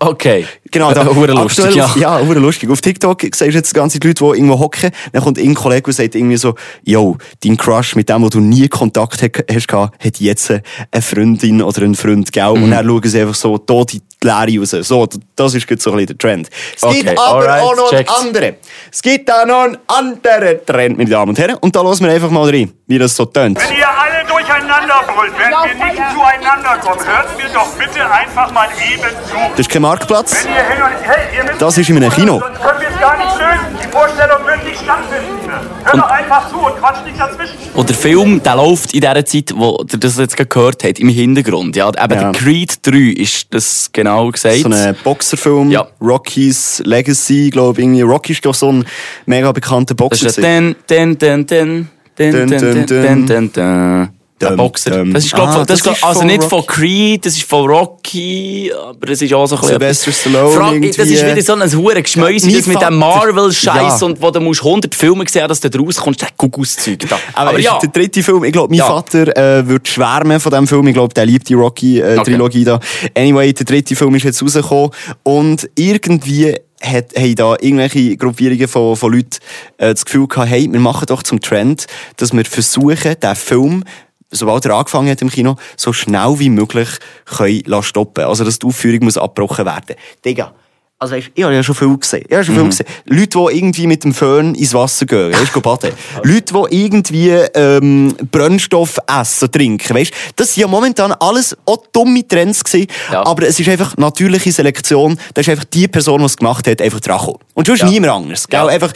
Okay. 0.02 0.46
Genau, 0.72 0.92
da, 0.94 1.02
Äh, 1.02 1.06
lustig, 1.06 1.66
aktuell 1.66 1.76
ja. 1.76 1.86
auf- 1.86 1.96
Ja, 1.98 2.20
lustig. 2.20 2.70
Auf 2.70 2.82
TikTok 2.82 3.22
siehst 3.22 3.42
du 3.42 3.46
jetzt 3.46 3.74
ganz 3.74 3.94
viele 3.94 4.10
Leute, 4.10 4.24
die 4.24 4.30
irgendwo 4.40 4.60
hocken. 4.60 4.92
Dann 5.12 5.24
kommt 5.24 5.38
ein 5.40 5.54
Kollege 5.54 5.88
und 5.88 5.94
sagt 5.94 6.16
irgendwie 6.16 6.38
so, 6.38 6.56
yo, 6.84 7.18
dein 7.44 7.58
Crush 7.58 7.96
mit 7.96 8.08
dem, 8.10 8.22
wo 8.22 8.30
du 8.30 8.40
nie 8.40 8.68
Kontakt 8.68 9.22
hast 9.52 9.68
gehabt, 9.68 10.04
hat 10.04 10.18
jetzt 10.20 10.52
eine 10.52 11.02
Freundin 11.02 11.62
oder 11.62 11.82
einen 11.84 11.96
Freund, 11.96 12.32
gell? 12.32 12.54
Mhm. 12.56 12.64
Und 12.64 12.72
dann 12.72 12.86
schauen 12.88 13.02
sie 13.04 13.22
einfach 13.22 13.36
so 13.36 13.58
tot 13.58 13.94
in 13.94 14.02
die 14.24 14.28
Leere 14.28 14.60
raus. 14.60 14.72
So, 14.88 15.08
das 15.36 15.54
ist 15.54 15.70
jetzt 15.70 15.84
so 15.84 15.92
ein 15.92 15.98
bisschen 15.98 16.08
der 16.08 16.18
Trend. 16.18 16.50
Es 16.76 16.84
Okay, 16.84 17.02
gibt 17.04 17.20
aber 17.20 17.28
alright, 17.38 17.62
auch 17.62 17.76
noch 17.76 17.90
check's. 17.90 18.12
einen 18.14 18.28
anderen. 18.28 18.56
Es 18.92 19.02
gibt 19.02 19.32
auch 19.32 19.46
noch 19.46 19.64
einen 19.64 19.78
anderen 19.88 20.66
Trend, 20.66 20.98
meine 20.98 21.10
Damen 21.10 21.30
und 21.30 21.40
Herren. 21.40 21.56
Und 21.56 21.76
da 21.76 21.82
hören 21.84 22.00
wir 22.00 22.12
einfach 22.12 22.30
mal 22.30 22.50
rein, 22.50 22.74
wie 22.88 22.98
das 22.98 23.16
so 23.16 23.26
tönt. 23.26 23.58
Wenn 23.60 23.78
ihr 23.78 23.88
alle 23.88 24.26
durcheinander 24.28 25.04
brüllt, 25.08 25.38
werden 25.40 25.56
wir 25.80 25.86
nicht 25.86 26.02
zueinander 26.14 26.78
kommen. 26.82 27.06
Hört 27.06 27.38
mir 27.38 27.50
doch 27.54 27.68
bitte 27.78 28.12
einfach 28.12 28.52
mal 28.52 28.68
eben 28.92 29.02
zu. 29.30 29.36
Das 29.52 29.60
ist 29.60 29.70
kein 29.70 29.82
Marktplatz. 29.82 30.44
Wenn 30.46 30.54
ihr 30.54 30.64
hin 30.70 30.82
und 30.84 31.08
hey, 31.08 31.38
ihr 31.38 31.54
Das 31.58 31.78
ist 31.78 31.90
in 31.90 31.98
einem 31.98 32.12
Kino. 32.12 32.40
Sonst 32.40 32.62
können 32.62 32.82
wir 32.82 32.90
es 32.90 33.00
gar 33.00 33.18
nicht 33.18 33.38
lösen. 33.38 33.78
Die 33.84 33.88
Vorstellung 33.92 34.46
wird 34.46 34.64
nicht 34.66 34.82
stattfinden. 34.82 35.49
Hör 35.84 35.98
doch 36.00 36.10
einfach 36.10 36.50
zu 36.50 36.58
und 36.58 36.76
quatsch 36.78 37.04
nicht 37.06 37.20
dazwischen. 37.20 37.56
Und 37.74 37.90
der 37.90 37.96
Film, 37.96 38.42
der 38.44 38.56
läuft 38.56 38.94
in 38.94 39.02
der 39.02 39.26
Zeit, 39.26 39.54
wo 39.56 39.78
ihr 39.92 39.98
das 39.98 40.18
jetzt 40.18 40.36
gerade 40.38 40.50
gehört 40.50 40.84
habt, 40.84 41.00
im 41.00 41.10
Hintergrund. 41.10 41.76
Ja, 41.76 41.88
eben 41.90 41.98
Ja. 41.98 42.06
der 42.06 42.32
Creed 42.34 42.86
3 42.86 42.98
ist 43.22 43.48
das 43.54 43.90
genau 43.92 44.30
gesagt. 44.30 44.58
So 44.58 44.70
ein 44.70 44.96
Boxerfilm, 45.04 45.72
Ja. 45.72 45.88
Rocky's 46.02 46.82
Legacy, 46.86 47.50
glaube 47.50 47.80
ich. 47.80 47.86
irgendwie. 47.86 48.02
Rocky 48.02 48.34
ist 48.34 48.46
doch 48.46 48.54
so 48.54 48.72
ein 48.72 48.86
mega 49.26 49.52
bekannter 49.52 49.96
Boxer. 49.96 50.26
Das 50.26 50.38
ist 50.38 50.44
den, 50.44 50.76
den, 50.90 51.18
den, 51.18 51.46
den, 51.48 51.88
den, 52.18 52.34
den, 52.34 52.48
den, 52.50 52.86
den, 52.86 52.86
den, 52.88 53.28
den. 53.28 53.52
Der 53.54 54.10
Dum, 54.40 54.56
Boxer. 54.58 54.92
dum. 54.92 55.14
Das 55.14 55.26
ist, 55.26 55.34
glaub, 55.34 55.50
Ah, 55.50 55.52
von, 55.52 55.66
das 55.66 55.82
das 55.82 55.98
ist, 55.98 56.04
also 56.04 56.20
von 56.20 56.28
nicht 56.28 56.44
von 56.44 56.60
Rocky. 56.60 56.68
Creed, 56.74 57.26
das 57.26 57.34
ist 57.36 57.44
von 57.44 57.70
Rocky, 57.70 58.72
aber 58.74 59.10
es 59.10 59.22
ist 59.22 59.34
auch 59.34 59.46
so 59.48 59.56
ein 59.56 59.62
bisschen... 59.62 59.80
Sylvester 59.80 60.12
Stallone 60.12 60.56
Frag, 60.56 60.82
das 60.82 61.08
ist 61.08 61.26
wieder 61.26 61.42
so 61.42 61.54
ein 61.54 61.76
hure 61.78 62.02
Geschmäus, 62.02 62.44
Mein 62.44 62.54
das 62.56 62.68
mit 62.68 62.82
dem 62.82 62.96
Marvel-Scheiß 62.98 64.00
Ja. 64.02 64.06
und 64.06 64.22
wo 64.22 64.32
du 64.32 64.40
musst 64.40 64.64
100 64.64 64.96
Filme 64.96 65.26
sehen, 65.28 65.48
dass 65.48 65.60
du 65.60 65.70
da 65.70 65.80
rauskommst, 65.80 66.22
das 66.22 66.30
Gugus-Zeug 66.38 67.00
da. 67.10 67.20
Aber, 67.34 67.50
Aber 67.52 67.60
ja, 67.60 67.78
der 67.80 67.90
dritte 67.90 68.24
Film, 68.24 68.44
ich 68.46 68.54
glaube, 68.54 68.70
mein 68.70 68.80
Ja. 68.80 68.86
Vater 68.88 69.36
äh, 69.60 69.68
würde 69.68 69.90
schwärmen 69.90 70.40
von 70.40 70.52
diesem 70.52 70.68
Film. 70.68 70.88
Ich 70.88 70.94
glaube, 70.94 71.14
der 71.14 71.26
liebt 71.26 71.50
die 71.50 71.54
Rocky-Trilogie 71.56 72.64
da. 72.64 72.80
Anyway, 73.16 73.52
der 73.54 73.66
dritte 73.66 73.96
Film 73.96 74.16
ist 74.16 74.24
jetzt 74.24 74.42
rausgekommen 74.42 74.92
und 75.24 75.70
irgendwie 75.76 76.56
hat, 76.82 77.14
haben 77.18 77.36
da 77.36 77.56
irgendwelche 77.60 78.16
Gruppierungen 78.16 78.68
von, 78.70 78.96
von 78.96 79.12
Leuten 79.12 79.38
äh, 79.78 79.94
das 79.94 80.06
Gefühl 80.06 80.28
gehabt, 80.28 80.50
hey, 80.50 80.68
wir 80.72 80.80
machen 80.80 81.06
doch 81.08 81.24
zum 81.24 81.42
Trend, 81.42 81.88
dass 82.16 82.32
wir 82.32 82.46
versuchen, 82.46 83.16
den 83.22 83.36
Film 83.36 83.84
sobald 84.32 84.66
er 84.66 84.76
angefangen 84.76 85.10
hat 85.10 85.22
im 85.22 85.30
Kino, 85.30 85.56
so 85.76 85.94
schnell 85.94 86.36
wie 86.40 86.50
möglich 86.50 86.90
können 87.26 87.84
stoppen. 87.84 88.26
Also, 88.26 88.44
dass 88.44 88.60
die 88.60 88.68
Aufführung 88.68 89.04
muss 89.06 89.18
abgebrochen 89.18 89.66
werden. 89.66 89.96
Digga. 90.24 90.54
Also, 91.02 91.16
weißt, 91.16 91.32
ich 91.34 91.44
habe 91.46 91.54
ja 91.56 91.64
schon 91.64 91.76
viel 91.76 91.98
gesehen. 91.98 92.26
Ich 92.28 92.34
habe 92.36 92.44
schon 92.44 92.56
viel 92.56 92.66
gesehen. 92.66 92.86
Leute, 93.06 93.28
die 93.40 93.58
irgendwie 93.58 93.88
mit 93.88 94.04
dem 94.04 94.14
Föhn 94.14 94.54
ins 94.54 94.74
Wasser 94.74 95.06
gehen, 95.06 95.32
weißt, 95.32 95.54
gehen 95.54 95.62
baden. 95.62 95.94
Leute, 96.24 96.54
die 96.70 96.84
irgendwie, 96.84 97.30
ähm, 97.30 98.14
Brennstoff 98.30 98.98
essen, 99.08 99.50
trinken, 99.50 99.96
weißt. 99.96 100.12
Das 100.36 100.54
sind 100.54 100.60
ja 100.62 100.68
momentan 100.68 101.14
alles 101.14 101.56
auch 101.66 101.86
dumme 101.94 102.28
Trends 102.28 102.66
gewesen. 102.66 102.88
Ja. 103.14 103.26
Aber 103.26 103.48
es 103.48 103.58
ist 103.58 103.70
einfach 103.70 103.96
natürliche 103.96 104.52
Selektion. 104.52 105.18
Das 105.36 105.48
ist 105.48 105.52
einfach 105.52 105.64
die 105.64 105.88
Person, 105.88 106.20
die 106.20 106.26
es 106.26 106.36
gemacht 106.36 106.68
hat, 106.68 106.82
einfach 106.82 107.00
gekommen. 107.00 107.38
Und 107.54 107.68
sonst 107.68 107.80
Ja. 107.80 107.88
niemand 107.90 108.12
anderes, 108.12 108.46
gell? 108.46 108.60
Ja. 108.60 108.68
Einfach, 108.68 108.92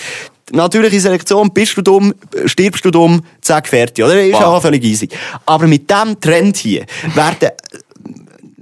natürliche 0.54 1.00
Selektion, 1.00 1.52
bist 1.52 1.76
du 1.78 1.82
dumm, 1.82 2.13
stirbst 2.46 2.86
du 2.86 2.92
dumm, 2.92 3.22
zack, 3.42 3.68
fertig, 3.68 4.04
oder? 4.04 4.24
Ist 4.24 4.34
Wow. 4.34 4.44
auch 4.44 4.62
völlig 4.62 4.84
easy. 4.84 5.10
Aber 5.46 5.68
mit 5.68 5.89
diesem 5.89 6.20
Trend 6.20 6.58
hier 6.58 6.86
werden 7.16 7.50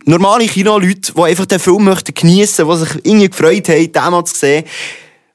normale 0.06 0.48
Kino-Leute, 0.48 1.14
die 1.16 1.22
einfach 1.22 1.46
den 1.46 1.60
Film 1.60 1.84
möchten 1.84 2.14
geniessen, 2.14 2.68
die 2.68 2.76
sich 2.78 2.90
irgendwie 3.04 3.30
gefreut 3.30 3.70
haben, 3.70 3.92
den 3.92 4.12
mal 4.12 4.26
zu 4.26 4.36
sehen, 4.36 4.64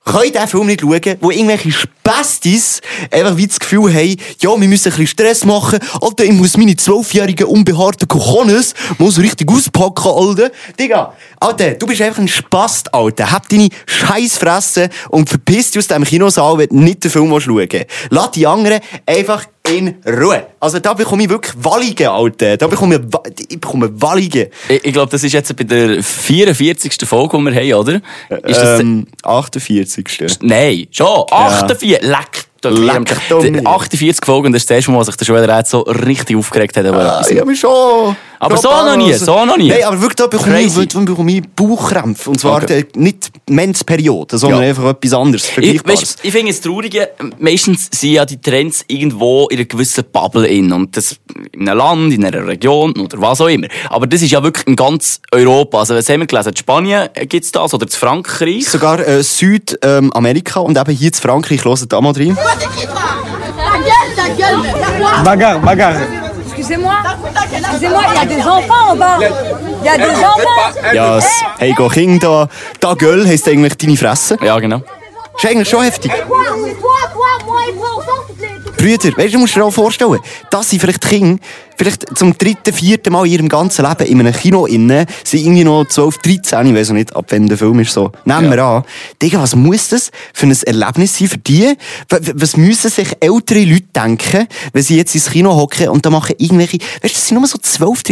können 0.06 0.32
diesen 0.32 0.48
Film 0.48 0.66
nicht 0.66 0.80
schauen, 0.80 1.16
wo 1.20 1.30
irgendwelche 1.30 1.72
Spastis 1.72 2.80
einfach 3.10 3.36
wie 3.36 3.46
das 3.46 3.58
Gefühl 3.58 3.92
haben, 3.92 4.16
ja, 4.40 4.50
wir 4.50 4.68
müssen 4.68 4.88
ein 4.88 4.90
bisschen 4.92 5.06
Stress 5.06 5.44
machen, 5.44 5.78
Alter, 6.00 6.24
ich 6.24 6.32
muss 6.32 6.56
meine 6.56 6.76
zwölfjährigen 6.76 7.46
unbehaarten 7.46 8.08
Cojones 8.08 8.74
muss 8.98 9.18
richtig 9.18 9.50
auspacken, 9.50 10.08
Alter. 10.08 10.50
Digga, 10.78 11.12
Alter, 11.40 11.72
du 11.74 11.86
bist 11.86 12.00
einfach 12.00 12.20
ein 12.20 12.28
Spast, 12.28 12.94
Alter. 12.94 13.30
Hab 13.30 13.48
deine 13.48 13.68
Scheissfresse 13.86 14.88
und 15.10 15.28
verpiss 15.28 15.72
dich 15.72 15.80
aus 15.80 15.88
diesem 15.88 16.04
Kinosaal, 16.04 16.58
wenn 16.58 16.68
du 16.68 16.76
nicht 16.76 17.04
den 17.04 17.10
Film 17.10 17.28
schauen 17.40 17.56
willst. 17.56 17.86
Lass 18.10 18.30
die 18.30 18.46
anderen 18.46 18.80
einfach 19.04 19.44
in 19.74 19.94
Ruhe. 20.06 20.46
Also 20.60 20.78
da 20.78 20.94
bekomme 20.94 21.24
ich 21.24 21.28
wirklich 21.28 21.54
Wallige, 21.58 22.10
Alter. 22.10 22.56
Da 22.56 22.66
bekomme 22.66 22.96
ich, 23.38 23.46
ich 23.52 23.60
bekomme 23.60 23.90
Wallige. 24.00 24.50
ich, 24.68 24.84
ich 24.84 24.92
glaube, 24.92 25.10
das 25.10 25.22
ist 25.24 25.32
jetzt 25.32 25.54
bei 25.56 25.64
der 25.64 26.02
44. 26.02 26.96
Folge, 27.04 27.36
die 27.38 27.44
wir 27.44 27.54
haben, 27.54 27.80
oder? 27.80 28.00
Ist 28.48 28.60
das, 28.60 28.80
ähm, 28.80 29.06
48. 29.22 30.38
Nein, 30.42 30.86
schon. 30.90 31.24
48. 31.30 32.00
Leck. 32.02 32.44
doch, 32.60 32.70
Leck 32.70 33.16
ich- 33.44 33.50
mir. 33.50 33.66
48 33.66 34.24
Folgen 34.24 34.46
und 34.46 34.52
das 34.52 34.62
ist 34.62 34.70
das 34.70 34.76
erste 34.76 34.90
Mal, 34.90 34.98
was 34.98 35.06
sich 35.06 35.16
der 35.16 35.24
Schweder 35.24 35.64
so 35.64 35.80
richtig 35.80 36.36
aufgeregt 36.36 36.76
hat. 36.76 36.86
Ah, 36.86 37.22
ich 37.28 37.36
habe 37.38 37.46
mich 37.50 37.60
schon. 37.60 38.16
Aber 38.38 38.56
so 38.56 38.68
noch 38.68 38.96
nie, 38.96 39.12
so 39.14 39.44
noch 39.44 39.56
nie. 39.56 39.68
Nein, 39.68 39.84
aber 39.84 40.00
wirklich, 40.00 40.16
da 40.16 40.26
bekomme 40.26 40.60
ich, 40.60 40.74
Crazy. 40.74 40.86
da 40.88 40.98
bekomme 41.00 41.32
ich 41.32 41.42
Bauchkrämpfe. 41.54 42.30
Und 42.30 42.40
zwar 42.40 42.62
Okay. 42.62 42.86
nicht 42.94 43.30
Mensperiode, 43.48 44.36
sondern 44.38 44.62
Ja. 44.62 44.68
einfach 44.68 44.84
etwas 44.90 45.12
anderes, 45.12 45.44
ich, 45.46 45.52
Vergleichbares. 45.54 46.00
weißt, 46.02 46.18
ich 46.22 46.32
finde 46.32 46.50
es 46.52 46.60
Traurige, 46.60 47.10
meistens 47.38 47.88
sind 47.92 48.12
ja 48.12 48.24
die 48.24 48.40
Trends 48.40 48.84
irgendwo 48.88 49.48
in 49.48 49.58
einer 49.58 49.66
gewissen 49.66 50.04
Bubble 50.12 50.46
in. 50.46 50.72
Und 50.72 50.96
das 50.96 51.16
in 51.52 51.68
einem 51.68 51.78
Land, 51.78 52.12
in 52.12 52.24
einer 52.24 52.46
Region 52.46 52.92
oder 52.98 53.20
was 53.20 53.40
auch 53.40 53.48
immer. 53.48 53.68
Aber 53.90 54.06
das 54.06 54.22
ist 54.22 54.30
ja 54.30 54.42
wirklich 54.42 54.66
in 54.66 54.76
ganz 54.76 55.20
Europa. 55.32 55.78
Also, 55.80 55.94
was 55.94 56.08
haben 56.08 56.20
wir 56.20 56.26
gelesen? 56.26 56.50
In 56.50 56.56
Spanien 56.56 57.08
gibt's 57.28 57.52
das 57.52 57.72
oder 57.74 57.84
in 57.86 57.90
Frankreich? 57.92 58.68
Sogar 58.68 59.00
äh, 59.06 59.22
Südamerika 59.22 60.60
und 60.60 60.76
eben 60.78 60.90
hier 60.92 61.08
in 61.08 61.14
Frankreich, 61.14 61.64
hört 61.64 61.92
da 61.92 62.00
mal 62.00 62.12
gueule 62.12 62.36
Bagarre, 65.24 65.60
bagarre. 65.60 66.00
Excusez-moi, 66.66 66.96
excusez-moi, 67.54 68.02
il 68.10 68.16
y 68.16 68.18
a 68.18 68.26
des 68.26 68.42
enfants 68.42 68.90
en 68.90 68.96
bas. 68.96 69.18
Il 69.20 69.86
y 69.86 69.88
a 69.88 69.96
des 69.96 70.16
enfants. 70.16 70.92
Ja, 70.92 71.18
es, 71.18 71.24
hey, 71.58 71.72
go 71.74 71.88
King 71.88 72.18
da. 72.18 72.48
Da 72.80 72.94
Göll 72.94 73.24
heisst 73.24 73.46
eigentlich 73.46 73.76
deine 73.76 73.96
Fresse. 73.96 74.36
Ja, 74.42 74.58
genau. 74.58 74.82
Ist 75.36 75.46
eigentlich 75.46 75.68
schon 75.68 75.84
heftig. 75.84 76.10
Brüder, 78.76 79.16
weißt 79.16 79.28
du, 79.28 79.30
du 79.30 79.38
musst 79.38 79.54
dir 79.54 79.64
auch 79.64 79.70
vorstellen, 79.70 80.18
das 80.50 80.68
sind 80.68 80.80
vielleicht 80.80 81.08
Kinder, 81.08 81.40
vielleicht 81.76 82.16
zum 82.16 82.36
dritten, 82.36 82.72
vierten 82.72 83.12
Mal 83.12 83.26
in 83.26 83.32
ihrem 83.32 83.48
ganzen 83.48 83.86
Leben 83.86 84.04
in 84.06 84.20
einem 84.20 84.32
Kino 84.34 84.66
innen, 84.66 85.06
sind 85.24 85.40
irgendwie 85.40 85.64
noch 85.64 85.84
12, 85.86 86.18
13, 86.18 86.66
ich 86.66 86.74
weiß 86.74 86.90
nicht, 86.90 87.14
ab 87.14 87.26
wann 87.30 87.46
der 87.46 87.58
Film 87.58 87.78
ist 87.80 87.92
so. 87.92 88.10
Nehmen 88.24 88.50
wir 88.50 88.62
an. 88.64 88.84
Digga, 89.22 89.40
was 89.40 89.54
muss 89.56 89.88
das 89.88 90.10
für 90.32 90.46
ein 90.46 90.56
Erlebnis 90.64 91.18
sein 91.18 91.28
für 91.28 91.38
die? 91.38 91.74
Was 92.34 92.56
müssen 92.56 92.90
sich 92.90 93.08
ältere 93.20 93.64
Leute 93.64 93.84
denken, 93.94 94.46
wenn 94.72 94.82
sie 94.82 94.96
jetzt 94.96 95.14
ins 95.14 95.30
Kino 95.30 95.54
hocken 95.54 95.88
und 95.88 96.04
da 96.04 96.10
machen 96.10 96.34
irgendwelche, 96.38 96.78
weißt 96.78 97.02
du, 97.02 97.08
das 97.08 97.28
sind 97.28 97.38
nur 97.38 97.46
so 97.46 97.58
12, 97.58 98.02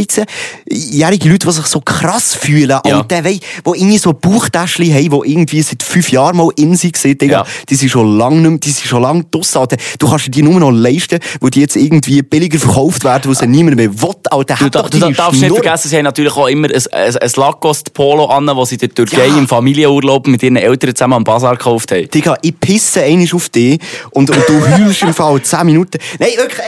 13-jährige 0.68 1.28
Leute, 1.28 1.46
die 1.46 1.52
sich 1.52 1.66
so 1.66 1.80
krass 1.80 2.34
fühlen, 2.34 2.78
Ja. 2.84 2.98
und 2.98 3.10
der, 3.10 3.22
die 3.22 3.40
irgendwie 3.64 3.98
so 3.98 4.12
Bauchtäschchen 4.12 4.92
haben, 4.92 5.10
die 5.22 5.30
irgendwie 5.32 5.62
seit 5.62 5.82
fünf 5.82 6.10
Jahren 6.10 6.36
mal 6.36 6.50
in 6.56 6.76
sich 6.76 6.96
sind, 6.96 7.20
Digga, 7.20 7.38
Ja. 7.40 7.46
die 7.68 7.74
sind 7.74 7.90
schon 7.90 8.16
lange 8.18 8.36
nicht 8.40 8.50
mehr, 8.50 8.58
die 8.58 8.70
sind 8.70 8.86
schon 8.86 9.02
lange 9.02 9.24
draussen. 9.30 9.66
Du 9.98 10.08
kannst 10.08 10.26
dir 10.26 10.30
die 10.30 10.42
nur 10.42 10.58
noch 10.60 10.70
leisten, 10.70 11.18
wo 11.40 11.48
die 11.48 11.60
jetzt 11.60 11.76
irgendwie 11.76 12.22
billiger 12.22 12.58
verkauft 12.58 13.04
werden, 13.04 13.30
wo 13.30 13.34
sie 13.34 13.46
niemand 13.54 13.76
mehr 13.76 13.90
will, 14.02 14.10
Alter. 14.30 14.56
Du, 14.58 14.68
doch 14.70 14.90
du 14.90 14.98
deine 14.98 15.14
darfst 15.14 15.40
nicht 15.40 15.46
Schnurr. 15.48 15.62
vergessen, 15.62 15.88
sie 15.88 15.96
haben 15.96 16.04
natürlich 16.04 16.32
auch 16.36 16.46
immer 16.48 16.68
ein, 16.68 16.82
ein, 16.92 17.16
ein 17.16 17.30
Lacoste-Polo 17.36 18.26
an, 18.26 18.46
das 18.46 18.68
sie 18.68 18.74
in 18.74 18.80
der 18.80 18.94
Türkei 18.94 19.26
Ja. 19.26 19.38
im 19.38 19.48
Familienurlaub 19.48 20.26
mit 20.26 20.42
ihren 20.42 20.56
Eltern 20.56 20.94
zusammen 20.94 21.14
am 21.14 21.24
Bazar 21.24 21.56
gekauft 21.56 21.92
haben. 21.92 22.08
Digga, 22.10 22.36
ich 22.42 22.58
pisse 22.58 23.02
einmal 23.02 23.28
auf 23.32 23.48
dich 23.48 23.80
und, 24.10 24.30
und 24.30 24.48
du 24.48 24.78
heulst 24.78 25.02
im 25.02 25.14
Fall 25.14 25.40
10 25.42 25.66
Minuten. 25.66 25.98
Nein, 26.18 26.30
wirklich, 26.36 26.60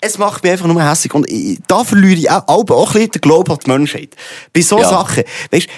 es, 0.00 0.12
es 0.12 0.18
macht 0.18 0.42
mich 0.42 0.52
einfach 0.52 0.66
nur 0.66 0.82
hässlich. 0.82 1.14
Und 1.14 1.30
ich, 1.30 1.58
da 1.66 1.84
verliere 1.84 2.14
ich 2.18 2.30
auch, 2.30 2.46
auch 2.48 2.60
ein 2.60 2.92
bisschen 2.92 3.10
den 3.12 3.20
Glauben 3.20 3.50
an 3.52 3.58
die 3.64 3.70
Menschheit. 3.70 4.10
Bei 4.52 4.60
so 4.60 4.78
Ja. 4.78 4.88
Sachen, 4.88 5.24
weißt 5.50 5.68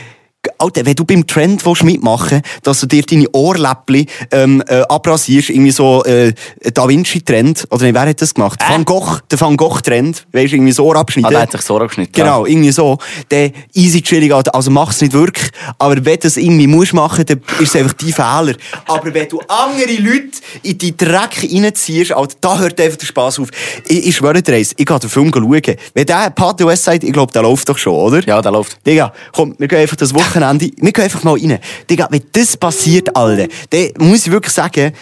Alter, 0.59 0.86
wenn 0.86 0.95
du 0.95 1.05
beim 1.05 1.26
Trend 1.26 1.64
willst 1.64 1.84
mitmachen 1.84 2.43
dass 2.62 2.80
du 2.80 2.86
dir 2.86 3.03
deine 3.03 3.28
Ohrläppchen 3.32 4.07
ähm, 4.30 4.62
äh, 4.66 4.82
abrasierst, 4.89 5.51
irgendwie 5.51 5.70
so 5.70 6.05
äh, 6.05 6.32
Da 6.74 6.89
Vinci-Trend, 6.89 7.66
oder 7.70 7.84
nicht, 7.84 7.95
wer 7.95 8.09
hat 8.09 8.22
das 8.22 8.34
gemacht? 8.34 8.61
Van 8.66 8.84
Gogh, 8.84 9.18
der 9.30 9.41
Van 9.41 9.57
Gogh-Trend, 9.57 10.26
weißt 10.32 10.53
du, 10.53 10.57
irgendwie 10.57 10.72
so 10.72 10.86
Ohr 10.86 10.97
abschneiden. 10.97 11.26
Ah, 11.26 11.30
der 11.30 11.41
hat 11.43 11.53
sich 11.53 11.62
so 11.62 11.78
abgeschnitten. 11.78 12.12
Genau, 12.12 12.47
irgendwie 12.47 12.70
so. 12.70 12.99
Der 13.30 13.53
easy 13.74 14.01
chillig, 14.03 14.32
also 14.32 14.70
mach's 14.70 15.01
nicht 15.01 15.12
wirklich. 15.12 15.51
Aber 15.78 15.97
wenn 15.97 16.05
du 16.05 16.18
das 16.18 16.36
irgendwie 16.36 16.66
musst 16.66 16.95
machen, 16.95 17.24
dann 17.26 17.41
ist 17.61 17.74
es 17.74 17.76
einfach 17.76 17.95
dein 17.95 18.12
Fehler. 18.12 18.57
Aber 18.86 19.14
wenn 19.14 19.28
du 19.28 19.41
andere 19.49 19.95
Leute 20.01 20.39
in 20.62 20.78
die 20.78 20.97
Dreck 20.97 21.43
reinziehst, 21.43 22.12
Alter, 22.12 22.36
da 22.41 22.59
hört 22.59 22.80
einfach 22.80 22.99
der 22.99 23.07
Spass 23.07 23.39
auf. 23.39 23.49
Ich, 23.86 24.09
ich 24.09 24.16
schwöre 24.16 24.43
dir 24.43 24.55
eins, 24.55 24.74
ich 24.76 24.86
gehe 24.86 24.99
den 24.99 25.11
Film 25.11 25.32
schauen. 25.32 25.76
Wenn 25.95 26.07
der 26.07 26.30
Party 26.30 26.66
Westside, 26.66 27.07
ich 27.07 27.12
glaube, 27.12 27.32
der 27.32 27.43
läuft 27.43 27.68
doch 27.68 27.78
schon, 27.78 27.95
oder? 27.95 28.22
Ja, 28.26 28.41
der 28.41 28.53
läuft. 28.53 28.78
Digga, 28.86 29.12
komm, 29.32 29.55
wir 29.59 29.68
gehen 29.68 29.80
einfach 29.80 29.97
das 29.97 30.14
Wochenende, 30.14 30.28
wir 30.35 30.93
gehen 30.93 31.05
einfach 31.05 31.24
mal 31.24 31.39
rein. 31.39 31.59
Digga, 31.89 32.09
wenn 32.11 32.22
das 32.33 32.57
passiert, 32.57 33.14
Alter, 33.16 33.49
dann 33.70 34.09
muss 34.09 34.26
ich 34.26 34.33
wirklich 34.33 34.53
sagen, 34.53 34.93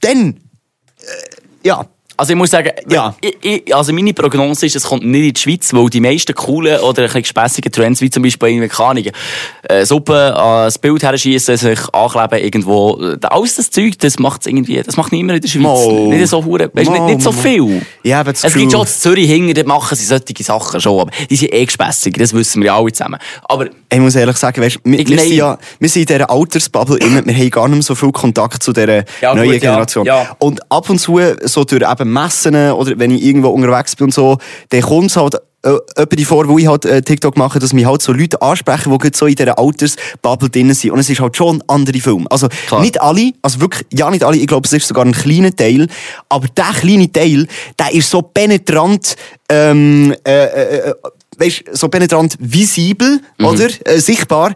dann, 0.00 0.30
äh, 0.30 1.64
ja, 1.64 1.86
Also 2.16 2.32
ich 2.32 2.36
muss 2.38 2.50
sagen, 2.50 2.70
Ja. 2.88 3.14
ich, 3.20 3.36
ich, 3.42 3.74
also 3.74 3.92
meine 3.92 4.12
Prognose 4.12 4.66
ist, 4.66 4.76
es 4.76 4.84
kommt 4.84 5.04
nicht 5.04 5.26
in 5.28 5.32
die 5.34 5.40
Schweiz, 5.40 5.72
weil 5.72 5.88
die 5.88 6.00
meisten 6.00 6.34
coolen 6.34 6.78
oder 6.80 7.02
ein 7.02 7.06
bisschen 7.06 7.22
gespässigen 7.22 7.72
Trends, 7.72 8.00
wie 8.00 8.10
zum 8.10 8.22
Beispiel 8.22 8.68
keine 8.68 8.88
Ahnung, 8.90 9.04
äh, 9.68 9.84
Suppe, 9.84 10.12
äh, 10.36 10.38
das 10.64 10.78
Bild 10.78 11.02
herschießen, 11.02 11.56
sich 11.56 11.78
ankleben 11.92 12.38
irgendwo, 12.44 12.98
äh, 13.02 13.16
alles 13.26 13.56
das 13.56 13.70
Zeug, 13.70 13.98
das 13.98 14.18
macht's 14.18 14.46
irgendwie, 14.46 14.82
das 14.82 14.96
macht 14.96 15.12
niemand 15.12 15.36
in 15.36 15.42
der 15.42 15.48
Schweiz. 15.48 15.62
Mo. 15.62 16.08
Nicht 16.12 16.28
so 16.28 16.44
hure, 16.44 16.70
weißt, 16.72 16.90
nicht, 16.90 17.02
nicht 17.04 17.22
so 17.22 17.32
viel. 17.32 17.82
Habe 18.12 18.32
das 18.32 18.44
es 18.44 18.54
gibt 18.54 18.70
schon 18.72 18.82
in 18.82 18.86
Zürich 18.86 19.28
hinten, 19.30 19.54
dort 19.54 19.66
machen 19.66 19.96
sie 19.96 20.04
solche 20.04 20.42
Sachen 20.44 20.80
schon, 20.80 21.00
aber 21.00 21.10
die 21.30 21.36
sind 21.36 21.52
eh 21.52 21.64
gespässig, 21.64 22.16
das 22.18 22.32
wissen 22.32 22.60
wir 22.62 22.66
ja 22.66 22.76
alle 22.78 22.92
zusammen. 22.92 23.18
Aber 23.44 23.66
Ich 23.92 23.98
muss 23.98 24.14
ehrlich 24.14 24.36
sagen, 24.36 24.60
weißt, 24.62 24.78
wir, 24.84 24.98
wir, 25.08 25.18
sind 25.18 25.32
ja, 25.34 25.58
wir 25.78 25.88
sind 25.88 26.02
in 26.02 26.06
dieser 26.16 26.30
Altersbubble 26.30 26.98
innen, 26.98 27.26
wir 27.26 27.34
haben 27.34 27.50
gar 27.50 27.68
nicht 27.68 27.84
so 27.84 27.94
viel 27.94 28.12
Kontakt 28.12 28.62
zu 28.62 28.72
dieser 28.72 29.04
Ja, 29.20 29.34
neuen 29.34 29.44
gut, 29.52 29.54
ja, 29.54 29.70
Generation. 29.70 30.06
ja. 30.06 30.36
Und 30.38 30.60
ab 30.70 30.88
und 30.90 30.98
zu, 30.98 31.18
so 31.44 31.64
durch 31.64 31.82
eben 31.90 32.01
Messen 32.04 32.54
oder 32.72 32.98
wenn 32.98 33.10
ich 33.10 33.22
irgendwo 33.22 33.48
unterwegs 33.48 33.96
bin 33.96 34.06
und 34.06 34.14
so, 34.14 34.38
dann 34.70 34.82
kommt 34.82 35.10
es 35.10 35.16
halt 35.16 35.36
äh, 35.64 35.70
jemand 35.98 36.26
vor, 36.26 36.48
wo 36.48 36.58
ich 36.58 36.66
halt 36.66 36.84
äh, 36.84 37.02
TikTok 37.02 37.36
mache, 37.36 37.60
dass 37.60 37.72
mich 37.72 37.86
halt 37.86 38.02
so 38.02 38.12
Leute 38.12 38.42
ansprechen, 38.42 38.98
die 38.98 39.10
so 39.14 39.26
in 39.26 39.36
dieser 39.36 39.56
Altersbubble 39.58 40.50
drin 40.50 40.74
sind. 40.74 40.90
Und 40.90 40.98
es 40.98 41.08
ist 41.08 41.20
halt 41.20 41.36
schon 41.36 41.58
ein 41.58 41.62
anderer 41.68 42.00
Film. 42.00 42.26
Also 42.30 42.48
Klar. 42.66 42.80
nicht 42.80 43.00
alle, 43.00 43.32
also 43.42 43.60
wirklich, 43.60 43.86
ja 43.92 44.10
nicht 44.10 44.24
alle, 44.24 44.36
ich 44.38 44.46
glaube, 44.48 44.66
es 44.66 44.72
ist 44.72 44.88
sogar 44.88 45.04
ein 45.04 45.12
kleiner 45.12 45.54
Teil, 45.54 45.86
aber 46.28 46.48
der 46.48 46.72
kleine 46.80 47.12
Teil, 47.12 47.46
der 47.78 47.92
ist 47.94 48.10
so 48.10 48.22
penetrant, 48.22 49.14
ähm, 49.48 50.14
äh, 50.26 50.44
äh, 50.46 50.78
äh, 50.90 50.94
weißt, 51.38 51.64
so 51.72 51.88
penetrant 51.88 52.36
visibel, 52.40 53.20
oder? 53.40 53.68
Äh, 53.84 53.98
sichtbar. 54.00 54.54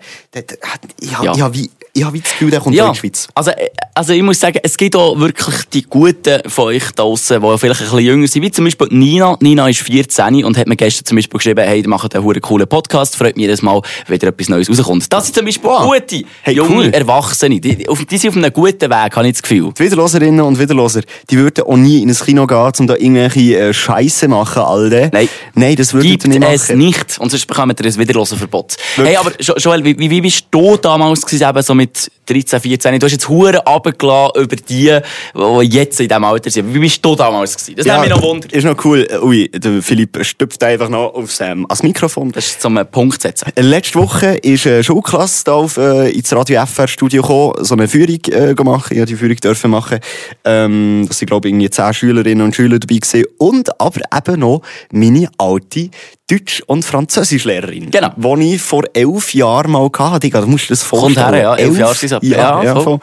Ich 1.00 1.16
habe 1.16 1.28
Mhm. 1.30 1.34
Ja. 1.38 1.44
hab 1.44 1.54
wie, 1.54 1.70
ich 1.96 2.04
hab 2.04 2.12
wie 2.12 2.20
das 2.20 2.30
Gefühl, 2.32 2.50
der 2.50 2.60
kommt 2.60 2.74
ja, 2.76 2.86
in 2.86 2.92
die 2.92 2.98
Schweiz. 2.98 3.28
also, 3.34 3.50
äh, 3.52 3.68
also 3.94 4.12
ich 4.12 4.22
muss 4.22 4.38
sagen, 4.38 4.58
es 4.62 4.76
gibt 4.76 4.94
auch 4.94 5.18
wirklich 5.18 5.54
die 5.72 5.82
Guten 5.82 6.48
von 6.48 6.66
euch 6.66 6.84
da 6.94 7.02
draussen, 7.04 7.40
die 7.40 7.58
vielleicht 7.58 7.80
ein 7.80 7.84
bisschen 7.86 7.98
jünger 8.04 8.26
sind, 8.28 8.42
wie 8.42 8.50
zum 8.50 8.64
Beispiel 8.66 8.88
Nina. 8.90 9.36
Nina 9.40 9.68
ist 9.68 9.80
14 9.80 10.44
und 10.44 10.58
hat 10.58 10.66
mir 10.66 10.76
gestern 10.76 11.06
zum 11.06 11.16
Beispiel 11.16 11.38
geschrieben, 11.38 11.64
hey, 11.66 11.80
die 11.82 11.88
machen 11.88 12.10
einen 12.12 12.40
coolen 12.42 12.66
Podcast, 12.68 13.16
freut 13.16 13.36
mich 13.36 13.44
jedes 13.44 13.62
Mal, 13.62 13.80
wenn 14.06 14.14
wieder 14.20 14.28
etwas 14.28 14.48
Neues 14.48 14.68
rauskommt. 14.68 15.10
Das 15.12 15.24
sind 15.26 15.34
zum 15.36 15.44
Beispiel 15.46 15.70
Wow. 15.70 15.84
gute, 15.92 16.24
Hey, 16.42 16.54
junge 16.54 16.76
cool. 16.76 16.90
Erwachsene. 16.92 17.58
Die, 17.60 17.88
auf, 17.88 18.04
die 18.04 18.18
sind 18.18 18.30
auf 18.30 18.36
einem 18.36 18.52
guten 18.52 18.90
Weg, 18.90 19.16
habe 19.16 19.26
ich 19.26 19.32
das 19.32 19.42
Gefühl. 19.42 19.72
Die 19.78 19.84
Wiederloserinnen 19.84 20.40
und 20.42 20.58
Wiederloser, 20.58 21.00
die 21.30 21.38
würden 21.38 21.64
auch 21.64 21.76
nie 21.76 22.02
in 22.02 22.10
ein 22.10 22.14
Kino 22.16 22.46
gehen, 22.46 22.72
um 22.78 22.86
da 22.86 22.94
irgendwelche 22.94 23.58
äh, 23.58 23.72
Scheiße 23.72 24.28
machen, 24.28 24.62
Alter. 24.62 25.08
Nein. 25.12 25.28
Nein, 25.54 25.76
das 25.76 25.94
würden 25.94 26.18
sie 26.20 26.28
nicht 26.28 26.40
machen. 26.40 26.52
es 26.52 26.68
nicht. 26.70 27.18
Und 27.18 27.30
sonst 27.30 27.46
bekommt 27.46 27.80
ihr 27.80 27.86
ein 27.86 27.96
Wiederlosenverbot. 27.98 28.76
Wirklich? 28.96 29.16
Hey, 29.16 29.16
aber 29.16 29.32
Jo- 29.40 29.56
Joel, 29.56 29.84
wie, 29.84 29.98
wie, 29.98 30.10
wie 30.10 30.20
bist 30.20 30.46
du 30.50 30.76
damals 30.76 31.24
gewesen, 31.24 31.48
eben 31.48 31.62
so 31.62 31.74
mit 31.74 31.85
mit 31.86 32.10
13, 32.26 32.60
14? 32.60 32.98
Du 32.98 33.06
hast 33.06 33.12
jetzt 33.12 33.28
Huren 33.28 33.56
runtergelassen 33.56 34.42
über 34.42 34.56
die, 34.56 34.98
die 35.34 35.76
jetzt 35.76 36.00
in 36.00 36.08
diesem 36.08 36.24
Alter 36.24 36.50
sind. 36.50 36.74
Wie 36.74 36.78
bist 36.78 37.04
du 37.04 37.14
damals 37.14 37.56
gewesen? 37.56 37.76
Das 37.76 37.86
nimmt 37.86 38.00
mich 38.00 38.10
noch 38.10 38.22
Wunder. 38.22 38.52
Ist 38.52 38.64
noch 38.64 38.84
cool. 38.84 39.06
Äh, 39.08 39.18
Ui, 39.18 39.48
der 39.48 39.82
Philipp 39.82 40.18
stüpft 40.24 40.62
einfach 40.62 40.88
noch 40.88 41.14
aufs, 41.14 41.40
ähm, 41.40 41.64
ans 41.68 41.82
Mikrofon. 41.82 42.32
Das 42.32 42.46
ist 42.46 42.60
zum 42.60 42.78
Punkt 42.90 43.22
setzen. 43.22 43.50
Letzte 43.56 43.98
Woche 43.98 44.36
ist 44.36 44.66
eine 44.66 44.82
Schulklasse 44.82 45.44
da 45.44 45.52
auf, 45.52 45.76
äh, 45.76 46.10
ins 46.10 46.32
Radio 46.32 46.64
FR 46.64 46.88
Studio 46.88 47.22
gekommen, 47.22 47.54
so 47.60 47.74
eine 47.74 47.88
Führung 47.88 48.20
äh, 48.30 48.54
gemacht. 48.54 48.90
Ich 48.90 48.96
durfte 48.98 49.14
die 49.14 49.16
Führung 49.16 49.36
dürfen 49.36 49.70
machen. 49.70 50.00
Ähm, 50.44 51.04
das 51.08 51.18
sind, 51.18 51.28
glaube 51.28 51.48
ich, 51.48 51.52
irgendwie 51.52 51.70
zehn 51.70 51.94
Schülerinnen 51.94 52.44
und 52.44 52.54
Schüler 52.54 52.78
dabei 52.78 52.98
gewesen. 52.98 53.24
Und 53.38 53.80
aber 53.80 54.00
eben 54.16 54.40
noch 54.40 54.62
meine 54.90 55.28
alte 55.38 55.90
Deutsch- 56.28 56.62
und 56.66 56.84
Französischlehrerin. 56.84 57.90
Genau. 57.90 58.36
Die 58.36 58.54
ich 58.54 58.62
vor 58.62 58.82
elf 58.92 59.32
Jahren 59.32 59.70
mal 59.70 59.88
hatte. 59.96 60.28
Du 60.28 60.46
musst 60.46 60.68
das 60.70 60.82
vorstellen. 60.82 61.32
her, 61.34 61.42
ja. 61.42 61.54
Elf 61.54 61.78
Jahre 61.78 62.15
etwa. 62.16 62.26
Ja, 62.26 62.62
Ja, 62.62 62.74
voll. 62.74 62.82
voll. 62.84 63.00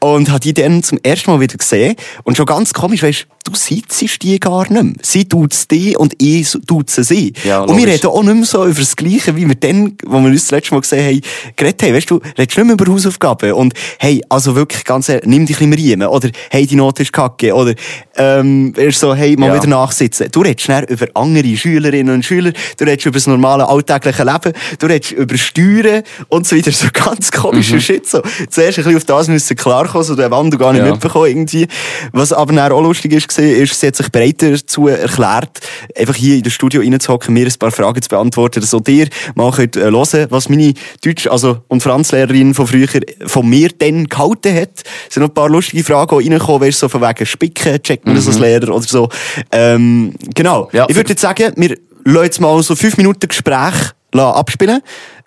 Und 0.00 0.30
hat 0.30 0.44
die 0.44 0.54
dann 0.54 0.82
zum 0.82 0.98
ersten 1.02 1.30
Mal 1.30 1.40
wieder 1.40 1.56
gesehen. 1.56 1.94
Und 2.24 2.36
schon 2.36 2.46
ganz 2.46 2.72
komisch, 2.72 3.02
weißt 3.02 3.26
du, 3.44 3.52
sitzt 3.54 4.22
die 4.22 4.38
gar 4.40 4.60
nicht 4.70 4.82
mehr. 4.82 4.92
Sie 5.02 5.24
tut 5.28 5.70
die 5.70 5.96
und 5.96 6.14
ich 6.22 6.56
tut 6.66 6.90
sie. 6.90 7.32
Ja, 7.44 7.60
und 7.62 7.76
wir 7.78 7.86
reden 7.86 8.06
auch 8.08 8.22
nicht 8.22 8.34
mehr 8.34 8.44
so 8.44 8.64
über 8.66 8.78
das 8.80 8.94
Gleiche, 8.96 9.34
wie 9.36 9.46
wir 9.48 9.54
dann, 9.54 9.96
wo 10.06 10.18
wir 10.20 10.26
uns 10.28 10.42
das 10.42 10.50
letzte 10.52 10.74
Mal 10.74 10.80
gesehen 10.82 11.04
haben, 11.06 11.20
geredet 11.56 11.82
haben. 11.82 11.94
Weißt 11.94 12.10
du, 12.10 12.16
redest 12.38 12.56
nicht 12.58 12.64
mehr 12.66 12.74
über 12.74 12.86
Hausaufgaben. 12.92 13.52
Und 13.52 13.74
hey, 13.98 14.22
also 14.28 14.54
wirklich 14.54 14.84
ganz 14.84 15.08
ehrlich, 15.08 15.26
nimm 15.26 15.46
dich 15.46 15.60
ein 15.60 15.70
bisschen 15.70 15.86
Riemen. 15.90 16.08
Oder 16.08 16.30
hey, 16.50 16.66
die 16.66 16.76
Note 16.76 17.02
ist 17.02 17.12
kacke. 17.12 17.54
Oder 17.54 17.74
ähm, 18.16 18.74
so, 18.90 19.14
hey, 19.14 19.36
mal 19.36 19.48
Ja. 19.48 19.54
wieder 19.56 19.66
nachsitzen. 19.68 20.28
Du 20.30 20.42
redest 20.42 20.62
schnell 20.66 20.84
über 20.84 21.06
andere 21.14 21.56
Schülerinnen 21.56 22.14
und 22.14 22.24
Schüler. 22.24 22.52
Du 22.78 22.84
redest 22.84 23.06
über 23.06 23.14
das 23.14 23.26
normale 23.26 23.66
alltägliche 23.68 24.24
Leben. 24.24 24.52
Du 24.78 24.86
redest 24.86 25.12
über 25.12 25.36
Steuern 25.38 26.02
und 26.28 26.46
so 26.46 26.56
weiter. 26.56 26.70
So 26.72 26.88
ganz 26.92 27.30
komischer 27.32 27.76
Mhm. 27.76 27.80
Shit. 27.80 28.06
So. 28.08 28.20
Zuerst 28.50 28.78
ein 28.78 28.84
bisschen 28.84 28.96
auf 28.96 29.04
das 29.04 29.28
müssen 29.28 29.56
klarkommen, 29.56 30.04
so 30.06 30.14
den 30.14 30.30
Wandel 30.30 30.58
gar 30.58 30.72
nicht 30.72 30.84
Ja. 30.84 30.90
mitbekommen 30.90 31.26
irgendwie. 31.26 31.66
Was 32.12 32.32
aber 32.32 32.52
dann 32.52 32.72
auch 32.72 32.80
lustig 32.82 33.12
ist, 33.12 33.38
ist, 33.38 33.80
sie 33.80 33.86
hat 33.86 33.96
sich 33.96 34.08
bereit 34.10 34.42
dazu 34.42 34.88
erklärt, 34.88 35.60
einfach 35.96 36.14
hier 36.16 36.36
in 36.36 36.42
das 36.42 36.52
Studio 36.52 36.80
reinzuhocken, 36.80 37.32
mir 37.32 37.46
ein 37.46 37.52
paar 37.58 37.70
Fragen 37.70 38.02
zu 38.02 38.08
beantworten, 38.08 38.60
dass 38.60 38.74
auch 38.74 38.80
dir 38.80 39.08
mal 39.34 39.50
könnt, 39.52 39.76
äh, 39.76 39.90
hören 39.90 40.26
was 40.30 40.48
meine 40.48 40.74
Deutsch- 41.04 41.26
also, 41.28 41.58
und 41.68 41.82
Franzlehrerin 41.82 42.54
von 42.54 42.66
früher 42.66 42.88
von 43.26 43.48
mir 43.48 43.70
dann 43.78 44.06
gehalten 44.06 44.54
hat. 44.54 44.82
Es 45.08 45.14
sind 45.14 45.22
noch 45.22 45.30
ein 45.30 45.34
paar 45.34 45.48
lustige 45.48 45.84
Fragen 45.84 46.10
auch 46.10 46.18
reingekommen, 46.20 46.60
weißt, 46.62 46.82
du, 46.82 46.86
so 46.86 46.88
von 46.88 47.00
wegen 47.02 47.26
Spicken, 47.26 47.82
checkt 47.82 48.06
man 48.06 48.14
das 48.16 48.26
als 48.26 48.38
Lehrer 48.38 48.74
oder 48.74 48.86
so. 48.86 49.08
Ähm, 49.52 50.14
genau. 50.34 50.68
Ja, 50.72 50.86
ich 50.88 50.96
würde 50.96 51.10
jetzt 51.10 51.22
sagen, 51.22 51.52
wir 51.56 51.76
lassen 52.04 52.24
jetzt 52.24 52.40
mal 52.40 52.62
so 52.62 52.74
fünf 52.74 52.96
Minuten 52.96 53.28
Gespräch 53.28 53.74
abspielen. 54.12 54.80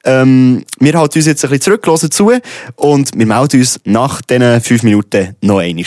Ähm, 0.06 0.66
wir 0.80 0.94
halten 1.00 1.18
uns 1.20 1.26
jetzt 1.28 1.44
ein 1.46 1.50
bisschen 1.50 1.62
zurück, 1.80 1.88
hören 1.88 2.12
zu 2.12 2.32
und 2.76 3.12
wir 3.16 3.26
melden 3.26 3.60
uns 3.60 3.80
nach 3.86 4.22
diesen 4.22 4.62
fünf 4.62 4.84
Minuten 4.84 5.36
noch 5.42 5.60
einmal. 5.60 5.86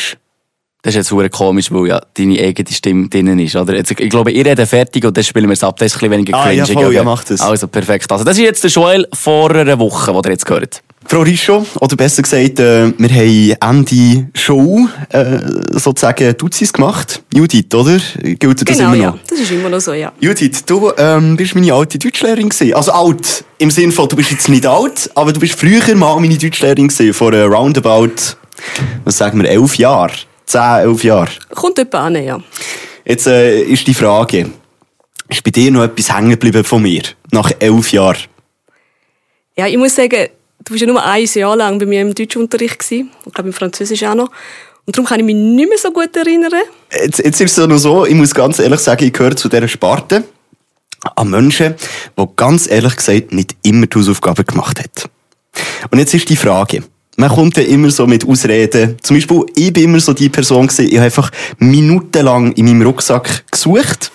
Das 0.83 0.93
ist 0.95 0.99
jetzt 0.99 1.09
verdammt 1.09 1.33
komisch, 1.33 1.73
weil 1.73 1.89
ja 1.89 2.01
deine 2.14 2.39
eigene 2.41 2.71
Stimme 2.71 3.09
drinnen 3.09 3.39
ist, 3.41 3.57
oder? 3.57 3.75
Jetzt, 3.75 3.91
ich 3.91 4.09
glaube, 4.09 4.31
ihr 4.31 4.47
redet 4.47 4.69
fertig 4.69 5.05
und 5.05 5.17
dann 5.17 5.25
spielen 5.25 5.47
wir 5.49 5.55
es 5.55 5.64
ab. 5.64 5.77
Das 5.79 5.87
ist 5.87 5.95
ein 5.97 5.99
bisschen 5.99 6.12
weniger 6.12 6.39
Ah, 6.39 6.45
cringe. 6.45 6.57
ja, 6.59 6.67
voll, 6.67 6.95
ja, 6.95 7.03
mach 7.03 7.25
das. 7.25 7.41
Also, 7.41 7.67
perfekt. 7.67 8.11
Also, 8.12 8.25
das 8.25 8.37
ist 8.39 8.45
jetzt 8.45 8.62
der 8.62 8.71
Joel 8.71 9.07
vor 9.12 9.51
einer 9.51 9.79
Woche, 9.81 10.12
den 10.12 10.23
ihr 10.25 10.31
jetzt 10.31 10.47
gehört. 10.47 10.83
Frau 11.09 11.22
Richo, 11.22 11.64
oder 11.80 11.96
besser 11.96 12.22
gesagt, 12.22 12.59
äh, 12.59 12.92
wir 12.98 13.57
haben 13.61 13.84
Ende 13.86 14.28
Show 14.34 14.88
äh, 15.11 15.38
sozusagen 15.70 16.36
Duzis 16.36 16.72
gemacht. 16.72 17.22
Judith, 17.32 17.72
oder? 17.74 17.98
Gilt 18.22 18.68
das 18.68 18.76
Genau, 18.76 18.92
immer 18.92 19.02
ja. 19.02 19.11
noch? 19.11 19.18
Das 19.28 19.38
ist 19.38 19.50
immer 19.52 19.68
noch 19.68 19.80
so, 19.80 19.92
ja. 19.92 20.12
Judith, 20.20 20.64
du 20.66 20.92
ähm, 20.98 21.36
bist 21.36 21.54
meine 21.54 21.72
alte 21.72 21.98
Deutschlehrerin 21.98 22.48
gewesen. 22.48 22.74
Also 22.74 22.90
alt, 22.92 23.44
im 23.59 23.70
Sinne 23.70 23.92
von, 23.92 24.09
du 24.09 24.16
bist 24.16 24.32
jetzt 24.32 24.48
nicht 24.48 24.66
alt, 24.66 25.11
aber 25.14 25.32
du 25.32 25.38
bist 25.38 25.59
früher 25.59 25.94
mal 25.94 26.18
meine 26.18 26.36
Deutschlehrerin 26.36 26.88
gewesen, 26.88 27.14
vor 27.14 27.32
äh, 27.32 27.42
roundabout, 27.42 28.36
was 29.04 29.16
sagen 29.16 29.40
wir, 29.40 29.48
elf 29.48 29.76
Jahren. 29.76 30.12
Zehn, 30.44 30.61
elf 30.61 31.04
Jahre. 31.04 31.28
Kommt 31.54 31.78
jemand 31.78 31.94
an, 31.94 32.24
ja. 32.24 32.40
Jetzt 33.04 33.26
äh, 33.26 33.62
ist 33.62 33.86
die 33.86 33.94
Frage, 33.94 34.50
ist 35.28 35.44
bei 35.44 35.50
dir 35.50 35.70
noch 35.70 35.84
etwas 35.84 36.12
hängen 36.12 36.30
geblieben 36.30 36.64
von 36.64 36.82
mir? 36.82 37.02
Nach 37.30 37.50
elf 37.59 37.92
Jahren? 37.92 38.18
Ja, 39.57 39.66
ich 39.66 39.76
muss 39.76 39.94
sagen, 39.94 40.28
du 40.67 40.73
warst 40.73 40.81
ja 40.81 40.87
nur 40.87 41.05
ein 41.05 41.25
Jahr 41.25 41.57
lang 41.57 41.79
bei 41.79 41.87
mir 41.87 42.03
im 42.03 42.14
Deutschunterricht 42.14 42.81
gewesen. 42.81 43.11
Und 43.25 43.35
glaube 43.35 43.49
im 43.49 43.55
Französisch 43.55 44.03
auch 44.05 44.14
noch. 44.14 44.31
Und 44.85 44.97
darum 44.97 45.09
kann 45.09 45.19
ich 45.19 45.27
mich 45.27 45.35
nicht 45.35 45.69
mehr 45.69 45.79
so 45.79 45.91
gut 45.91 46.14
erinnern. 46.14 46.53
Jetzt, 46.93 47.19
jetzt 47.19 47.41
ist 47.41 47.59
es 47.59 47.67
noch 47.67 47.79
so, 47.79 48.07
ich 48.07 48.14
muss 48.14 48.35
ganz 48.35 48.59
ehrlich 48.59 48.81
sagen, 48.81 49.05
ich 49.05 49.12
gehöre 49.12 49.35
zu 49.35 49.49
dieser 49.49 49.67
Sparte 49.67 50.25
an 51.17 51.31
Menschen, 51.31 51.75
die 52.19 52.25
ganz 52.37 52.69
ehrlich 52.71 52.97
gesagt 52.97 53.33
nicht 53.33 53.57
immer 53.62 53.87
die 53.87 53.99
Hausaufgaben 53.99 54.45
gemacht 54.45 54.81
hat. 54.81 55.11
Und 55.91 55.99
jetzt 55.99 56.14
ist 56.14 56.29
die 56.29 56.37
Frage, 56.37 56.83
man 57.17 57.31
kommt 57.31 57.57
ja 57.57 57.62
immer 57.62 57.91
so 57.91 58.07
mit 58.07 58.27
Ausreden. 58.27 58.97
Zum 59.03 59.17
Beispiel, 59.17 59.45
ich 59.55 59.73
bin 59.73 59.85
immer 59.85 60.01
so 60.01 60.12
die 60.12 60.29
Person 60.29 60.67
gewesen, 60.67 60.89
ich 60.89 60.95
habe 60.97 61.07
einfach 61.07 61.31
minutenlang 61.59 62.53
in 62.53 62.67
meinem 62.67 62.83
Rucksack 62.83 63.45
gesucht. 63.51 64.12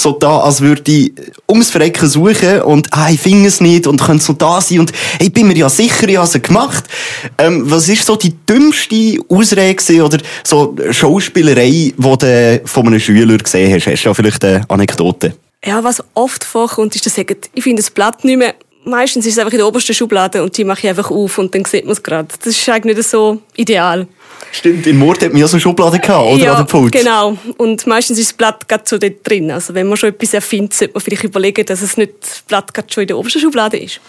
So 0.00 0.12
da, 0.12 0.38
als 0.38 0.62
würde 0.62 0.90
ich 0.90 1.12
ums 1.46 1.70
Verrecken 1.70 2.08
suchen 2.08 2.62
und 2.62 2.88
ah, 2.90 3.10
ich 3.10 3.20
finde 3.20 3.48
es 3.48 3.60
nicht 3.60 3.86
und 3.86 4.00
könnte 4.00 4.24
so 4.24 4.32
da 4.32 4.58
sein 4.58 4.80
und 4.80 4.92
hey, 5.18 5.26
ich 5.26 5.32
bin 5.32 5.46
mir 5.46 5.54
ja 5.54 5.68
sicher, 5.68 6.08
ich 6.08 6.16
habe 6.16 6.26
es 6.26 6.40
gemacht. 6.40 6.84
Ähm, 7.36 7.70
was 7.70 7.86
ist 7.86 8.06
so 8.06 8.16
die 8.16 8.34
dümmste 8.46 9.18
Ausrede 9.28 10.02
oder 10.02 10.18
so 10.42 10.74
Schauspielerei, 10.90 11.92
die 11.94 11.94
du 11.98 12.60
von 12.64 12.86
einem 12.86 12.98
Schüler 12.98 13.36
gesehen 13.36 13.74
hast? 13.74 13.88
Hast 13.88 14.02
du 14.04 14.08
da 14.08 14.14
vielleicht 14.14 14.42
eine 14.42 14.64
Anekdote? 14.70 15.34
Ja, 15.62 15.84
was 15.84 16.02
oft 16.14 16.44
vorkommt, 16.44 16.96
ist, 16.96 17.04
dass 17.04 17.16
sie 17.16 17.20
sagen, 17.20 17.36
ich 17.52 17.62
finde 17.62 17.82
das 17.82 17.90
Blatt 17.90 18.24
nicht 18.24 18.38
mehr 18.38 18.54
meistens 18.84 19.26
ist 19.26 19.34
es 19.34 19.38
einfach 19.38 19.52
in 19.52 19.58
der 19.58 19.66
obersten 19.66 19.94
Schublade 19.94 20.42
und 20.42 20.56
die 20.56 20.64
mache 20.64 20.80
ich 20.80 20.88
einfach 20.88 21.10
auf 21.10 21.38
und 21.38 21.54
dann 21.54 21.64
sieht 21.64 21.84
man 21.84 21.92
es 21.92 22.02
gerade. 22.02 22.28
Das 22.38 22.46
ist 22.46 22.68
eigentlich 22.68 22.96
nicht 22.96 23.08
so 23.08 23.40
ideal. 23.56 24.06
Stimmt, 24.52 24.86
in 24.86 24.98
Mord 24.98 25.22
hat 25.22 25.32
man 25.32 25.40
ja 25.40 25.46
so 25.46 25.58
Schubladen 25.58 26.00
gehabt, 26.00 26.26
oder 26.26 26.42
ja, 26.42 26.52
an 26.52 26.58
der 26.58 26.64
Pult. 26.64 26.92
genau. 26.92 27.36
Und 27.56 27.86
meistens 27.86 28.18
ist 28.18 28.30
das 28.30 28.36
Blatt 28.36 28.68
gerade 28.68 28.84
so 28.86 28.98
dort 28.98 29.16
drin. 29.22 29.50
Also 29.50 29.74
wenn 29.74 29.86
man 29.86 29.96
schon 29.96 30.08
etwas 30.08 30.34
erfindet, 30.34 30.74
sollte 30.74 30.94
man 30.94 31.02
vielleicht 31.02 31.24
überlegen, 31.24 31.64
dass 31.66 31.82
es 31.82 31.96
nicht 31.96 32.14
das 32.20 32.42
Blatt 32.42 32.72
gerade 32.74 32.92
schon 32.92 33.02
in 33.02 33.08
der 33.08 33.18
obersten 33.18 33.40
Schublade 33.40 33.78
ist. 33.78 34.00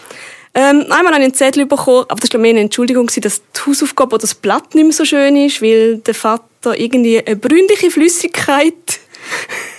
Ähm, 0.54 0.80
einmal 0.90 1.06
habe 1.06 1.18
ich 1.18 1.24
einen 1.24 1.34
Zettel 1.34 1.64
bekommen, 1.64 2.04
aber 2.08 2.20
das 2.20 2.32
war 2.32 2.40
mehr 2.40 2.50
eine 2.50 2.60
Entschuldigung, 2.60 3.06
dass 3.06 3.40
die 3.40 3.60
Hausaufgabe 3.66 4.14
oder 4.14 4.22
das 4.22 4.34
Blatt 4.34 4.74
nicht 4.74 4.84
mehr 4.84 4.92
so 4.92 5.04
schön 5.04 5.36
ist, 5.36 5.62
weil 5.62 5.98
der 5.98 6.14
Vater 6.14 6.78
irgendwie 6.78 7.24
eine 7.24 7.36
brünliche 7.36 7.90
Flüssigkeit, 7.90 8.74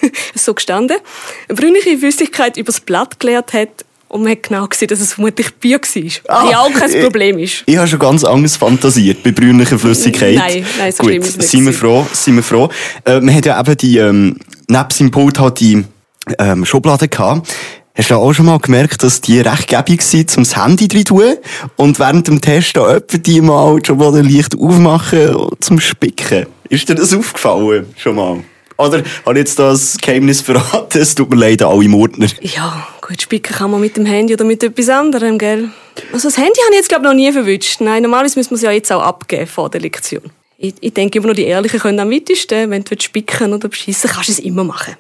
so 0.36 0.54
gestanden, 0.54 0.98
eine 1.48 1.56
brünliche 1.56 1.98
Flüssigkeit 1.98 2.58
über 2.58 2.72
das 2.72 2.80
Blatt 2.80 3.20
geleert 3.20 3.54
hat 3.54 3.86
und 4.14 4.24
man 4.24 4.32
hat 4.34 4.43
genau 4.43 4.68
gesehen, 4.68 4.88
dass 4.89 4.99
es 5.01 5.14
vermutlich 5.14 5.53
Bier 5.55 5.80
war. 5.80 6.11
Ah, 6.28 6.51
ja, 6.51 6.59
auch 6.59 6.72
kein 6.74 6.89
ich- 6.91 7.01
Problem 7.01 7.39
ist. 7.39 7.64
Ich 7.66 7.78
habe 7.78 7.88
schon 7.88 7.99
ganz 7.99 8.24
anders 8.24 8.55
fantasiert 8.57 9.24
bei 9.24 9.32
brünlicher 9.32 9.80
Flüssigkeit. 9.80 10.36
Nein, 10.36 10.66
nein, 10.78 10.91
so 10.91 11.03
Gut, 11.03 11.14
ist 11.14 11.41
sind 11.41 11.66
wir 11.66 11.74
froh, 11.74 12.05
sind 12.14 12.36
wir 12.36 12.43
froh. 12.43 12.70
Äh, 13.05 13.20
man 13.22 13.34
hat 13.34 13.45
ja 13.45 13.59
eben 13.59 13.78
die, 13.78 13.97
ähm, 13.97 14.38
neben 14.68 14.89
seinem 14.91 15.11
Pult 15.11 15.39
halt 15.39 15.59
die 15.59 15.84
ähm, 16.38 16.64
Schublade 16.64 17.07
gehabt. 17.07 17.51
Hast 17.95 18.09
du 18.11 18.16
auch 18.16 18.34
schon 18.34 18.45
mal 18.45 18.57
gemerkt, 18.59 19.03
dass 19.03 19.22
die 19.22 19.39
recht 19.39 19.68
gäbig 19.68 20.01
waren, 20.01 20.26
um 20.38 20.43
das 20.43 20.57
Handy 20.57 20.88
drin 20.88 21.05
zu 21.05 21.16
tun? 21.16 21.34
Und 21.76 21.99
während 21.99 22.28
dem 22.28 22.39
Test 22.41 22.78
da 22.78 22.95
etwa 22.95 23.18
die 23.18 23.41
mal 23.41 23.80
die 23.80 23.88
Schublade 23.88 24.22
leicht 24.22 24.55
aufmachen 24.57 25.36
zum 25.59 25.80
Spicken. 25.80 26.45
Ist 26.70 26.88
dir 26.89 26.95
das 26.95 27.14
aufgefallen? 27.14 27.88
Schon 27.97 28.16
mal? 28.16 28.38
Oder 28.78 29.03
habe 29.26 29.34
ich 29.34 29.38
jetzt 29.45 29.59
das 29.59 29.97
Geheimnis 29.99 30.41
verraten? 30.41 30.99
Es 31.01 31.14
tut 31.14 31.30
mir 31.30 31.36
leid, 31.36 31.61
an 31.61 31.70
alle 31.72 31.88
Mordner. 31.88 32.28
Ja, 32.41 32.88
gut, 33.08 33.22
spicken 33.22 33.56
kann 33.56 33.72
man 33.72 33.82
mit 33.82 33.97
dem 33.97 34.06
Handy 34.06 34.34
oder 34.34 34.45
mit 34.45 34.64
etwas 34.64 34.89
anderem, 34.89 35.38
gell? 35.38 35.70
Also 36.12 36.28
das 36.28 36.38
Handy 36.38 36.60
habe 36.66 36.72
ich 36.72 36.78
jetzt, 36.78 36.89
glaube 36.89 37.06
ich, 37.06 37.10
noch 37.10 37.16
nie 37.16 37.32
verwünscht. 37.32 37.82
Nein, 37.82 38.04
normalerweise 38.04 38.39
müssen 38.39 38.51
wir 38.51 38.56
es 38.56 38.62
ja 38.62 38.72
jetzt 38.72 38.91
auch 38.91 39.01
abgeben 39.01 39.47
vor 39.47 39.70
der 39.70 39.82
Lektion. 39.82 40.24
Ich, 40.58 40.76
ich 40.80 40.93
denke 40.93 41.18
immer 41.18 41.28
noch, 41.28 41.36
die 41.36 41.43
Ehrlichen 41.45 41.80
können 41.80 41.99
am 41.99 42.12
weitesten. 42.12 42.70
Wenn 42.70 42.84
du 42.84 42.95
spicken 42.99 43.54
oder 43.54 43.68
beschissen 43.68 44.10
kannst 44.10 44.30
du 44.30 44.34
es 44.34 44.39
immer 44.39 44.64
machen. 44.64 44.95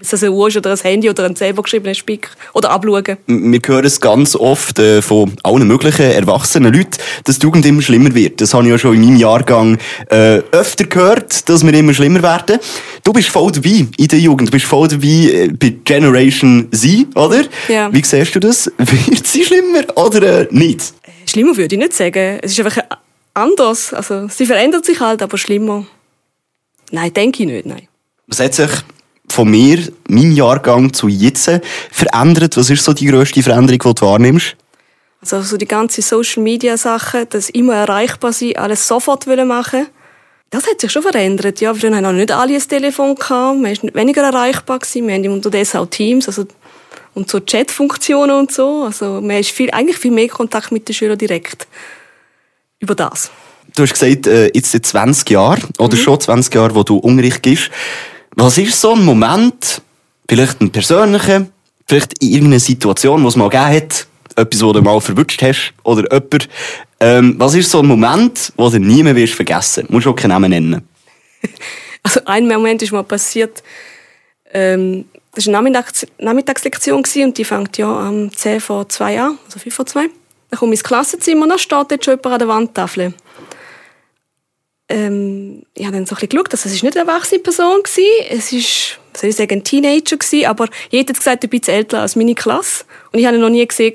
Es 0.00 0.12
also 0.12 0.26
eine 0.26 0.34
Uhr 0.34 0.48
ist 0.48 0.56
oder 0.56 0.72
ein 0.72 0.78
Handy 0.78 1.08
oder 1.08 1.24
ein 1.24 1.36
selber 1.36 1.62
geschriebener 1.62 1.94
Spick. 1.94 2.28
Oder 2.52 2.70
abschauen. 2.70 3.16
Wir 3.26 3.60
hören 3.64 3.84
es 3.84 4.00
ganz 4.00 4.34
oft 4.34 4.78
äh, 4.80 5.00
von 5.00 5.32
allen 5.44 5.68
möglichen 5.68 6.10
erwachsenen 6.10 6.74
Leuten, 6.74 6.98
dass 7.24 7.38
die 7.38 7.44
Jugend 7.44 7.64
immer 7.64 7.80
schlimmer 7.80 8.12
wird. 8.12 8.40
Das 8.40 8.54
habe 8.54 8.64
ich 8.64 8.70
ja 8.70 8.78
schon 8.78 8.96
in 8.96 9.04
meinem 9.04 9.16
Jahrgang 9.16 9.78
äh, 10.10 10.42
öfter 10.50 10.84
gehört, 10.84 11.48
dass 11.48 11.64
wir 11.64 11.72
immer 11.72 11.94
schlimmer 11.94 12.22
werden. 12.22 12.58
Du 13.04 13.12
bist 13.12 13.28
voll 13.28 13.52
dabei 13.52 13.86
in 13.96 14.08
der 14.08 14.18
Jugend, 14.18 14.48
du 14.48 14.52
bist 14.52 14.66
voll 14.66 14.88
dabei 14.88 15.06
äh, 15.06 15.48
bei 15.48 15.76
Generation 15.84 16.68
Z, 16.72 17.16
oder? 17.16 17.44
Ja. 17.68 17.92
Wie 17.92 18.02
siehst 18.02 18.34
du 18.34 18.40
das? 18.40 18.66
Wird 18.76 19.26
sie 19.26 19.44
schlimmer 19.44 19.84
oder 19.94 20.40
äh, 20.40 20.48
nicht? 20.50 20.92
Schlimmer 21.26 21.56
würde 21.56 21.76
ich 21.76 21.80
nicht 21.80 21.94
sagen. 21.94 22.40
Es 22.42 22.50
ist 22.50 22.60
einfach 22.60 22.82
anders. 23.32 23.94
Also, 23.94 24.26
sie 24.28 24.44
verändert 24.44 24.84
sich 24.84 24.98
halt, 24.98 25.22
aber 25.22 25.38
schlimmer. 25.38 25.86
Nein, 26.90 27.14
denke 27.14 27.44
ich 27.44 27.48
nicht, 27.48 27.66
nein. 27.66 27.88
Was 28.26 28.40
hat 28.40 28.54
sich 28.54 28.70
von 29.34 29.50
mir, 29.50 29.78
meinem 30.08 30.32
Jahrgang 30.32 30.92
zu 30.92 31.08
jetzt 31.08 31.50
verändert? 31.90 32.56
Was 32.56 32.70
ist 32.70 32.84
so 32.84 32.92
die 32.92 33.06
grösste 33.06 33.42
Veränderung, 33.42 33.80
die 33.80 34.00
du 34.00 34.06
wahrnimmst? 34.06 34.56
Also 35.20 35.42
so 35.42 35.56
die 35.56 35.66
ganze 35.66 36.02
Social 36.02 36.42
Media 36.42 36.76
Sache, 36.76 37.26
das 37.26 37.50
immer 37.50 37.74
erreichbar 37.74 38.32
sein, 38.32 38.56
alles 38.56 38.86
sofort 38.86 39.26
wollen 39.26 39.48
machen. 39.48 39.86
Das 40.50 40.68
hat 40.68 40.80
sich 40.80 40.92
schon 40.92 41.02
verändert. 41.02 41.60
Ja, 41.60 41.74
früher 41.74 41.94
haben 41.94 42.02
noch 42.02 42.12
nicht 42.12 42.30
alle 42.30 42.54
ein 42.54 42.60
Telefon 42.60 43.16
gehabt, 43.16 43.58
man 43.58 43.72
ist 43.72 43.82
weniger 43.82 44.22
erreichbar 44.22 44.78
gewesen. 44.78 45.08
Wir 45.08 45.14
haben 45.14 45.28
unterdessen 45.32 45.78
auch 45.78 45.86
Teams, 45.86 46.28
also 46.28 46.46
und 47.14 47.28
so 47.28 47.40
Chatfunktionen 47.40 48.36
und 48.36 48.52
so. 48.52 48.84
Also 48.84 49.20
man 49.20 49.38
ist 49.38 49.50
viel, 49.50 49.70
eigentlich 49.70 49.98
viel 49.98 50.12
mehr 50.12 50.28
Kontakt 50.28 50.70
mit 50.70 50.86
den 50.88 50.94
Schülern 50.94 51.18
direkt 51.18 51.66
über 52.78 52.94
das. 52.94 53.30
Du 53.74 53.82
hast 53.82 53.94
gesagt, 53.94 54.28
äh, 54.28 54.50
jetzt 54.54 54.70
seit 54.70 54.86
20 54.86 55.30
Jahren, 55.30 55.64
oder 55.78 55.96
schon 55.96 56.20
20 56.20 56.54
Jahre, 56.54 56.74
wo 56.74 56.84
du 56.84 56.98
Unterricht 56.98 57.42
gibst. 57.42 57.70
Was 58.36 58.58
ist 58.58 58.80
so 58.80 58.94
ein 58.94 59.04
Moment, 59.04 59.80
vielleicht 60.28 60.60
ein 60.60 60.70
persönlicher, 60.70 61.46
vielleicht 61.86 62.20
in 62.20 62.30
irgendeiner 62.30 62.60
Situation, 62.60 63.22
wo 63.22 63.28
es 63.28 63.36
mal 63.36 63.48
gegeben 63.48 63.76
hat, 63.76 64.06
etwas, 64.34 64.62
wo 64.62 64.72
du 64.72 64.82
mal 64.82 65.00
verwünscht 65.00 65.40
hast, 65.40 65.72
oder 65.84 66.02
jemand, 66.12 66.48
ähm, 66.98 67.36
was 67.38 67.54
ist 67.54 67.70
so 67.70 67.78
ein 67.78 67.86
Moment, 67.86 68.52
wo 68.56 68.68
du 68.68 68.80
nie 68.80 69.04
mehr 69.04 69.14
wirst 69.14 69.34
vergessen? 69.34 69.86
Du 69.86 69.92
musst 69.92 70.06
auch 70.08 70.16
keinen 70.16 70.30
Namen 70.30 70.50
nennen. 70.50 70.88
Also 72.06 72.20
ein 72.26 72.46
Moment 72.46 72.82
ist 72.82 72.92
mal 72.92 73.02
passiert, 73.02 73.62
ähm, 74.52 75.06
das 75.34 75.46
war 75.46 75.54
eine 75.54 75.70
Nachmittags 75.70 76.06
Nachmittagslektion 76.18 77.02
und 77.02 77.38
die 77.38 77.44
fängt 77.46 77.78
ja 77.78 77.88
am 77.88 78.30
10 78.30 78.60
vor 78.60 78.86
2 78.86 79.20
an, 79.22 79.38
also 79.46 79.58
5 79.58 79.74
vor 79.74 79.86
2. 79.86 80.10
Dann 80.50 80.58
komme 80.58 80.74
ich 80.74 80.80
ins 80.80 80.84
Klassenzimmer 80.84 81.44
und 81.44 81.48
da 81.48 81.56
steht 81.56 81.92
jetzt 81.92 82.04
schon 82.04 82.18
jemand 82.18 82.26
an 82.26 82.38
der 82.40 82.48
Wandtafel. 82.48 83.14
Ähm, 84.88 85.62
ich 85.74 85.84
habe 85.84 85.96
dann 85.96 86.06
so 86.06 86.14
ein 86.14 86.16
bisschen 86.16 86.28
geschaut, 86.30 86.52
dass 86.52 86.66
es 86.66 86.82
nicht 86.82 86.96
eine 86.96 87.08
erwachsene 87.08 87.40
Person 87.40 87.78
war. 87.78 88.30
Es 88.30 88.52
ist, 88.52 88.98
soll 89.16 89.30
ich 89.30 89.36
sagen, 89.36 89.60
ein 89.60 89.64
Teenager 89.64 90.16
gewesen, 90.16 90.46
aber 90.46 90.68
jeder 90.90 91.10
hat 91.10 91.18
gesagt, 91.18 91.44
ein 91.44 91.50
bisschen 91.50 91.74
älter 91.74 92.00
als 92.00 92.16
meine 92.16 92.34
Klasse. 92.34 92.84
Und 93.12 93.18
ich 93.18 93.26
habe 93.26 93.36
ihn 93.36 93.40
noch 93.40 93.48
nie 93.48 93.66
gesehen. 93.66 93.94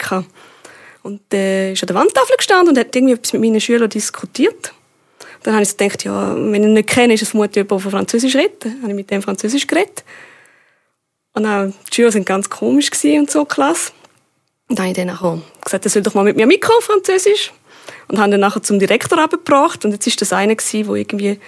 Und 1.04 1.34
äh, 1.34 1.74
ist 1.74 1.84
an 1.84 1.88
der 1.88 1.96
Wandtafel 1.96 2.36
gestanden 2.38 2.70
und 2.70 2.78
hat 2.78 2.96
irgendwie 2.96 3.14
etwas 3.14 3.34
mit 3.34 3.42
meinen 3.42 3.62
Schülern 3.62 3.90
diskutiert. 3.90 4.74
Dann 5.44 5.54
habe 5.54 5.64
ich 5.64 5.70
so 5.70 5.78
gedacht, 5.78 6.04
ja, 6.04 6.36
wenn 6.36 6.56
ich 6.56 6.62
ihn 6.62 6.74
nicht 6.74 6.90
kenne, 6.90 7.14
ist 7.14 7.22
es 7.22 7.30
vermutlich 7.30 7.56
jemand, 7.56 7.84
der 7.84 7.92
Französisch 7.92 8.36
redet. 8.36 8.66
Dann 8.66 8.82
habe 8.82 8.90
ich 8.90 8.96
mit 8.96 9.10
dem 9.10 9.22
Französisch 9.22 9.68
geredet. 9.68 10.04
Und 11.34 11.46
auch 11.46 11.68
die 11.68 11.96
Schüler 11.96 12.14
waren 12.14 12.26
ganz 12.26 12.50
komisch 12.50 12.90
und 13.04 13.32
so, 13.32 13.46
Klasse. 13.46 13.92
Und 14.68 14.78
dann 14.78 14.88
habe 14.88 14.92
ich 14.92 14.98
dann 14.98 15.08
nachher 15.08 15.42
gesagt, 15.64 15.86
er 15.86 15.90
soll 15.90 16.02
doch 16.02 16.14
mal 16.14 16.24
mit 16.24 16.36
mir 16.36 16.46
mitkommen, 16.46 16.82
Französisch. 16.82 17.52
Und 18.08 18.18
habe 18.18 18.30
ihn 18.30 18.32
dann 18.32 18.40
nachher 18.42 18.64
zum 18.64 18.80
Direktor 18.80 19.20
abgebracht. 19.20 19.86
Und 19.86 19.92
jetzt 19.92 20.08
ist 20.08 20.22
das 20.22 20.34
einer 20.34 20.56
gewesen, 20.56 20.88
der 20.88 20.96
irgendwie 20.96 21.40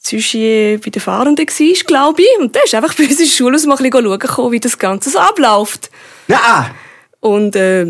Züschi 0.00 0.78
bei 0.82 0.90
den 0.90 1.00
Fahrenden 1.00 1.46
war, 1.46 1.84
glaube 1.86 2.22
ich. 2.22 2.38
Und 2.40 2.54
der 2.54 2.64
ist 2.64 2.74
einfach 2.74 2.94
bei 2.94 3.04
uns 3.04 3.18
in 3.18 3.26
die 3.26 3.30
Schule 3.30 3.58
mal 3.66 3.76
ein 3.76 3.90
bisschen 3.90 4.04
schauen 4.04 4.18
gekommen, 4.18 4.52
wie 4.52 4.60
das 4.60 4.78
Ganze 4.78 5.10
so 5.10 5.18
abläuft. 5.18 5.90
Nein! 6.28 6.70
Und 7.20 7.54
äh, 7.54 7.86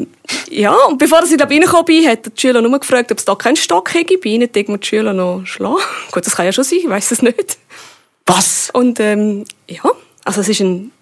ja, 0.50 0.74
und 0.88 0.98
bevor 0.98 1.22
ich 1.24 1.34
da 1.38 1.46
reingekommen 1.46 1.86
bin, 1.86 2.06
hat 2.06 2.26
die 2.26 2.38
Schüler 2.38 2.60
nur 2.60 2.78
gefragt, 2.78 3.10
ob 3.10 3.16
es 3.16 3.24
da 3.24 3.34
keinen 3.34 3.56
Stock 3.56 3.94
hätte. 3.94 4.18
Bei 4.18 4.28
ihnen 4.28 4.52
denkt 4.52 4.68
man 4.68 4.80
die 4.80 4.86
Schüler 4.86 5.14
noch 5.14 5.46
schlagen. 5.46 5.78
Gut, 6.12 6.26
das 6.26 6.36
kann 6.36 6.44
ja 6.44 6.52
schon 6.52 6.64
sein, 6.64 6.80
ich 6.82 6.88
weiß 6.88 7.12
es 7.12 7.22
nicht. 7.22 7.56
Was? 8.26 8.68
Und 8.74 9.00
ähm, 9.00 9.46
ja, 9.68 9.82
also 10.24 10.42
es 10.42 10.50
ist 10.50 10.60
ein 10.60 10.92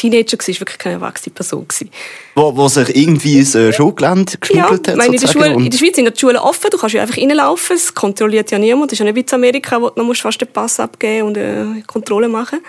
Teenager, 0.00 0.38
war 0.38 0.46
wirklich 0.46 0.78
keine 0.78 0.94
erwachsene 0.94 1.34
Person. 1.34 1.68
Gewesen. 1.68 1.90
Wo, 2.34 2.56
wo 2.56 2.68
sich 2.68 2.88
irgendwie 2.96 3.38
ins 3.38 3.54
äh, 3.54 3.72
Schulgelände 3.72 4.32
Ja, 4.32 4.38
geschmuggelt 4.40 4.88
hat, 4.88 4.88
ich 4.88 4.96
meine, 4.96 5.14
in, 5.14 5.20
der 5.20 5.28
Schule, 5.28 5.52
in 5.52 5.70
der 5.70 5.78
Schweiz 5.78 5.96
sind 5.96 6.06
ja 6.06 6.10
die 6.10 6.18
Schulen 6.18 6.36
offen, 6.38 6.70
du 6.70 6.78
kannst 6.78 6.94
ja 6.94 7.02
einfach 7.02 7.18
reinlaufen, 7.18 7.76
es 7.76 7.94
kontrolliert 7.94 8.50
ja 8.50 8.58
niemand. 8.58 8.90
Das 8.90 8.94
ist 8.94 8.98
ja 9.00 9.04
nicht 9.04 9.16
wie 9.16 9.20
in 9.20 9.34
Amerika, 9.34 9.80
wo 9.80 9.90
du 9.90 10.02
noch 10.02 10.16
fast 10.16 10.40
den 10.40 10.48
Pass 10.48 10.80
abgeben 10.80 11.28
und 11.28 11.38
eine 11.38 11.82
Kontrolle 11.86 12.28
machen 12.28 12.60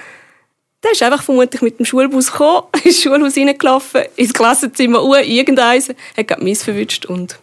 Der 0.84 0.92
ist 0.92 1.02
einfach 1.04 1.24
vermutlich 1.24 1.62
mit 1.62 1.80
dem 1.80 1.86
Schulbus 1.86 2.32
gekommen, 2.32 2.64
ins 2.84 3.02
Schulhaus 3.02 3.38
reingelaufen, 3.38 4.02
ins 4.18 4.34
Klassenzimmer 4.34 5.04
uhr, 5.04 5.22
irgendeins, 5.22 5.90
hat 5.90 6.28
gerade 6.28 6.44
mich 6.44 6.60
verwünscht 6.60 7.06
und 7.06 7.40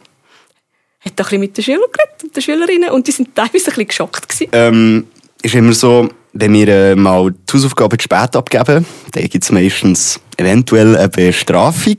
hat 1.01 1.12
da 1.16 1.22
ein 1.22 1.24
bisschen 1.24 1.41
mit 1.41 1.57
den 1.57 1.64
Schülern 1.64 1.91
geredet 1.93 2.24
und 2.24 2.36
den 2.36 2.43
Schülerinnen 2.43 2.91
und 2.91 3.07
die 3.07 3.12
sind 3.12 3.34
teilweise 3.34 3.55
ein 3.55 3.64
bisschen 3.64 3.89
geschockt 3.89 4.28
gewesen. 4.28 4.51
ähm, 4.53 5.07
ist 5.41 5.55
immer 5.55 5.72
so, 5.72 6.09
wenn 6.41 6.53
wir 6.55 6.68
äh, 6.68 6.95
mal 6.95 7.32
die 7.32 7.53
Hausaufgaben 7.53 7.99
zu 7.99 8.05
spät 8.05 8.36
abgeben, 8.36 8.86
dann 9.12 9.28
gibt 9.28 9.45
es 9.45 9.51
meistens 9.51 10.20
eventuell 10.36 10.97
eine 10.97 11.09
Bestrafung. 11.09 11.97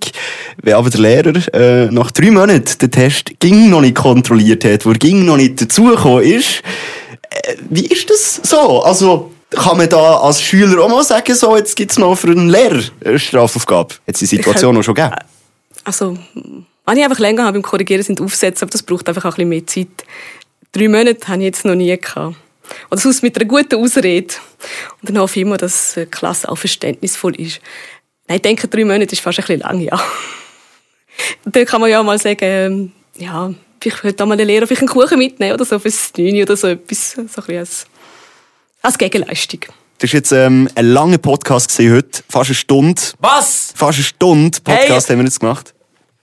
Wenn 0.61 0.73
aber 0.73 0.89
der 0.89 1.01
Lehrer 1.01 1.53
äh, 1.53 1.91
nach 1.91 2.11
drei 2.11 2.31
Monaten 2.31 2.77
den 2.81 2.91
Test 2.91 3.39
ging 3.39 3.69
noch 3.69 3.81
nicht 3.81 3.95
kontrolliert 3.95 4.63
hat, 4.65 4.85
wo 4.85 4.91
er 4.91 4.97
ging 4.97 5.25
noch 5.25 5.37
nicht 5.37 5.61
dazugekommen 5.61 6.23
ist, 6.23 6.61
äh, 7.29 7.55
wie 7.69 7.85
ist 7.85 8.09
das 8.09 8.41
so? 8.43 8.81
Also, 8.83 9.31
kann 9.51 9.77
man 9.77 9.89
da 9.89 10.17
als 10.17 10.41
Schüler 10.41 10.83
auch 10.83 10.89
mal 10.89 11.03
sagen, 11.03 11.33
so, 11.33 11.57
jetzt 11.57 11.75
gibt 11.75 11.91
es 11.91 11.97
noch 11.97 12.15
für 12.15 12.29
einen 12.29 12.49
Lehrer 12.49 12.83
eine 13.03 13.19
Strafaufgabe? 13.19 13.95
Hat 14.07 14.13
es 14.13 14.19
die 14.19 14.25
Situation 14.25 14.77
auch 14.77 14.83
schon 14.83 14.93
gegeben? 14.93 15.15
Also, 15.83 16.17
wenn 16.85 16.97
ich 16.97 17.03
einfach 17.03 17.19
länger 17.19 17.43
habe 17.43 17.53
beim 17.53 17.63
Korrigieren, 17.63 18.03
sind 18.03 18.21
Aufsätze, 18.21 18.63
aber 18.63 18.71
das 18.71 18.83
braucht 18.83 19.07
einfach 19.09 19.25
auch 19.25 19.37
ein 19.37 19.49
bisschen 19.49 19.49
mehr 19.49 19.67
Zeit. 19.67 20.05
Drei 20.71 20.87
Monate 20.87 21.27
habe 21.27 21.39
ich 21.39 21.45
jetzt 21.45 21.65
noch 21.65 21.75
nie 21.75 21.95
gehabt. 21.97 22.35
Oder 22.91 22.99
sonst 23.01 23.23
mit 23.23 23.35
einer 23.37 23.45
guten 23.47 23.75
Ausrede. 23.75 24.33
Und 25.01 25.09
dann 25.09 25.17
hoffe 25.19 25.39
ich 25.39 25.45
immer, 25.45 25.57
dass 25.57 25.93
die 25.95 26.05
Klasse 26.05 26.49
auch 26.49 26.57
verständnisvoll 26.57 27.35
ist. 27.39 27.61
Nein, 28.27 28.37
ich 28.37 28.41
denke, 28.41 28.67
drei 28.67 28.85
Monate 28.85 29.11
ist 29.13 29.21
fast 29.21 29.39
ein 29.39 29.43
bisschen 29.45 29.59
lang, 29.61 29.79
ja. 29.81 29.99
Und 31.45 31.55
dann 31.55 31.65
kann 31.65 31.81
man 31.81 31.89
ja 31.89 32.01
mal 32.03 32.19
sagen, 32.19 32.37
ähm, 32.41 32.91
ja, 33.17 33.53
vielleicht 33.81 34.01
könnte 34.01 34.23
auch 34.23 34.27
mal 34.27 34.37
der 34.37 34.45
Lehrer 34.45 34.67
vielleicht 34.67 34.81
einen 34.81 34.89
Kuchen 34.89 35.17
mitnehmen 35.17 35.53
oder 35.53 35.65
so 35.65 35.79
fürs 35.79 36.11
9 36.17 36.41
oder 36.43 36.55
so 36.55 36.67
etwas. 36.67 37.11
So 37.11 37.21
ein 37.21 37.27
bisschen 37.27 37.57
als, 37.57 37.85
als 38.81 38.97
Gegenleistung. 38.97 39.61
Das 39.97 40.13
war 40.13 40.17
jetzt 40.17 40.31
ähm, 40.31 40.69
ein 40.75 40.85
langer 40.93 41.17
Podcast 41.17 41.69
gewesen 41.75 41.95
heute, 41.95 42.23
fast 42.29 42.49
eine 42.51 42.55
Stunde. 42.55 43.01
Was? 43.19 43.73
Fast 43.75 43.97
eine 43.97 44.03
Stunde 44.05 44.59
Podcast 44.61 45.09
Hey. 45.09 45.15
haben 45.15 45.19
wir 45.21 45.25
jetzt 45.25 45.39
gemacht. 45.41 45.73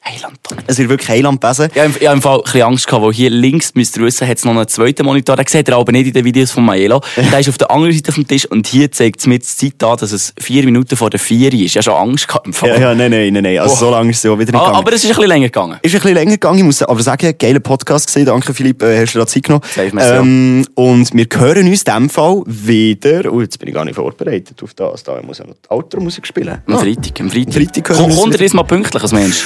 Heiland. 0.07 0.39
Es 0.67 0.79
wird 0.79 0.89
wirklich 0.89 1.09
Heiland 1.09 1.41
gewesen. 1.41 1.69
Ich 1.75 1.81
habe 1.81 1.89
im, 1.99 2.17
ich 2.17 2.23
Fall 2.23 2.37
ein 2.39 2.43
bisschen 2.43 2.63
Angst 2.63 2.87
gehabt, 2.87 3.05
weil 3.05 3.13
hier 3.13 3.31
links, 3.31 3.75
müsst 3.75 3.97
ihr 3.97 4.03
wissen, 4.05 4.27
hat 4.29 4.39
es 4.39 4.45
noch 4.45 4.53
einen 4.53 4.69
zweiten 4.69 5.05
Monitor. 5.05 5.37
Den 5.37 5.47
seht 5.47 5.69
ihr 5.69 5.77
aber 5.77 5.91
nicht 5.93 6.07
in 6.07 6.13
den 6.13 6.25
Videos 6.25 6.51
von 6.53 6.65
Maelo. 6.65 7.01
Der 7.17 7.41
ist 7.41 7.49
auf 7.49 7.59
der 7.59 7.71
anderen 7.71 7.93
Seite 7.95 8.13
vom 8.13 8.27
Tisch 8.27 8.47
und 8.47 8.67
hier 8.67 8.91
zeigt 8.93 9.21
es 9.21 9.27
mir 9.27 9.39
die 9.39 9.45
Zeit 9.45 9.83
an, 9.83 9.97
dass 9.99 10.13
es 10.13 10.33
vier 10.39 10.65
Minuten 10.65 10.97
vor 10.97 11.11
der 11.11 11.19
vier 11.21 11.53
ist. 11.53 11.61
Ich 11.61 11.77
habe 11.77 11.83
schon 11.85 11.95
Angst 11.95 12.29
gehabt 12.29 12.47
im 12.47 12.53
Fall. 12.53 12.71
Ja, 12.71 12.79
ja, 12.79 12.95
nein, 12.95 13.11
nein, 13.11 13.33
nein, 13.33 13.43
nein. 13.43 13.59
Also 13.59 13.75
Oh. 13.75 13.79
so 13.79 13.91
lange 13.91 14.11
ist 14.11 14.19
es 14.19 14.23
ja 14.23 14.31
auch 14.31 14.39
wieder 14.39 14.53
nicht 14.53 14.61
Ah, 14.61 14.67
gegangen. 14.67 14.77
aber 14.79 14.93
es 14.93 15.03
ist 15.05 15.11
ein 15.11 15.15
bisschen 15.17 15.29
länger 15.29 15.47
gegangen. 15.47 15.79
Ist 15.83 15.95
ein 15.95 16.01
bisschen 16.01 16.15
länger 16.15 16.31
gegangen, 16.33 16.59
ich 16.59 16.65
muss 16.65 16.83
aber 16.83 17.03
sagen, 17.03 17.35
geiler 17.39 17.61
Podcast 17.61 18.07
gesehen. 18.07 18.27
Danke, 18.27 18.55
Philipp, 18.55 18.83
äh, 18.83 19.01
hast 19.03 19.15
du 19.15 19.19
da 19.19 19.27
Zeit 19.27 19.43
genommen. 19.43 19.63
Ähm, 19.99 20.67
und 20.75 21.13
wir 21.15 21.27
hören 21.35 21.67
uns 21.69 21.83
in 21.83 21.85
diesem 21.85 22.11
Fall 22.11 22.43
wieder, 22.47 23.33
oh, 23.33 23.41
jetzt 23.41 23.59
bin 23.59 23.69
ich 23.69 23.75
gar 23.75 23.85
nicht 23.85 23.95
vorbereitet 23.97 24.63
auf 24.63 24.73
das, 24.75 25.03
da 25.03 25.21
muss 25.23 25.41
ich 25.41 25.47
noch 25.47 25.55
die 25.55 25.71
Outro-Musik 25.71 26.27
spielen. 26.27 26.59
Am 26.67 26.75
Ah. 26.75 26.79
Freitag, 26.79 27.21
am 27.21 27.31
Freitag. 27.31 27.55
Freitag 27.55 27.89
hören 27.89 27.97
Komm, 27.99 28.07
wir 28.07 28.13
uns 28.13 28.21
kommt 28.21 28.35
ihr 28.35 28.39
diesmal 28.39 28.65
pünktlich 28.65 29.03
als 29.03 29.13
Mensch? 29.13 29.43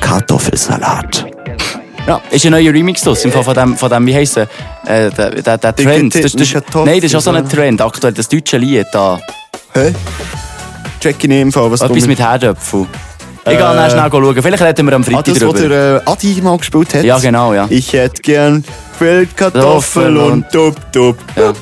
Kartoffelsalat. 0.00 1.26
Ja. 2.06 2.20
Ist 2.30 2.44
ein 2.46 2.52
neuer 2.52 2.72
Remix 2.72 3.02
draus, 3.02 3.24
im 3.24 3.32
Fall 3.32 3.42
von 3.42 3.54
dem, 3.54 3.76
von 3.76 3.90
dem 3.90 4.06
wie 4.06 4.14
heisst 4.14 4.36
er? 4.36 4.44
Äh, 4.86 5.10
der, 5.10 5.30
der, 5.30 5.58
der 5.58 5.74
Trend. 5.74 6.14
Das, 6.14 6.32
das, 6.32 6.48
Kartoffeln- 6.52 6.84
nein, 6.86 7.00
das 7.00 7.10
ist 7.10 7.16
auch 7.16 7.20
so 7.20 7.30
ein 7.32 7.48
Trend, 7.48 7.80
aktuell, 7.80 8.12
das 8.12 8.28
deutsche 8.28 8.58
Lied 8.58 8.86
da. 8.92 9.18
Hä? 9.74 9.92
Check 11.00 11.24
nicht 11.24 11.40
im 11.40 11.52
Fall, 11.52 11.70
was 11.70 11.80
Etwas 11.80 12.02
du 12.02 12.08
mit 12.08 12.18
Herdöpfel. 12.20 12.86
Ich 13.48 13.52
gehe 13.52 13.58
Äh, 13.60 13.90
schnell 13.90 14.10
schauen. 14.10 14.42
Vielleicht 14.42 14.62
reden 14.62 14.86
wir 14.86 14.94
am 14.96 15.02
Ah, 15.02 15.04
Freitag 15.04 15.24
das, 15.24 15.34
was 15.34 15.40
drüber. 15.54 15.68
der 15.68 16.02
äh, 16.06 16.10
Adi 16.10 16.40
mal 16.42 16.56
gespielt 16.58 16.94
hat? 16.94 17.04
Ja, 17.04 17.18
genau, 17.18 17.52
ja. 17.54 17.66
Ich 17.70 17.92
hätte 17.92 18.22
gern 18.22 18.64
Feldkartoffel 18.98 20.04
Kartoffel 20.04 20.16
und 20.16 20.50
Tup, 20.50 20.74
Tup. 20.92 21.16
Ja. 21.36 21.52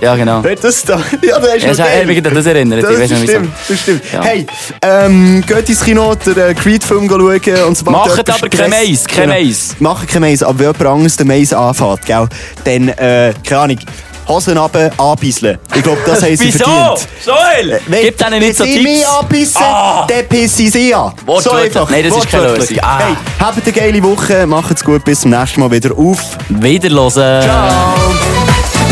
Ja, 0.00 0.14
genau. 0.16 0.42
Das 0.42 0.82
da. 0.82 1.00
Ja, 1.22 1.38
das 1.38 1.54
ist 1.56 1.78
Ja, 1.78 1.84
noch 2.02 2.08
wie 2.08 2.14
geht 2.14 2.26
das 2.36 2.46
erinnert? 2.46 2.82
Das, 2.84 2.90
Ich 2.92 3.10
nicht, 3.10 3.22
stimmt, 3.24 3.50
das 3.68 3.80
stimmt. 3.80 4.02
Ja. 4.12 4.22
Hey, 4.22 4.46
ähm, 4.82 5.42
geht 5.46 5.68
ins 5.68 5.82
Kino, 5.84 6.14
den 6.14 6.36
äh, 6.38 6.54
Creed-Film 6.54 7.08
schauen 7.08 7.20
und 7.66 7.90
Macht 7.90 8.30
aber 8.30 8.48
kein 8.48 8.70
Mais, 8.70 9.06
kein 9.06 9.28
Genau. 9.28 9.34
Mais. 9.34 9.76
Macht 9.80 10.08
kein 10.08 10.22
Mais, 10.22 10.42
aber 10.42 10.58
wenn 10.58 10.66
jemand 10.66 10.86
anderes 10.86 11.16
den 11.16 11.26
Mais 11.26 11.52
anfängt, 11.52 12.06
gell, 12.06 12.28
dann, 12.64 12.88
äh, 12.88 13.32
keine 13.46 13.60
Ahnung, 13.60 13.78
Hosen 14.26 14.56
runter, 14.56 14.90
anbisseln. 14.96 15.58
Ich 15.74 15.82
glaube, 15.82 15.98
das 16.06 16.22
haben 16.22 16.34
sie 16.34 16.44
Wieso? 16.54 16.64
verdient. 16.64 17.08
Joel! 17.26 17.80
Wenn- 17.88 18.02
Gib 18.02 18.16
denen 18.16 18.38
nicht 18.40 18.56
so 18.56 18.64
wenn 18.64 18.72
sie 18.72 18.80
mich 18.82 19.00
Tipps. 19.00 19.18
anbissen, 19.20 19.62
Ah. 19.62 20.06
dann 20.08 20.26
pissen 20.28 20.70
sie 20.70 20.94
an. 20.94 21.12
So 21.20 21.26
Wortwörtlich. 21.26 21.64
einfach. 21.66 21.90
Nein, 21.90 22.04
das 22.08 22.16
ist 22.18 22.30
keine. 22.30 22.54
Lösung. 22.54 22.76
Ah. 22.80 22.98
Hey, 23.00 23.14
habt 23.38 23.62
eine 23.62 23.72
geile 23.72 24.02
Woche, 24.02 24.46
macht's 24.46 24.82
gut, 24.82 25.04
bis 25.04 25.20
zum 25.20 25.30
nächsten 25.30 25.60
Mal 25.60 25.70
wieder 25.70 25.90
auf. 25.94 26.20
Wiederhören. 26.48 27.42
Ciao. 27.42 28.83